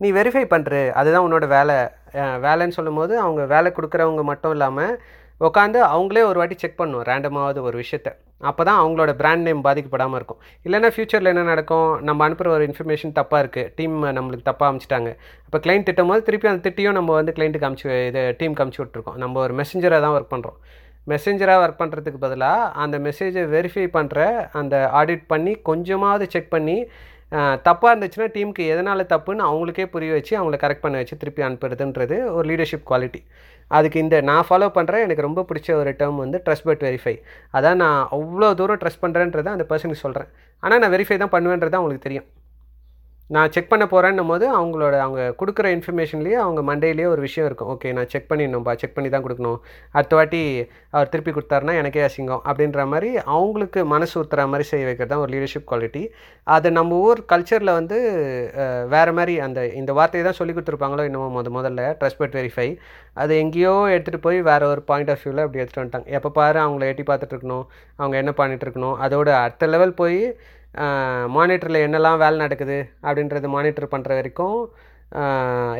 நீ 0.00 0.08
வெரிஃபை 0.18 0.44
பண்ணுற 0.54 0.76
அதுதான் 1.00 1.26
உன்னோட 1.26 1.46
வேலை. 1.56 1.76
வேலைன்னு 2.14 2.42
வேலைன்னு 2.44 2.76
சொல்லும்போது 2.78 3.14
அவங்க 3.24 3.42
வேலை 3.52 3.68
கொடுக்குறவங்க 3.76 4.22
மட்டும் 4.30 4.52
இல்லாமல் 4.54 4.92
உட்காந்து 5.40 5.78
அவங்களே 5.94 6.22
ஒரு 6.30 6.38
வாட்டி 6.40 6.56
செக் 6.62 6.80
பண்ணும் 6.80 7.04
ரேண்டமாவது 7.10 7.60
ஒரு 7.68 7.76
விஷயத்த. 7.82 8.10
அப்போ 8.50 8.62
தான் 8.68 8.78
அவங்களோட 8.82 9.10
பிராண்ட் 9.20 9.44
நேம் 9.48 9.62
பாதிக்கப்படாமல் 9.66 10.18
இருக்கும். 10.20 10.40
இல்லைன்னா 10.66 10.88
ஃப்யூச்சரில் 10.94 11.30
என்ன 11.32 11.44
நடக்கும்? 11.50 11.88
நம்ம 12.08 12.24
அனுப்புகிற 12.26 12.50
ஒரு 12.56 12.64
இன்ஃபர்மேஷன் 12.68 13.14
தப்பாக 13.18 13.42
இருக்குது 13.44 13.70
டீம் 13.78 13.96
நம்மளுக்கு 14.18 14.46
தப்பாக 14.50 14.68
அனுப்பிச்சிட்டாங்க 14.70 15.10
இப்போ 15.46 15.58
கிளைண்ட் 15.66 15.86
திட்டும் 15.88 16.10
போது 16.12 16.22
திருப்பி 16.28 16.50
அந்த 16.52 16.62
திட்டியும் 16.68 16.96
நம்ம 16.98 17.14
வந்து 17.20 17.34
கிளைண்ட்டுக்கு 17.38 17.68
அமுச்சு 17.68 17.88
இது 18.10 18.22
டீம் 18.40 18.56
அமுச்சு 18.64 18.82
விட்ருக்கோம் 18.82 19.18
நம்ம 19.24 19.40
ஒரு 19.46 19.54
மெசஞ்சராக 19.60 20.02
தான் 20.06 20.16
ஒர்க் 20.18 20.34
பண்ணுறோம் 20.34 20.58
மெசேஞ்சராக 21.06 21.62
ஒர்க் 21.64 21.80
பண்ணுறதுக்கு 21.80 22.20
பதிலாக 22.26 22.68
அந்த 22.82 22.96
மெசேஜை 23.06 23.42
வெரிஃபை 23.54 23.86
பண்ணுற 23.96 24.20
அந்த 24.60 24.76
ஆடிட் 25.00 25.26
பண்ணி 25.32 25.52
கொஞ்சமாவது 25.70 26.26
செக் 26.34 26.54
பண்ணி 26.54 26.76
தப்பாக 27.66 27.90
இருந்துச்சுன்னா 27.92 28.28
டீமுக்கு 28.34 28.64
எதனால் 28.72 29.10
தப்புன்னு 29.12 29.46
அவங்களுக்கே 29.48 29.86
புரிய 29.94 30.10
வச்சு 30.16 30.32
அவங்கள 30.40 30.56
கரெக்ட் 30.64 30.84
பண்ண 30.84 30.96
வச்சு 31.00 31.20
திருப்பி 31.22 31.42
அனுப்புறதுன்றது 31.46 32.16
ஒரு 32.36 32.44
லீடர்ஷிப் 32.50 32.88
குவாலிட்டி 32.90 33.20
அதுக்கு 33.68 34.00
இந்த 34.00 34.20
நான் 34.20 34.46
ஃபாலோ 34.48 34.70
பண்ணுற 34.74 35.00
எனக்கு 35.00 35.22
ரொம்ப 35.22 35.44
பிடிச்ச 35.48 35.74
ஒரு 35.74 35.90
டேர்ம் 35.90 36.16
வந்து 36.16 36.42
ட்ரஸ்ட் 36.44 36.64
பட் 36.64 36.80
வெரிஃபை 36.80 37.20
அதான் 37.52 37.74
நான் 37.74 38.08
அவ்வளோ 38.10 38.54
தூரம் 38.54 38.76
ட்ரஸ்ட் 38.76 39.02
பண்ணுறேன்றதை 39.02 39.46
அந்த 39.46 39.66
பர்சனுக்கு 39.68 40.04
சொல்கிறேன் 40.06 40.28
ஆனால் 40.60 40.78
நான் 40.78 40.90
வெரிஃபை 40.90 41.16
தான் 41.16 41.30
பண்ணுவேன்றது 41.30 41.76
உங்களுக்கு 41.76 42.02
தெரியும். 42.02 42.26
நான் 43.34 43.52
செக் 43.54 43.70
பண்ண 43.70 43.84
போகிறேன்னும் 43.92 44.30
போது 44.30 44.46
அவங்களோட 44.56 44.94
அவங்க 45.04 45.22
கொடுக்குற 45.40 45.66
இன்ஃபர்மேஷன்லேயே 45.76 46.38
அவங்க 46.44 46.60
மண்டேலேயே 46.70 47.06
ஒரு 47.12 47.20
விஷயம் 47.26 47.46
இருக்கும். 47.48 47.70
ஓகே 47.74 47.92
நான் 47.96 48.10
செக் 48.12 48.28
பண்ணிடணும்பா 48.30 48.72
செக் 48.82 48.94
பண்ணி 48.96 49.10
தான் 49.14 49.24
கொடுக்கணும். 49.26 49.58
அடுத்த 49.96 50.14
வாட்டி 50.18 50.42
அவர் 50.96 51.10
திருப்பி 51.12 51.32
கொடுத்தாருன்னா 51.36 51.74
எனக்கே 51.82 52.02
அசிங்கம். 52.08 52.42
அப்படின்ற 52.50 52.84
மாதிரி 52.92 53.10
அவங்களுக்கு 53.36 53.82
மனசு 53.94 54.14
ஊத்துற 54.22 54.44
மாதிரி 54.52 54.66
செய்ய 54.72 54.84
வைக்கிறது 54.88 55.12
தான் 55.14 55.22
ஒரு 55.24 55.32
லீடர்ஷிப் 55.36 55.68
குவாலிட்டி 55.70 56.02
அது 56.56 56.70
நம்ம 56.78 57.00
ஊர் 57.06 57.22
கல்ச்சரில் 57.32 57.76
வந்து 57.78 57.98
வேறு 58.94 59.14
மாதிரி 59.18 59.34
அந்த 59.46 59.60
இந்த 59.80 59.92
வார்த்தையை 60.00 60.24
தான் 60.28 60.38
சொல்லி 60.40 60.54
கொடுத்துருப்பாங்களோ 60.54 61.08
என்னமோ 61.10 61.30
முத 61.38 61.54
முதல்ல 61.58 61.88
ட்ரஸ்ட் 62.00 62.20
பட் 62.22 62.36
வெரிஃபை 62.40 62.68
அது 63.22 63.32
எங்கேயோ 63.44 63.74
எடுத்துகிட்டு 63.94 64.24
போய் 64.28 64.38
வேறு 64.50 64.70
ஒரு 64.74 64.84
பாயிண்ட் 64.92 65.12
ஆஃப் 65.14 65.22
வியூவில் 65.24 65.44
அப்படி 65.46 65.60
எடுத்துகிட்டு 65.62 65.84
வந்துட்டாங்க. 65.84 66.08
எப்போ 66.18 66.32
பாரு 66.40 66.60
அவங்கள 66.66 66.84
எட்டி 66.92 67.06
பார்த்துட்டு 67.10 67.36
இருக்கணும். 67.36 67.66
அவங்க 68.00 68.16
என்ன 68.22 68.32
பண்ணிகிட்ருக்கணும் 68.40 68.72
இருக்கணும்? 68.74 68.96
அதோட 69.04 69.28
அடுத்த 69.44 69.66
லெவல் 69.74 69.98
போய் 70.00 70.20
மானிட்டரில் 71.36 71.84
என்னெல்லாம் 71.86 72.20
வேலை 72.22 72.36
நடக்குது 72.44 72.78
அப்படின்றது 73.06 73.48
மானிட்டர் 73.56 73.92
பண்ணுற 73.94 74.12
வரைக்கும் 74.18 74.58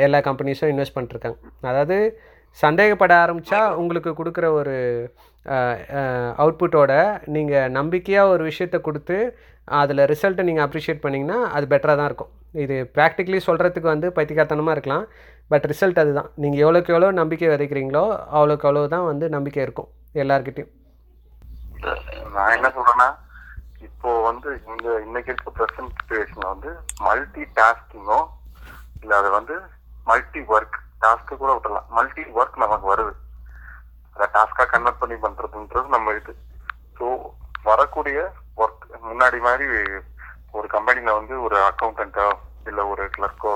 எல்லா 0.07 0.19
கம்பெனிஸும் 0.29 0.73
இன்வெஸ்ட் 0.73 0.97
பண்ணிட்டுருக்காங்க. 0.97 1.39
அதாவது 1.71 1.97
சந்தேகப்பட 2.59 3.13
ஆரம்பித்தா 3.23 3.61
உங்களுக்கு 3.81 4.11
கொடுக்குற 4.19 4.47
ஒரு 4.59 4.75
அவுட்புட்டோட 6.43 6.93
நீங்கள் 7.37 7.73
நம்பிக்கையாக 7.79 8.33
ஒரு 8.35 8.43
விஷயத்தை 8.51 8.79
கொடுத்து 8.89 9.17
அதில் 9.81 10.09
ரிசல்ட்டை 10.13 10.45
நீங்கள் 10.49 10.67
அப்ரிஷியேட் 10.67 11.05
பண்ணிங்கன்னா 11.05 11.39
அது 11.57 11.67
பெட்டராக 11.73 11.97
தான் 12.01 12.09
இருக்கும். 12.11 12.33
இது 12.65 12.77
ப்ராக்டிக்கலி 12.97 13.41
சொல்கிறதுக்கு 13.49 13.89
வந்து 13.95 14.09
பைத்தியக்காரத்தனமாக 14.17 14.77
இருக்கலாம் 14.77 15.05
பட் 15.53 15.67
ரிசல்ட் 15.73 16.01
அதுதான். 16.03 16.31
நீங்கள் 16.43 16.63
எவ்வளோக்கு 16.65 16.93
எவ்வளோ 16.95 17.11
நம்பிக்கை 17.21 17.49
விதைக்கிறீங்களோ 17.53 18.05
அவ்வளோக்கு 18.37 18.67
அவ்வளோ 18.69 18.87
தான் 18.95 19.07
வந்து 19.11 19.29
நம்பிக்கை 19.37 19.63
இருக்கும் 19.67 19.91
எல்லாருக்கிட்டையும் 20.23 20.73
நான் 22.37 22.55
என்ன 22.59 22.69
சொல்கிறேன்னா 22.77 23.09
இப்போ 24.05 24.17
வந்து 24.25 24.51
இந்த 24.71 24.87
இன்னைக்கு 25.05 25.31
இருக்க 25.33 25.51
ப்ரெசன்ட் 25.59 25.93
சுச்சுவேஷன்ல 25.99 26.49
வந்து 26.51 26.71
மல்டி 27.05 27.45
டாஸ்கிங்கோ 27.59 28.19
இல்ல 29.03 29.13
அது 29.21 29.29
வந்து 29.37 29.55
மல்டி 30.09 30.41
ஒர்க் 30.55 30.77
டாஸ்க்கு 31.05 31.39
கூட 31.43 31.51
விட்டுலாம் 31.55 31.87
மல்டி 31.99 32.23
ஒர்க் 32.39 32.59
நமக்கு 32.63 32.87
வருது. 32.91 33.13
அதை 34.17 34.27
டாஸ்கா 34.35 34.65
கன்வெர்ட் 34.73 35.01
பண்ணி 35.03 35.17
பண்றதுன்றது 35.23 35.95
நம்ம 35.95 36.15
இது. 36.19 36.35
ஸோ 36.99 37.07
வரக்கூடிய 37.71 38.27
ஒர்க் 38.65 38.85
முன்னாடி 39.07 39.41
மாதிரி 39.47 39.69
ஒரு 40.59 40.69
கம்பெனில 40.75 41.15
வந்து 41.21 41.39
ஒரு 41.47 41.59
அக்கௌண்டண்ட்டோ 41.71 42.29
இல்ல 42.73 42.87
ஒரு 42.93 43.07
கிளர்க்கோ 43.17 43.55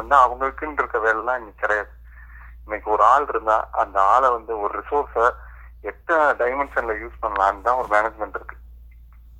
வந்து 0.00 0.16
அவங்களுக்குன்னு 0.24 0.82
இருக்க 0.82 1.00
வேலைலாம் 1.06 1.40
இன்னைக்கு 1.42 1.64
கிடையாது. 1.66 1.90
இன்னைக்கு 2.64 2.90
ஒரு 2.96 3.06
ஆள் 3.12 3.28
இருந்தா 3.34 3.60
அந்த 3.84 4.00
ஆளை 4.16 4.30
வந்து 4.38 4.54
ஒரு 4.64 4.74
ரிசோர்ஸை 4.80 5.28
எத்தனை 5.92 6.26
டைமென்ஷன்ல 6.44 6.98
யூஸ் 7.04 7.22
பண்ணலான்னு 7.24 7.66
தான் 7.70 7.80
ஒரு 7.84 7.90
மேனேஜ்மெண்ட் 7.96 8.38
இருக்கு. 8.40 8.58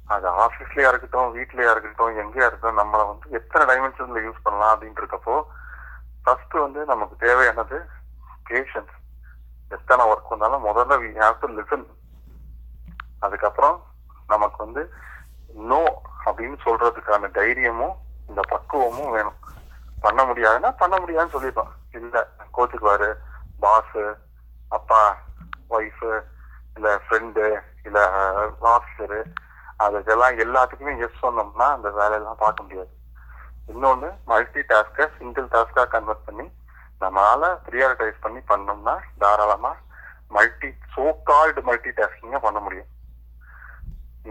அது 0.09 0.26
ஆஃபீஸ்லயா 0.44 0.88
இருக்கட்டும் 0.90 1.34
வீட்லயா 1.36 1.70
இருக்கட்டும் 1.70 2.18
எங்கேயா 2.22 2.46
இருக்கட்டும் 2.46 2.80
நம்மளை 2.80 3.05
வந்து 3.11 3.26
எத்தனை 3.38 3.64
டைமென்ஷன்ல 3.70 4.22
யூஸ் 4.26 4.42
பண்ணலாம் 4.42 4.72
அப்படின்னு 4.74 5.00
இருக்கப்போ 5.02 5.36
ஃபர்ஸ்ட் 6.24 6.57
வந்து 6.64 6.80
நமக்கு 6.84 7.14
தேவையானது 7.16 7.78
பேஷன்ஸ் 8.50 8.94
எத்தனை 9.70 10.02
ஒர்க் 10.11 10.32
வந்தாலும் 10.32 10.66
முதல்ல 10.66 10.98
வி 11.05 11.11
ஹாவ் 11.22 11.38
டு 11.42 11.48
லிசன் 11.59 11.86
அதுக்கப்புறம் 13.18 13.76
நமக்கு 14.26 14.59
வந்து 14.64 14.82
நோ 15.70 15.80
அப்படின்னு 16.26 16.57
சொல்றதுக்கான 16.64 17.30
தைரியமும் 17.30 17.96
இந்த 18.28 18.40
பக்குவமும் 18.48 19.11
வேணும். 19.11 19.38
பண்ண 20.00 20.20
முடியாதுன்னா 20.24 20.70
பண்ண 20.76 20.94
முடியாதுன்னு 21.00 21.34
சொல்லிடலாம். 21.34 21.72
இல்ல 21.90 22.14
கோச்சுக்குவாரு 22.57 23.09
பாஸ் 23.61 23.98
அப்பா 24.68 25.00
ஒய்ஃபு 25.70 26.12
இல்ல 26.76 26.88
ஃப்ரெண்டு 27.05 27.44
இல்ல 27.84 27.98
ஆஃபீஸரு 28.74 29.20
அதுக்கெல்லாம் 29.85 30.37
எல்லாத்துக்குமே 30.45 30.93
எஸ் 31.05 31.22
சொன்னோம்னா 31.22 31.66
அந்த 31.77 31.89
வேலையெல்லாம் 32.01 32.43
பார்க்க 32.43 32.66
முடியாது. 32.66 32.93
இன்னொன்னு 33.72 34.09
மல்டி 34.33 34.62
டாஸ்கை 34.72 35.05
சிங்கிள் 35.18 35.47
டாஸ்கா 35.55 35.85
கன்வெர்ட் 35.95 36.27
பண்ணி 36.27 36.47
நம்மளால 37.03 37.45
ப்ரியாரிட்டைஸ் 37.68 38.22
பண்ணி 38.25 38.41
பண்ணோம்னா 38.51 38.95
தாராளமா 39.22 39.72
மல்டி 40.37 40.68
சோ 40.95 41.07
கால்டு 41.31 41.61
மல்டி 41.68 41.91
டாஸ்கிங்க 41.99 42.39
பண்ண 42.45 42.59
முடியும். 42.66 42.91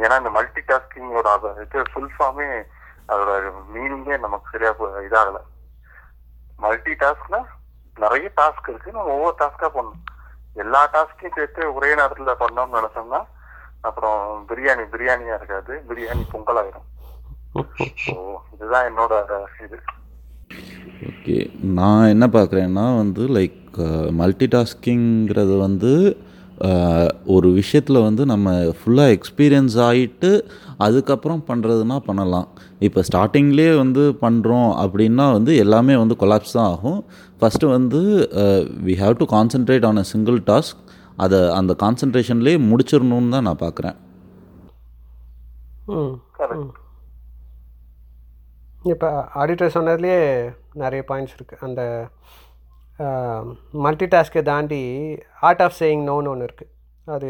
ஏன்னா 0.03 0.15
இந்த 0.21 0.31
மல்டி 0.37 0.61
டாஸ்கிங்கோட 0.69 1.29
இது 1.63 1.83
ஃபுல் 1.91 2.13
ஃபார்மே 2.15 2.47
அதோட 3.11 3.33
மீனிங்கே 3.73 4.15
நமக்கு 4.25 4.51
சரியா 4.53 4.71
இதாகல. 5.07 5.39
மல்டி 6.65 6.93
டாஸ்க்னா 7.03 7.41
நிறைய 7.97 8.27
டாஸ்க் 8.39 8.69
இருக்கு 8.71 8.97
நம்ம 8.97 9.13
ஒவ்வொரு 9.17 9.35
டாஸ்கா 9.41 9.67
பண்ணணும். 9.75 10.03
எல்லா 10.63 10.81
டாஸ்கையும் 10.95 11.37
சேர்த்து 11.37 11.61
ஒரே 11.77 11.89
நேரத்துல 11.99 12.33
பண்ணோம்னு 12.41 12.77
நினைச்சோம்னா 12.79 13.21
அப்புறம் 13.87 14.19
பிரியாணி 14.49 14.83
பிரியாணியா 14.93 15.35
இருக்காது. 15.39 15.73
பிரியாணி 15.89 16.23
பொங்கல் 16.33 16.59
ஆயிரும். 16.63 16.87
இதுதான் 18.53 18.87
என்னோட 18.89 19.13
இது. 19.65 19.77
ஓகே. 21.09 21.37
நான் 21.79 22.11
என்ன 22.13 22.25
பார்க்குறேன்னா 22.35 22.85
வந்து 23.01 23.23
லைக் 23.37 23.59
மல்டி 24.21 24.47
டாஸ்கிங்கிறது 24.55 25.55
வந்து 25.65 25.91
ஒரு 27.35 27.47
விஷயத்தில் 27.59 28.05
வந்து 28.07 28.23
நம்ம 28.31 28.49
ஃபுல்லாக 28.77 29.13
எக்ஸ்பீரியன்ஸ் 29.15 29.75
ஆகிட்டு 29.87 30.29
அதுக்கப்புறம் 30.85 31.41
பண்ணுறதுனா 31.47 31.97
பண்ணலாம். 32.07 32.47
இப்போ 32.87 32.99
ஸ்டார்டிங்லேயே 33.09 33.71
வந்து 33.81 34.03
பண்ணுறோம் 34.21 34.69
அப்படின்னா 34.83 35.25
வந்து 35.37 35.53
எல்லாமே 35.63 35.95
வந்து 36.03 36.17
கொலாப்ஸ் 36.21 36.55
தான் 36.57 36.69
ஆகும். 36.73 36.99
ஃபஸ்ட்டு 37.39 37.71
வந்து 37.75 38.01
we 38.87 38.95
have 39.03 39.15
to 39.21 39.27
concentrate 39.35 39.87
on 39.89 40.01
a 40.03 40.05
single 40.13 40.39
task 40.51 40.79
அதை 41.17 41.49
அந்த 41.49 41.73
கான்சன்ட்ரேஷன்லேயே 41.73 42.57
முடிச்சிடணுன்னு 42.69 43.31
தான் 43.31 43.43
நான் 43.43 43.57
பார்க்குறேன் 43.57 43.97
ம் 45.87 46.15
கரெக்ட் 46.37 46.79
இப்போ 48.89 49.27
ஆடிட்டர் 49.35 49.73
சொன்னதுலேயே 49.73 50.53
நிறைய 50.73 51.03
பாயிண்ட்ஸ் 51.07 51.35
இருக்குது 51.37 51.61
அந்த 51.61 51.81
மல்டி 53.73 54.05
டாஸ்க்கை 54.05 54.41
தாண்டி 54.41 54.81
ஆர்ட் 55.39 55.61
ஆஃப் 55.61 55.77
சேயிங் 55.79 56.03
நோன்னு 56.03 56.29
ஒன்று 56.29 56.45
இருக்குது 56.45 56.71
அது 57.07 57.29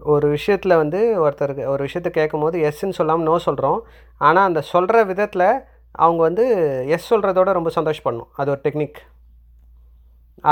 ஒரு 0.00 0.28
விஷயத்தில் 0.28 0.76
வந்து 0.76 1.20
ஒருத்தருக்கு 1.20 1.66
ஒரு 1.66 1.84
விஷயத்த 1.84 2.10
கேட்கும் 2.10 2.40
போது 2.40 2.70
எஸ்ன்னு 2.70 2.90
சொல்லாமல் 2.90 3.24
நோ 3.24 3.38
சொல்கிறோம் 3.38 3.86
ஆனால் 4.18 4.44
அந்த 4.44 4.60
சொல்கிற 4.60 5.04
விதத்தில் 5.04 5.46
அவங்க 5.90 6.22
வந்து 6.22 6.44
எஸ் 6.86 7.14
சொல்கிறதோட 7.14 7.52
ரொம்ப 7.52 7.70
சந்தோஷப்படணும். 7.74 8.30
அது 8.36 8.50
ஒரு 8.50 8.60
டெக்னிக் 8.64 8.98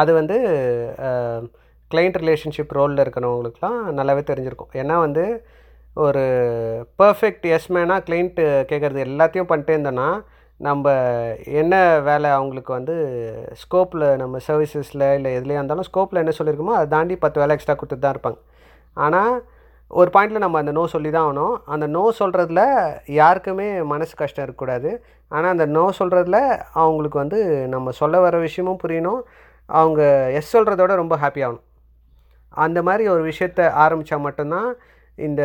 அது 0.00 0.10
வந்து 0.20 0.36
கிளைண்ட் 1.90 2.18
ரிலேஷன்ஷிப் 2.22 2.76
ரோலில் 2.78 3.02
இருக்கிறவங்களுக்குலாம் 3.04 3.80
நல்லாவே 3.98 4.22
தெரிஞ்சிருக்கும். 4.30 4.72
ஏன்னா 4.82 4.94
வந்து 5.06 5.24
ஒரு 6.04 6.22
பர்ஃபெக்ட் 7.00 7.46
எஸ்மேனாக 7.56 8.04
கிளைண்ட்டு 8.06 8.44
கேட்குறது 8.70 9.00
எல்லாத்தையும் 9.08 9.50
பண்ணிட்டே 9.50 9.74
இருந்தோன்னா 9.76 10.10
நம்ம 10.66 10.86
என்ன 11.60 11.74
வேலை 12.08 12.28
அவங்களுக்கு 12.38 12.72
வந்து 12.78 12.94
ஸ்கோப்பில் 13.62 14.04
நம்ம 14.22 14.38
சர்வீசஸில் 14.48 15.04
இல்லை 15.18 15.30
எதுலேயா 15.38 15.60
இருந்தாலும் 15.60 15.88
ஸ்கோப்பில் 15.88 16.20
என்ன 16.22 16.34
சொல்லியிருக்கோமோ 16.38 16.76
அதை 16.78 16.86
தாண்டி 16.94 17.14
பத்து 17.24 17.40
வேலை 17.42 17.54
எக்ஸ்ட்ரா 17.56 17.76
கொடுத்துட்டு 17.78 18.04
தான் 18.04 18.14
இருப்பாங்க. 18.16 18.38
ஆனால் 19.04 19.34
ஒரு 20.00 20.10
பாயிண்டில் 20.14 20.44
நம்ம 20.44 20.60
அந்த 20.62 20.72
நோ 20.76 20.84
சொல்லி 20.94 21.10
தான் 21.14 21.26
ஆகணும். 21.28 21.54
அந்த 21.74 21.86
நோ 21.96 22.04
சொல்கிறதுல 22.20 22.62
யாருக்குமே 23.20 23.68
மனசு 23.92 24.14
கஷ்டம் 24.20 24.44
இருக்கக்கூடாது. 24.44 24.90
ஆனால் 25.36 25.52
அந்த 25.54 25.66
நோ 25.76 25.84
சொல்கிறதுல 26.00 26.38
அவங்களுக்கு 26.82 27.18
வந்து 27.24 27.40
நம்ம 27.74 27.92
சொல்ல 28.00 28.20
வர 28.26 28.38
விஷயமும் 28.46 28.82
புரியணும். 28.84 29.20
அவங்க 29.80 30.02
எஸ் 30.38 30.52
சொல்கிறதோட 30.54 30.92
ரொம்ப 31.02 31.14
ஹாப்பி 31.22 31.40
ஆகணும். 31.46 31.66
அந்த 32.64 32.78
மாதிரி 32.86 33.04
ஒரு 33.12 33.22
விஷயத்த 33.30 33.60
ஆரம்பித்தா 33.84 34.16
மட்டும்தான் 34.26 34.70
இந்த 35.26 35.42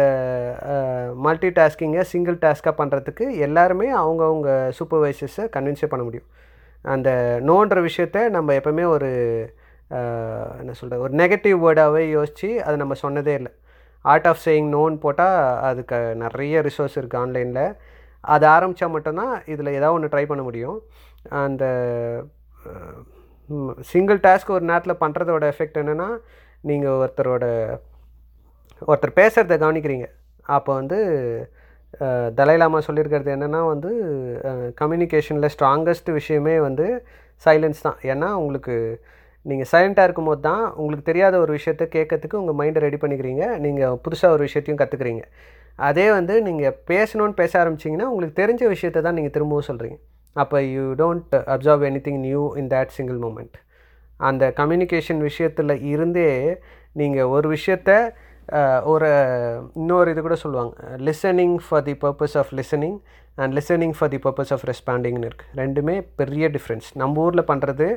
மல்டி 1.26 1.50
டாஸ்கிங்கை 1.58 2.04
சிங்கிள் 2.12 2.38
டாஸ்க்காக 2.44 2.74
பண்ணுறதுக்கு 2.82 3.26
எல்லாருமே 3.48 3.88
அவங்கவுங்க 4.02 4.50
சூப்பர்வைசர்ஸை 4.78 5.46
கன்வின்ஸே 5.56 5.90
பண்ண 5.92 6.04
முடியும். 6.08 6.28
அந்த 6.94 7.10
நோன்ற 7.50 7.78
விஷயத்த 7.88 8.18
நம்ம 8.36 8.54
எப்போவுமே 8.60 8.86
ஒரு 8.96 9.10
என்ன 10.62 10.72
சொல்கிறது 10.80 11.04
ஒரு 11.06 11.14
நெகட்டிவ் 11.22 11.58
வேர்டாகவே 11.66 12.04
யோசித்து 12.18 12.50
அதை 12.66 12.76
நம்ம 12.82 12.96
சொன்னதே 13.04 13.34
இல்லை. 13.40 13.52
ஆர்ட் 14.06 14.28
ஆஃப் 14.32 14.42
சேயிங் 14.46 14.70
நோன்னு 14.76 14.98
போட்டால் 15.06 15.38
அதுக்கு 15.70 16.00
நிறைய 16.24 16.62
ரிசோர்ஸ் 16.68 16.98
இருக்குது 17.00 17.22
ஆன்லைனில் 17.24 17.64
அது 18.34 18.46
ஆரம்பித்தா 18.56 18.88
மட்டும்தான் 18.96 19.34
இதில் 19.54 19.76
ஏதாவது 19.78 19.96
ஒன்று 19.98 20.12
ட்ரை 20.14 20.26
பண்ண 20.32 20.44
முடியும். 20.48 20.78
அந்த 21.44 21.64
சிங்கிள் 23.92 24.20
டாஸ்க் 24.26 24.56
ஒரு 24.58 24.66
நேரத்தில் 24.70 25.02
பண்ணுறதோட 25.04 25.44
எஃபெக்ட் 25.54 25.80
என்னென்னா 25.82 26.10
நீங்கள் 26.70 26.98
ஒருத்தரோட 27.02 27.46
ஒருத்தர் 28.90 29.18
பேசுகிறத 29.20 29.56
கவனிக்கிறீங்க. 29.64 30.08
அப்போ 30.56 30.72
வந்து 30.80 30.98
தலைலாமா 32.40 32.80
சொல்லியிருக்கிறது 32.88 33.30
என்னென்னா 33.36 33.62
வந்து 33.74 33.92
கம்யூனிகேஷனில் 34.82 35.52
ஸ்ட்ராங்கஸ்ட் 35.54 36.10
விஷயமே 36.20 36.56
வந்து 36.68 36.88
சைலன்ஸ் 37.46 37.86
தான். 37.88 38.00
ஏன்னா 38.12 38.30
உங்களுக்கு 38.42 38.76
நீங்கள் 39.46 39.70
சைலண்ட்டாக 39.72 40.08
இருக்கும்போது 40.08 40.42
தான் 40.50 40.64
உங்களுக்கு 40.80 41.10
தெரியாத 41.10 41.36
ஒரு 41.44 41.52
விஷயத்த 41.58 41.84
கேட்கறதுக்கு 41.96 42.40
உங்கள் 42.42 42.58
மைண்டை 42.62 42.80
ரெடி 42.86 42.98
பண்ணிக்கிறீங்க. 43.04 43.44
நீங்கள் 43.66 43.98
புதுசாக 44.06 44.36
ஒரு 44.36 44.44
விஷயத்தையும் 44.48 44.82
கற்றுக்குறீங்க 44.82 45.24
அதே 45.90 46.06
வந்து 46.18 46.36
நீங்கள் 46.48 46.78
பேசணும்னு 46.92 47.40
பேச 47.42 47.54
ஆரம்பிச்சிங்கன்னா 47.64 48.10
உங்களுக்கு 48.12 48.40
தெரிஞ்ச 48.42 48.64
விஷயத்தை 48.76 49.02
தான் 49.08 49.18
நீங்கள் 49.20 49.36
திரும்பவும் 49.36 49.70
சொல்கிறீங்க 49.70 49.98
அப்போ 50.44 50.58
you 50.76 50.86
don't 51.02 51.36
observe 51.54 51.84
anything 52.08 52.22
new 52.28 52.44
in 52.62 52.70
that 52.74 52.94
single 52.98 53.20
moment 53.26 53.58
அந்த 54.30 54.44
கம்யூனிகேஷன் 54.60 55.22
விஷயத்தில் 55.30 55.74
இருந்தே 55.92 56.30
நீங்கள் 57.02 57.32
ஒரு 57.36 57.48
விஷயத்த 57.56 57.92
ஒரு 58.92 59.08
இன்னொரு 59.80 60.12
இது 60.14 60.22
கூட 60.26 60.36
சொல்லுவாங்க. 60.44 60.74
Listening 61.08 61.56
for 61.66 61.84
the 61.88 61.96
purpose 62.04 62.36
of 62.42 62.52
listening 62.60 62.98
and 63.42 63.54
listening 63.58 63.96
for 63.98 64.12
the 64.14 64.20
purpose 64.26 64.52
of 64.56 64.64
ரெஸ்பாண்டிங்னு 64.70 65.28
இருக்குது 65.30 65.58
ரெண்டுமே 65.62 65.96
பெரிய 66.22 66.48
டிஃப்ரென்ஸ் 66.56 66.88
நம்ம 67.02 67.24
ஊரில் 67.26 67.50
பண்ணுறது 67.52 67.88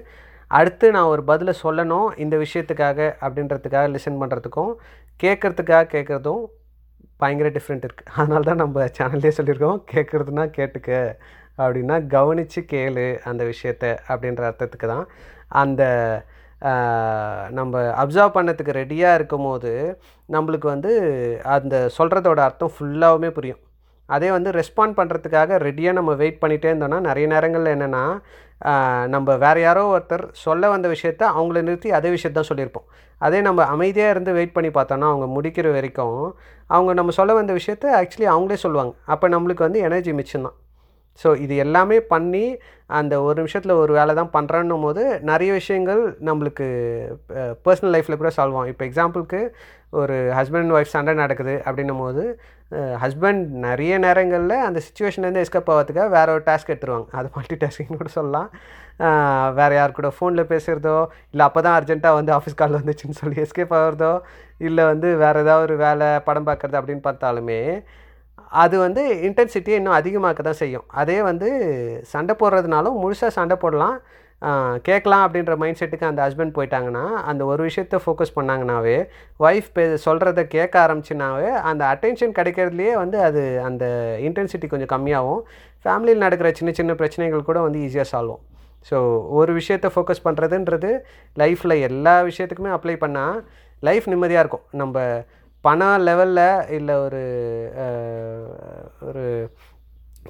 அடுத்து 0.59 0.87
நான் 0.97 1.11
ஒரு 1.15 1.23
பதிலை 1.31 1.53
சொல்லணும் 1.65 2.09
இந்த 2.25 2.37
விஷயத்துக்காக 2.45 2.99
அப்படின்றதுக்காக 3.27 3.85
லிசன் 3.97 4.21
பண்ணுறதுக்கும் 4.23 4.73
கேட்குறதுக்காக 5.25 5.85
கேட்குறதும் 5.95 6.43
பயங்கர 7.23 7.49
டிஃப்ரெண்ட் 7.57 7.85
இருக்குது 7.87 8.13
அதனால 8.21 8.43
தான் 8.49 8.61
நம்ம 8.63 8.85
சேனல்லே 8.99 9.33
சொல்லியிருக்கோம். 9.39 9.79
கேட்குறதுனா 9.93 10.45
கேட்டுக்க. 10.59 10.91
அப்படின்னா 11.63 11.97
கவனித்து 12.17 12.61
கேளு 12.73 13.07
அந்த 13.31 13.43
விஷயத்த 13.53 13.85
அப்படின்ற 14.11 14.45
அர்த்தத்துக்கு 14.51 14.89
தான் 14.95 15.07
அந்த 15.63 15.83
நம்ம 17.59 17.83
அப்சர்வ் 18.03 18.37
பண்ணதுக்கு 18.37 18.73
ரெடியாக 18.83 19.19
இருக்கும் 19.19 19.47
போது 19.49 19.73
நம்மளுக்கு 20.35 20.67
வந்து 20.75 20.93
அந்த 21.57 21.75
சொல்கிறதோட 21.99 22.41
அர்த்தம் 22.49 22.75
ஃபுல்லாகவுமே 22.77 23.31
புரியும். 23.39 23.61
அதே 24.09 24.29
வந்து 24.37 24.51
ரெஸ்பாண்ட் 24.59 24.97
பண்ணுறதுக்காக 24.99 25.59
ரெடியாக 25.65 25.99
நம்ம 25.99 26.13
வெயிட் 26.23 26.41
பண்ணிகிட்டே 26.43 26.71
இருந்தோம்னா 26.71 26.99
நிறைய 27.09 27.27
நேரங்களில் 27.35 27.75
என்னென்னா 27.75 28.05
நம்ம 29.15 29.37
வேறு 29.45 29.61
யாரோ 29.67 29.83
ஒருத்தர் 29.95 30.25
சொல்ல 30.45 30.71
வந்த 30.75 30.87
விஷயத்த 30.95 31.23
அவங்கள 31.37 31.61
நிறுத்தி 31.67 31.91
அதே 31.99 32.11
விஷயத்தான் 32.17 32.49
சொல்லியிருப்போம். 32.51 32.87
அதே 33.21 33.39
நம்ம 33.49 33.67
அமைதியாக 33.75 34.15
இருந்து 34.15 34.33
வெயிட் 34.39 34.57
பண்ணி 34.57 34.71
பார்த்தோன்னா 34.79 35.09
அவங்க 35.13 35.29
முடிக்கிற 35.37 35.69
வரைக்கும் 35.77 36.19
அவங்க 36.75 36.93
நம்ம 37.01 37.15
சொல்ல 37.19 37.33
வந்த 37.41 37.55
விஷயத்த 37.61 37.87
ஆக்சுவலி 38.01 38.29
அவங்களே 38.35 38.59
சொல்லுவாங்க. 38.65 38.93
அப்போ 39.15 39.29
நம்மளுக்கு 39.37 39.67
வந்து 39.69 39.81
எனர்ஜி 39.89 40.15
மிச்சம் 40.21 40.47
தான் 40.49 40.59
ஸோ 41.19 41.29
இது 41.45 41.55
எல்லாமே 41.65 41.99
பண்ணி 42.13 42.45
அந்த 42.99 43.15
ஒரு 43.25 43.37
நிமிஷத்தில் 43.41 43.81
ஒரு 43.83 43.93
வேலை 43.99 44.13
தான் 44.21 44.33
பண்ணுறேன்னும் 44.37 44.85
போது 44.87 45.03
நிறைய 45.31 45.51
விஷயங்கள் 45.61 46.01
நம்மளுக்கு 46.29 46.67
பர்சனல் 47.67 47.95
லைஃப்பில் 47.95 48.21
கூட 48.23 48.31
சால்வ் 48.37 48.57
ஆகும். 48.59 48.73
இப்போ 48.73 48.85
எக்ஸாம்பிளுக்கு 48.89 49.41
ஒரு 50.01 50.17
ஹஸ்பண்ட் 50.39 50.65
அண்ட் 50.65 50.77
ஒய்ஃப் 50.79 50.95
சண்டை 50.97 51.13
நடக்குது 51.23 51.55
அப்படின்னும் 51.67 52.03
போது 52.05 52.25
ஹஸ்பண்ட் 53.05 53.45
நிறைய 53.67 53.93
நேரங்களில் 54.05 54.57
அந்த 54.67 54.79
சுச்சுவேஷன்லேருந்து 54.87 55.45
எஸ்கப் 55.45 55.71
ஆகிறதுக்காக 55.75 56.11
வேறு 56.17 56.35
ஒரு 56.37 56.43
டாஸ்க் 56.49 56.71
எடுத்துருவாங்க. 56.73 57.09
அது 57.21 57.29
மல்டி 57.37 57.57
டாஸ்கிங் 57.63 58.01
கூட 58.03 58.11
சொல்லலாம். 58.19 58.49
வேறு 59.59 59.75
யார் 59.79 59.97
கூட 59.99 60.09
ஃபோனில் 60.17 60.51
பேசுகிறதோ 60.53 60.97
இல்லை 61.33 61.45
அப்போ 61.49 61.61
தான் 61.67 61.77
அர்ஜென்ட்டாக 61.79 62.19
வந்து 62.19 62.33
ஆஃபீஸ் 62.39 62.61
கால் 62.61 62.79
வந்துச்சுன்னு 62.81 63.19
சொல்லி 63.23 63.39
எஸ்கேப் 63.45 63.75
ஆகிறதோ 63.79 64.13
இல்லை 64.69 64.85
வந்து 64.93 65.09
வேறு 65.23 65.43
ஏதாவது 65.45 65.67
ஒரு 65.69 65.77
வேலை 65.87 66.09
படம் 66.29 66.49
பார்க்குறது 66.51 66.79
அப்படின்னு 66.81 67.05
பார்த்தாலுமே 67.09 67.61
அது 68.63 68.77
வந்து 68.87 69.03
இன்டென்சிட்டியை 69.29 69.77
இன்னும் 69.81 69.99
அதிகமாக்க 69.99 70.43
தான் 70.49 70.61
செய்யும். 70.63 70.87
அதே 71.01 71.19
வந்து 71.31 71.49
சண்டை 72.13 72.35
போடுறதுனாலும் 72.41 72.99
முழுசாக 73.03 73.37
சண்டை 73.39 73.57
போடலாம். 73.65 73.97
கேட்கலாம் 74.89 75.23
அப்படின்ற 75.25 75.55
மைண்ட் 75.63 75.79
செட்டுக்கு 75.79 76.09
அந்த 76.11 76.21
ஹஸ்பண்ட் 76.27 76.55
போயிட்டாங்கன்னா 76.59 77.03
அந்த 77.31 77.43
ஒரு 77.53 77.63
விஷயத்த 77.69 77.97
ஃபோக்கஸ் 78.05 78.37
பண்ணாங்கனாவே 78.37 78.95
ஒய்ஃப் 79.47 79.69
பே 79.77 79.85
சொல்கிறத 80.05 80.43
கேட்க 80.55 80.75
ஆரம்பிச்சுனாவே 80.85 81.51
அந்த 81.71 81.83
அட்டென்ஷன் 81.95 82.37
கிடைக்கிறதுலையே 82.39 82.93
வந்து 83.03 83.19
அது 83.29 83.43
அந்த 83.69 83.85
இன்டென்சிட்டி 84.29 84.69
கொஞ்சம் 84.73 84.93
கம்மியாகும். 84.95 85.43
ஃபேமிலியில் 85.85 86.25
நடக்கிற 86.27 86.51
சின்ன 86.61 86.73
சின்ன 86.79 86.95
பிரச்சனைகள் 87.01 87.49
கூட 87.51 87.59
வந்து 87.67 87.83
ஈஸியாக 87.87 88.09
சால்வ் 88.13 88.33
ஆகும். 88.35 88.47
ஸோ 88.89 88.97
ஒரு 89.41 89.53
விஷயத்த 89.61 89.91
ஃபோக்கஸ் 89.95 90.25
பண்ணுறதுன்றது 90.27 90.93
லைஃப்பில் 91.43 91.77
எல்லா 91.91 92.15
விஷயத்துக்குமே 92.31 92.73
அப்ளை 92.77 92.97
பண்ணால் 93.05 93.37
லைஃப் 93.89 94.09
நிம்மதியாக 94.13 94.45
இருக்கும். 94.45 94.67
நம்ம 94.81 94.97
பணம் 95.65 96.05
லெவலில் 96.07 96.45
இல்லை 96.71 96.95
ஒரு 96.97 97.23
ஒரு 99.01 99.25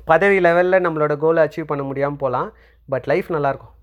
பதவி 0.04 0.38
லெவலில் 0.40 0.84
நம்மளோட 0.84 1.14
கோலை 1.16 1.42
அச்சீவ் 1.44 1.66
பண்ண 1.66 1.82
முடியாமல் 1.82 2.16
போகலாம் 2.16 2.48
பட் 2.88 3.06
லைஃப் 3.06 3.28
நல்லாயிருக்கும் 3.28 3.76